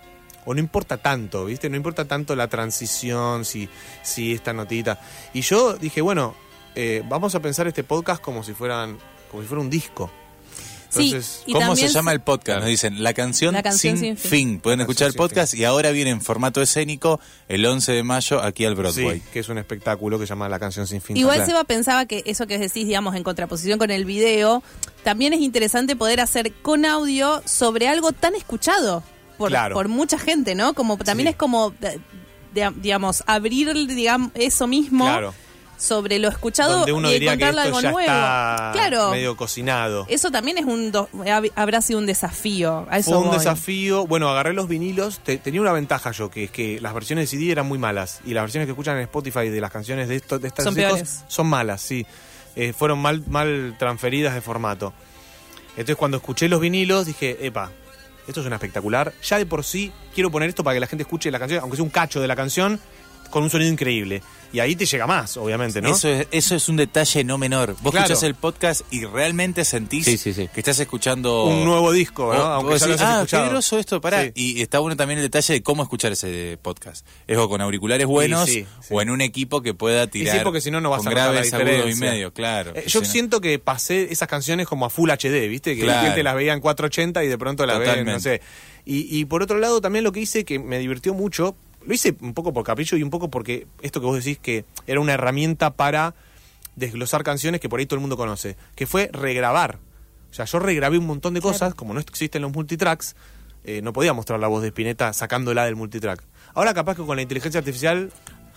O 0.48 0.54
no 0.54 0.60
importa 0.60 0.96
tanto, 0.96 1.44
¿viste? 1.44 1.68
No 1.68 1.76
importa 1.76 2.06
tanto 2.06 2.34
la 2.34 2.48
transición, 2.48 3.44
si, 3.44 3.68
si 4.02 4.32
esta 4.32 4.54
notita. 4.54 4.98
Y 5.34 5.42
yo 5.42 5.74
dije, 5.74 6.00
bueno, 6.00 6.34
eh, 6.74 7.02
vamos 7.06 7.34
a 7.34 7.40
pensar 7.40 7.68
este 7.68 7.84
podcast 7.84 8.22
como 8.22 8.42
si 8.42 8.54
fueran, 8.54 8.96
como 9.30 9.42
si 9.42 9.48
fuera 9.48 9.60
un 9.60 9.68
disco. 9.68 10.10
Sí, 10.88 11.08
Entonces, 11.08 11.42
y 11.44 11.52
¿Cómo 11.52 11.76
se 11.76 11.88
llama 11.88 12.12
el 12.12 12.20
podcast? 12.20 12.60
Nos 12.60 12.68
dicen 12.68 13.02
La 13.02 13.12
Canción, 13.12 13.52
La 13.52 13.62
Canción 13.62 13.98
sin, 13.98 14.16
Sin 14.16 14.16
fin. 14.16 14.30
Fin. 14.30 14.60
Pueden 14.60 14.80
escuchar 14.80 15.08
el 15.08 15.12
podcast 15.12 15.52
y 15.52 15.64
ahora 15.64 15.90
viene 15.90 16.12
en 16.12 16.22
formato 16.22 16.62
escénico 16.62 17.20
el 17.48 17.66
11 17.66 17.92
de 17.92 18.02
mayo 18.02 18.42
aquí 18.42 18.64
al 18.64 18.74
Broadway. 18.74 19.20
sí, 19.20 19.26
que 19.30 19.40
es 19.40 19.50
un 19.50 19.58
espectáculo 19.58 20.18
que 20.18 20.24
se 20.24 20.30
llama 20.30 20.48
La 20.48 20.58
Canción 20.58 20.86
Sin 20.86 21.02
Fin. 21.02 21.14
Igual 21.18 21.36
Claro. 21.36 21.50
Seba 21.50 21.64
pensaba 21.64 22.06
que 22.06 22.22
eso 22.24 22.46
que 22.46 22.56
decís, 22.56 22.86
digamos, 22.86 23.14
en 23.16 23.22
contraposición 23.22 23.78
con 23.78 23.90
el 23.90 24.06
video, 24.06 24.62
también 25.04 25.34
es 25.34 25.40
interesante 25.40 25.94
poder 25.94 26.20
hacer 26.22 26.54
con 26.62 26.86
audio 26.86 27.42
sobre 27.44 27.86
algo 27.86 28.12
tan 28.12 28.34
escuchado 28.34 29.02
por, 29.38 29.48
Claro. 29.50 29.74
por 29.74 29.88
mucha 29.88 30.18
gente, 30.18 30.54
¿no? 30.54 30.74
Como 30.74 30.98
también 30.98 31.28
Sí. 31.28 31.30
es 31.30 31.36
como, 31.36 31.70
de- 31.80 31.98
de- 32.52 32.72
digamos, 32.76 33.22
abrir, 33.26 33.72
digamos, 33.86 34.30
eso 34.34 34.66
mismo 34.66 35.04
Claro. 35.06 35.32
sobre 35.78 36.18
lo 36.18 36.28
escuchado 36.28 36.78
Donde 36.78 36.92
uno 36.92 37.08
y 37.08 37.14
diría 37.14 37.36
que 37.36 37.44
contarle 37.44 37.62
esto 37.62 37.76
algo 37.76 37.80
ya 37.80 37.90
nuevo. 37.92 38.00
está 38.10 38.70
claro. 38.72 39.10
medio 39.12 39.36
cocinado. 39.36 40.06
Eso 40.08 40.30
también 40.32 40.58
es 40.58 40.64
un 40.64 40.90
do- 40.90 41.08
hab- 41.12 41.52
habrá 41.54 41.80
sido 41.80 42.00
un 42.00 42.06
desafío. 42.06 42.84
A 42.90 42.98
eso 42.98 43.10
Fue 43.12 43.18
un 43.20 43.28
voy. 43.28 43.38
desafío. 43.38 44.04
Bueno, 44.06 44.28
agarré 44.28 44.54
los 44.54 44.66
vinilos. 44.66 45.20
Te- 45.20 45.38
tenía 45.38 45.60
una 45.60 45.72
ventaja 45.72 46.10
yo, 46.10 46.30
que 46.30 46.44
es 46.44 46.50
que 46.50 46.80
las 46.80 46.92
versiones 46.94 47.30
de 47.30 47.36
CD 47.38 47.52
eran 47.52 47.66
muy 47.68 47.78
malas. 47.78 48.20
Y 48.24 48.34
las 48.34 48.42
versiones 48.42 48.66
que 48.66 48.72
escuchan 48.72 48.96
en 48.96 49.02
Spotify 49.04 49.48
de 49.50 49.60
las 49.60 49.70
canciones 49.70 50.08
de, 50.08 50.16
esto, 50.16 50.40
de 50.40 50.48
estas 50.48 50.64
Son 50.64 50.74
discos 50.74 51.20
son 51.28 51.46
malas, 51.46 51.80
sí. 51.80 52.04
Eh, 52.56 52.72
fueron 52.72 52.98
mal, 52.98 53.22
mal 53.28 53.76
transferidas 53.78 54.34
de 54.34 54.40
formato. 54.40 54.92
Entonces 55.70 55.94
cuando 55.94 56.16
escuché 56.16 56.48
los 56.48 56.60
vinilos 56.60 57.06
dije, 57.06 57.46
epa, 57.46 57.70
esto 58.28 58.40
es 58.40 58.46
una 58.46 58.56
espectacular. 58.56 59.12
Ya 59.22 59.38
de 59.38 59.46
por 59.46 59.64
sí 59.64 59.92
quiero 60.14 60.30
poner 60.30 60.50
esto 60.50 60.62
para 60.62 60.74
que 60.74 60.80
la 60.80 60.86
gente 60.86 61.02
escuche 61.02 61.30
la 61.30 61.38
canción, 61.38 61.60
aunque 61.60 61.76
sea 61.76 61.84
un 61.84 61.90
cacho 61.90 62.20
de 62.20 62.28
la 62.28 62.36
canción, 62.36 62.78
con 63.30 63.42
un 63.42 63.50
sonido 63.50 63.70
increíble. 63.72 64.22
Y 64.50 64.60
ahí 64.60 64.74
te 64.74 64.86
llega 64.86 65.06
más, 65.06 65.36
obviamente, 65.36 65.82
¿no? 65.82 65.90
Eso, 65.90 66.08
es, 66.08 66.26
eso 66.30 66.54
es 66.54 66.70
un 66.70 66.76
detalle 66.76 67.22
no 67.22 67.36
menor. 67.36 67.76
Vos 67.82 67.92
Claro. 67.92 68.06
escuchás 68.06 68.22
el 68.22 68.34
podcast 68.34 68.80
y 68.90 69.04
realmente 69.04 69.62
sentís 69.66 70.06
Sí, 70.06 70.16
sí, 70.16 70.32
sí. 70.32 70.48
que 70.54 70.60
estás 70.60 70.80
escuchando 70.80 71.44
Un 71.44 71.66
nuevo 71.66 71.92
disco, 71.92 72.32
¿no? 72.32 72.40
O- 72.40 72.46
Aunque 72.46 72.72
vos 72.72 72.80
ya 72.80 72.86
lo 72.86 72.92
ah, 72.98 73.14
escuchado". 73.18 73.44
qué 73.44 73.50
groso 73.50 73.78
esto, 73.78 74.00
pará. 74.00 74.24
Sí. 74.24 74.30
Y 74.34 74.62
está 74.62 74.78
bueno 74.78 74.96
también 74.96 75.18
el 75.18 75.24
detalle 75.26 75.52
de 75.52 75.62
cómo 75.62 75.82
escuchar 75.82 76.12
ese 76.12 76.58
podcast. 76.62 77.06
Es 77.26 77.36
o 77.36 77.46
con 77.46 77.60
auriculares 77.60 78.06
buenos 78.06 78.46
sí, 78.48 78.64
sí. 78.80 78.88
o 78.94 79.02
en 79.02 79.10
un 79.10 79.20
equipo 79.20 79.60
que 79.60 79.74
pueda 79.74 80.06
tirar. 80.06 80.38
sí, 80.38 80.40
porque 80.42 80.62
si 80.62 80.70
no, 80.70 80.80
no 80.80 80.88
vas 80.88 81.00
con 81.02 81.08
a 81.08 81.10
la 81.14 81.24
graves, 81.30 81.52
agudos 81.52 81.90
y 81.90 82.00
medio, 82.00 82.32
claro. 82.32 82.72
Eh, 82.74 82.84
yo 82.86 83.04
siento 83.04 83.42
que 83.42 83.58
pasé 83.58 84.10
esas 84.10 84.28
canciones 84.28 84.66
como 84.66 84.86
a 84.86 84.90
Full 84.90 85.10
HD, 85.10 85.46
¿viste? 85.48 85.76
Que 85.76 85.84
la 85.84 86.00
gente 86.00 86.22
las 86.22 86.34
veía 86.34 86.54
en 86.54 86.60
480 86.60 87.22
y 87.22 87.28
de 87.28 87.36
pronto 87.36 87.66
las 87.66 87.78
ve, 87.80 88.02
no 88.02 88.18
sé. 88.18 88.40
Y, 88.86 89.14
y 89.14 89.26
por 89.26 89.42
otro 89.42 89.58
lado, 89.58 89.82
también 89.82 90.04
lo 90.04 90.12
que 90.12 90.20
hice 90.20 90.46
que 90.46 90.58
me 90.58 90.78
divirtió 90.78 91.12
mucho, 91.12 91.54
lo 91.88 91.94
hice 91.94 92.14
un 92.20 92.34
poco 92.34 92.52
por 92.52 92.64
capricho 92.64 92.98
y 92.98 93.02
un 93.02 93.08
poco 93.08 93.30
porque 93.30 93.66
esto 93.80 93.98
que 93.98 94.06
vos 94.06 94.22
decís 94.22 94.38
que 94.38 94.66
era 94.86 95.00
una 95.00 95.14
herramienta 95.14 95.70
para 95.70 96.14
desglosar 96.76 97.24
canciones 97.24 97.62
que 97.62 97.70
por 97.70 97.80
ahí 97.80 97.86
todo 97.86 97.96
el 97.96 98.02
mundo 98.02 98.18
conoce, 98.18 98.58
que 98.74 98.86
fue 98.86 99.08
regrabar. 99.10 99.78
O 100.30 100.34
sea, 100.34 100.44
yo 100.44 100.58
regrabé 100.58 100.98
un 100.98 101.06
montón 101.06 101.32
de 101.32 101.40
cosas, 101.40 101.74
como 101.74 101.94
no 101.94 102.00
existen 102.00 102.42
los 102.42 102.52
multitracks, 102.52 103.16
eh, 103.64 103.80
no 103.80 103.94
podía 103.94 104.12
mostrar 104.12 104.38
la 104.38 104.48
voz 104.48 104.60
de 104.60 104.68
Spinetta 104.68 105.14
sacándola 105.14 105.64
del 105.64 105.76
multitrack. 105.76 106.22
Ahora 106.52 106.74
capaz 106.74 106.94
que 106.94 107.06
con 107.06 107.16
la 107.16 107.22
inteligencia 107.22 107.58
artificial 107.58 108.12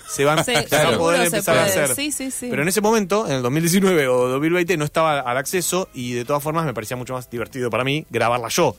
se 0.10 0.26
van, 0.26 0.44
Sí, 0.46 0.54
se 0.67 0.76
va 0.76 0.94
a 0.94 0.98
poder 0.98 1.22
empezar 1.22 1.58
a 1.58 1.63
hacer. 1.63 1.96
Sí, 1.96 2.12
sí, 2.12 2.32
sí. 2.32 2.48
Pero 2.50 2.63
en 2.63 2.67
ese 2.67 2.82
momento, 2.82 3.28
en 3.28 3.36
el 3.36 3.41
2019 3.44 4.10
o 4.10 4.28
2020, 4.28 4.76
no 4.76 4.84
estaba 4.84 5.22
al 5.22 5.38
acceso 5.38 5.88
y 5.94 6.12
de 6.12 6.26
todas 6.26 6.44
formas 6.44 6.65
me 6.65 6.74
parecía 6.74 6.98
mucho 6.98 7.13
más 7.13 7.30
divertido 7.30 7.70
para 7.70 7.86
mí 7.86 8.06
grabarla 8.10 8.50
yo. 8.50 8.76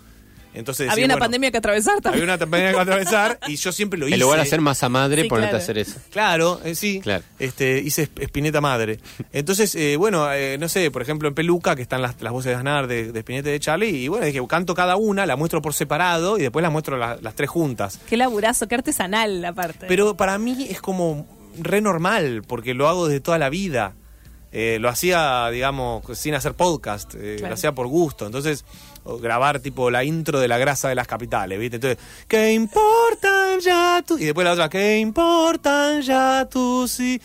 Entonces, 0.55 0.91
Había 0.91 1.07
una 1.07 1.15
bueno, 1.15 1.25
pandemia 1.25 1.51
que 1.51 1.57
atravesar 1.59 1.93
Había 1.95 2.03
también. 2.03 2.25
una 2.25 2.39
pandemia 2.39 2.73
que 2.73 2.79
atravesar 2.81 3.39
y 3.49 3.57
yo 3.57 3.73
siempre 3.73 3.99
lo 3.99 4.07
hice. 4.07 4.15
En 4.17 4.21
lugar 4.21 4.39
de 4.39 4.43
hacer 4.43 4.61
masa 4.61 4.89
madre, 4.89 5.23
Sí, 5.23 5.29
ponerte 5.29 5.51
claro. 5.51 5.61
a 5.61 5.63
hacer 5.63 5.79
eso. 5.79 6.01
Claro, 6.11 6.61
eh, 6.65 6.75
sí. 6.75 7.01
Claro. 7.01 7.25
Este, 7.39 7.79
hice 7.81 8.09
esp- 8.09 8.21
Espineta 8.23 8.61
Madre. 8.61 8.99
Entonces, 9.33 9.75
eh, 9.75 9.97
bueno, 9.97 10.31
eh, 10.33 10.59
no 10.59 10.69
sé, 10.69 10.91
por 10.91 11.01
ejemplo, 11.03 11.29
en 11.29 11.35
Peluca, 11.35 11.75
que 11.75 11.83
están 11.83 12.03
las, 12.03 12.21
las 12.21 12.33
voces 12.33 12.51
de 12.51 12.57
Aznar, 12.57 12.87
de, 12.87 13.13
de 13.13 13.19
Espineta 13.19 13.49
y 13.49 13.53
de 13.53 13.61
Charlie, 13.61 13.89
y 14.05 14.09
bueno, 14.09 14.27
dije, 14.27 14.41
canto 14.49 14.75
cada 14.75 14.97
una, 14.97 15.25
la 15.25 15.37
muestro 15.37 15.63
por 15.63 15.73
separado 15.75 16.37
y 16.39 16.43
después 16.43 16.63
las 16.63 16.71
muestro 16.73 16.97
la- 16.99 17.17
las 17.23 17.35
tres 17.35 17.49
juntas. 17.49 17.99
Qué 18.09 18.17
laburazo, 18.17 18.69
qué 18.69 18.75
artesanal 18.75 19.45
aparte. 19.45 19.87
Pero 19.89 20.17
para 20.17 20.37
mí 20.39 20.67
es 20.69 20.81
como 20.83 21.27
re 21.59 21.81
normal, 21.81 22.43
porque 22.47 22.75
lo 22.75 22.89
hago 22.89 23.09
desde 23.09 23.21
toda 23.21 23.39
la 23.39 23.49
vida. 23.49 23.95
Eh, 24.55 24.77
lo 24.81 24.91
hacía, 24.91 25.49
digamos, 25.51 26.03
sin 26.19 26.35
hacer 26.35 26.53
podcast, 26.53 27.15
eh, 27.15 27.37
Claro. 27.39 27.49
lo 27.53 27.55
hacía 27.55 27.73
por 27.73 27.87
gusto. 27.87 28.27
Entonces, 28.27 28.67
o 29.05 29.19
grabar 29.19 29.61
tipo 29.61 29.91
la 29.91 30.05
intro 30.05 30.41
de 30.41 30.49
la 30.49 30.59
grasa 30.59 30.89
de 30.89 30.95
las 30.95 31.07
capitales, 31.07 31.59
¿viste? 31.59 31.77
Entonces, 31.77 31.99
¿qué 32.29 32.53
importan 32.53 33.61
ya 33.61 34.03
tú? 34.07 34.19
Y 34.19 34.25
después 34.25 34.45
la 34.45 34.53
otra, 34.53 34.69
¿qué 34.69 34.99
importan 34.99 36.03
ya 36.03 36.49
tú? 36.51 36.87
Sí. 36.89 37.21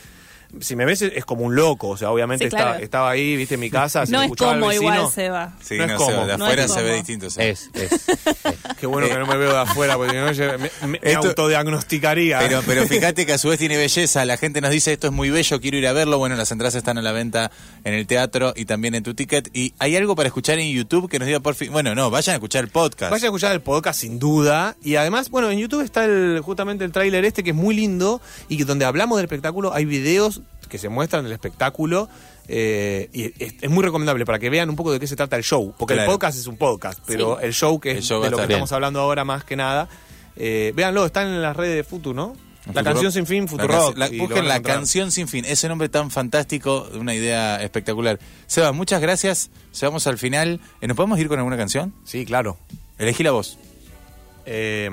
Si 0.62 0.76
me 0.76 0.86
ves, 0.86 1.02
es 1.02 1.26
como 1.26 1.44
un 1.44 1.56
loco. 1.56 1.90
O 1.90 1.98
sea, 1.98 2.10
obviamente 2.12 2.46
Sí, 2.46 2.50
claro. 2.50 2.70
estaba, 2.70 2.84
estaba 2.84 3.10
ahí, 3.12 3.36
¿viste? 3.36 3.56
En 3.56 3.60
mi 3.60 3.70
casa. 3.70 4.06
se 4.06 4.12
no 4.12 4.22
es 4.24 4.32
como 4.36 4.68
vecino. 4.68 4.74
igual, 4.94 5.12
Seba. 5.12 5.54
Sí, 5.62 5.76
No 5.78 5.88
no, 5.88 5.94
es 5.94 5.98
cómodo. 5.98 6.26
de 6.28 6.34
afuera 6.34 6.68
se 6.68 6.84
ve 6.84 6.96
distinto. 6.96 7.28
Es, 7.28 7.38
es. 7.38 7.70
Qué 8.80 8.88
bueno 8.88 9.08
que 9.08 9.16
no 9.18 9.26
me 9.26 9.38
veo 9.38 9.52
de 9.52 9.58
afuera, 9.60 9.96
porque 9.98 10.14
no, 10.16 10.32
yo 10.32 10.46
me, 10.58 10.58
me- 10.58 11.00
me 11.00 11.00
Esto- 11.02 11.30
autodiagnosticaría. 11.30 12.40
Pero, 12.40 12.62
pero 12.66 12.84
fíjate 12.88 13.26
que 13.26 13.34
a 13.34 13.38
su 13.38 13.50
vez 13.50 13.60
tiene 13.60 13.78
belleza. 13.78 14.26
La 14.26 14.38
gente 14.38 14.62
nos 14.62 14.72
dice 14.72 14.94
esto 14.94 15.08
es 15.08 15.14
muy 15.14 15.30
bello, 15.30 15.60
quiero 15.60 15.78
ir 15.78 15.88
a 15.88 15.94
verlo. 15.94 16.18
Bueno, 16.18 16.36
las 16.36 16.52
entradas 16.52 16.76
están 16.76 16.98
a 16.98 17.02
la 17.02 17.12
venta 17.12 17.52
en 17.84 17.94
el 17.94 18.08
teatro 18.08 18.54
y 18.56 18.66
también 18.66 18.96
en 18.96 19.04
tu 19.04 19.14
ticket. 19.14 19.50
Y 19.56 19.74
hay 19.80 19.96
algo 19.96 20.16
para 20.16 20.28
escuchar 20.28 20.60
en 20.60 20.72
YouTube 20.72 21.10
que 21.10 21.20
nos 21.20 21.26
diga 21.28 21.40
por 21.40 21.56
fin. 21.56 21.72
Bueno, 21.72 21.96
no, 21.96 22.10
vayan 22.10 22.34
a 22.34 22.36
escuchar 22.38 22.64
el 22.64 22.70
podcast. 22.70 23.12
Vayan 23.12 23.26
a 23.26 23.28
escuchar 23.28 23.52
el 23.54 23.62
podcast 23.62 24.00
sin 24.02 24.20
duda. 24.20 24.76
Y 24.84 24.96
además, 24.96 25.30
bueno, 25.30 25.50
en 25.52 25.60
YouTube 25.60 25.82
está 25.82 26.06
el, 26.06 26.42
justamente 26.44 26.86
el 26.86 26.92
tráiler 26.92 27.26
este 27.26 27.44
que 27.44 27.50
es 27.52 27.56
muy 27.56 27.76
lindo 27.76 28.22
y 28.50 28.58
que 28.58 28.66
donde 28.66 28.86
hablamos 28.86 29.18
del 29.18 29.26
espectáculo 29.26 29.74
hay 29.74 29.86
videos 29.86 30.42
que 30.68 30.78
se 30.78 30.90
muestran 30.90 31.24
del 31.24 31.34
espectáculo. 31.34 32.10
eh, 32.50 33.10
y 33.12 33.26
es, 33.44 33.56
es 33.62 33.70
muy 33.70 33.84
recomendable 33.84 34.26
para 34.26 34.40
que 34.40 34.50
vean 34.50 34.70
un 34.70 34.78
poco 34.78 34.94
de 34.94 35.00
qué 35.02 35.08
se 35.08 35.18
trata 35.18 35.36
el 35.36 35.44
show. 35.44 35.74
Porque 35.78 35.96
Claro. 35.96 36.10
el 36.12 36.16
podcast 36.16 36.38
es 36.40 36.48
un 36.48 36.56
podcast, 36.56 37.00
pero 37.06 37.38
Sí. 37.40 37.46
el 37.46 37.54
show 37.54 37.78
que 37.80 37.92
El 37.92 37.98
es 37.98 38.06
show 38.06 38.20
va 38.22 38.22
de 38.22 38.28
a 38.28 38.32
lo 38.32 38.38
que 38.38 38.44
estamos 38.44 38.72
hablando 38.72 39.02
ahora 39.02 39.26
más 39.26 39.44
que 39.44 39.58
nada. 39.58 39.90
Eh, 40.38 40.72
véanlo, 40.74 41.06
están 41.06 41.28
en 41.28 41.42
las 41.42 41.58
redes 41.58 41.76
de 41.76 41.84
Futu, 41.84 42.14
¿no? 42.14 42.36
La 42.74 42.84
canción 42.84 43.12
sin 43.12 43.26
fin, 43.26 43.48
Futurock. 43.50 43.98
la- 43.98 44.08
busquen 44.10 44.40
a 44.40 44.44
la 44.44 44.62
canción 44.62 45.12
sin 45.12 45.28
fin. 45.28 45.44
Ese 45.46 45.68
nombre 45.70 45.90
tan 45.90 46.10
fantástico, 46.12 46.88
una 46.98 47.14
idea 47.14 47.62
espectacular. 47.64 48.18
Seba, 48.46 48.72
muchas 48.72 49.02
gracias. 49.02 49.50
Llegamos 49.74 50.06
al 50.08 50.18
final. 50.18 50.60
Eh, 50.82 50.88
¿Nos 50.88 50.96
podemos 50.96 51.18
ir 51.20 51.28
con 51.28 51.40
alguna 51.40 51.58
canción? 51.58 51.94
Sí, 52.06 52.26
claro. 52.26 52.58
Elegí 52.98 53.24
la 53.24 53.32
voz. 53.32 53.58
Eh, 54.46 54.90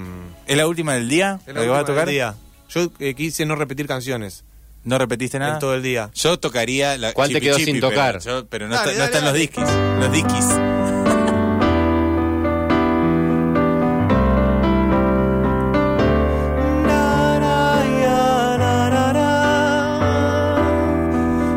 ¿Es 0.46 0.56
la 0.56 0.66
última 0.66 0.94
del 0.94 1.08
día? 1.08 1.38
es 1.46 1.54
¿La 1.54 1.60
la 1.60 1.60
que 1.62 1.68
vas 1.68 1.78
a 1.78 1.80
última 1.82 1.94
tocar? 1.94 2.06
del 2.06 2.14
día. 2.14 2.34
Yo 2.68 2.90
eh, 2.98 3.14
quise 3.14 3.46
no 3.46 3.54
repetir 3.56 3.86
canciones 3.86 4.44
¿No 4.84 4.98
repetiste 4.98 5.38
nada? 5.38 5.54
en 5.54 5.58
todo 5.60 5.74
el 5.74 5.82
día. 5.82 6.10
Yo 6.14 6.38
tocaría 6.38 6.96
la 6.98 7.12
¿Cuál 7.12 7.32
te 7.32 7.40
quedó 7.40 7.56
Chipi, 7.56 7.72
sin 7.72 7.80
pero 7.80 7.88
tocar? 7.90 8.18
yo- 8.20 8.46
Pero, 8.48 8.68
no, 8.68 8.74
Dale, 8.74 8.92
está- 8.92 8.92
no 8.92 8.98
dale, 8.98 9.04
están 9.04 9.24
los 9.24 9.32
dale. 9.32 9.38
disquis. 9.40 9.98
Los 10.00 10.12
disquis. 10.12 11.54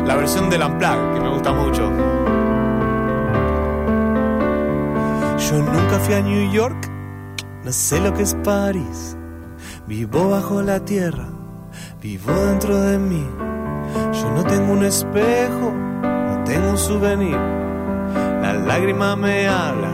La 0.06 0.16
versión 0.16 0.48
del 0.48 0.62
Unplugged, 0.62 1.14
que 1.14 1.20
me 1.20 1.28
gusta 1.28 1.52
mucho. 1.52 1.90
Yo 5.38 5.62
nunca 5.62 5.98
fui 6.00 6.14
a 6.14 6.20
New 6.22 6.50
York, 6.52 6.90
no 7.64 7.72
sé 7.72 8.00
lo 8.00 8.12
que 8.14 8.22
es 8.22 8.34
París. 8.44 9.16
Vivo 9.86 10.30
bajo 10.30 10.62
la 10.62 10.84
tierra, 10.84 11.26
vivo 12.00 12.32
dentro 12.32 12.80
de 12.80 12.98
mí. 12.98 13.26
Yo 14.12 14.30
no 14.30 14.44
tengo 14.44 14.72
un 14.72 14.84
espejo, 14.84 15.72
no 15.72 16.44
tengo 16.44 16.70
un 16.70 16.78
souvenir. 16.78 17.36
La 18.42 18.52
lágrima 18.52 19.16
me 19.16 19.48
habla, 19.48 19.90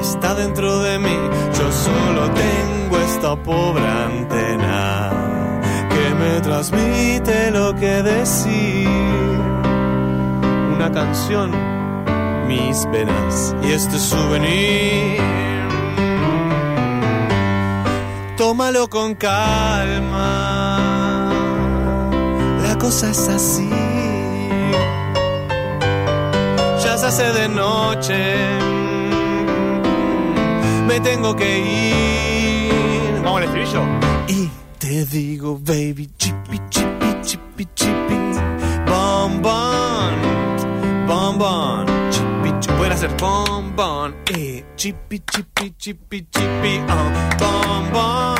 está 0.00 0.34
dentro 0.34 0.80
de 0.80 0.98
mí. 0.98 1.16
Yo 1.58 1.72
solo 1.72 2.30
tengo 2.30 2.98
esta 2.98 3.36
pobre 3.36 3.86
antena 3.86 5.10
que 5.90 6.14
me 6.14 6.40
transmite 6.40 7.50
lo 7.50 7.74
que 7.74 8.02
decir. 8.02 8.88
Una 10.74 10.90
canción 10.92 11.50
mis 12.48 12.90
venas 12.90 13.54
y 13.62 13.72
este 13.72 13.98
souvenir. 13.98 15.20
Tómalo 18.38 18.88
con 18.88 19.14
calma, 19.16 20.77
la 22.78 22.84
cosa 22.84 23.10
es 23.10 23.28
así. 23.28 23.68
Ya 26.84 26.96
se 26.96 27.06
hace 27.06 27.32
de 27.32 27.48
noche, 27.48 28.36
me 30.86 31.00
tengo 31.00 31.34
que 31.34 31.58
ir. 31.58 33.22
Vamos 33.24 33.38
al 33.38 33.44
estribillo. 33.44 33.82
Y 34.28 34.48
te 34.78 35.04
digo, 35.06 35.58
baby, 35.58 36.08
chipi, 36.16 36.60
chipi, 36.70 37.20
chipi, 37.22 37.68
chipi, 37.74 38.18
bombón, 38.86 40.14
bombón, 41.08 41.86
chipi, 42.10 42.60
chipi. 42.60 42.74
Pueden 42.76 42.92
hacer 42.92 43.16
pom. 43.16 43.58
Eh, 44.26 44.64
chipi, 44.74 45.20
chipi, 45.20 45.72
chipi, 45.78 46.26
chipi, 46.30 46.80
oh, 46.88 47.38
bombón, 47.38 47.92
bombón, 47.92 48.37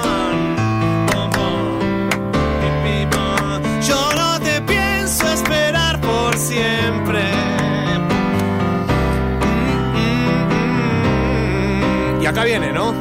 acá 12.29 12.45
viene, 12.45 12.73
¿no? 12.73 12.93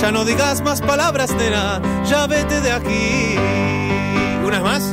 Ya 0.00 0.10
no 0.10 0.24
digas 0.24 0.62
más 0.62 0.80
palabras, 0.80 1.34
nena, 1.34 1.80
ya 2.04 2.26
vete 2.26 2.60
de 2.60 2.72
aquí. 2.72 3.36
Una 4.44 4.60
vez 4.60 4.62
más. 4.62 4.92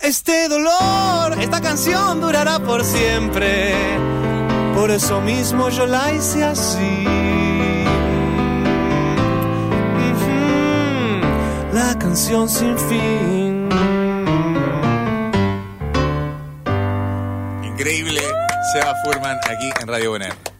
Este 0.00 0.48
dolor, 0.48 1.40
esta 1.40 1.60
canción 1.60 2.20
durará 2.20 2.58
por 2.58 2.84
siempre. 2.84 3.74
Por 4.74 4.90
eso 4.90 5.20
mismo 5.22 5.70
yo 5.70 5.86
la 5.86 6.12
hice 6.12 6.44
así. 6.44 7.04
La 11.72 11.96
canción 11.98 12.48
sin 12.48 12.78
fin. 12.78 13.68
Increíble. 17.64 18.20
Seba 18.72 18.94
Furman 19.04 19.38
aquí 19.48 19.70
en 19.80 19.88
Radio 19.88 20.10
Boner. 20.10 20.55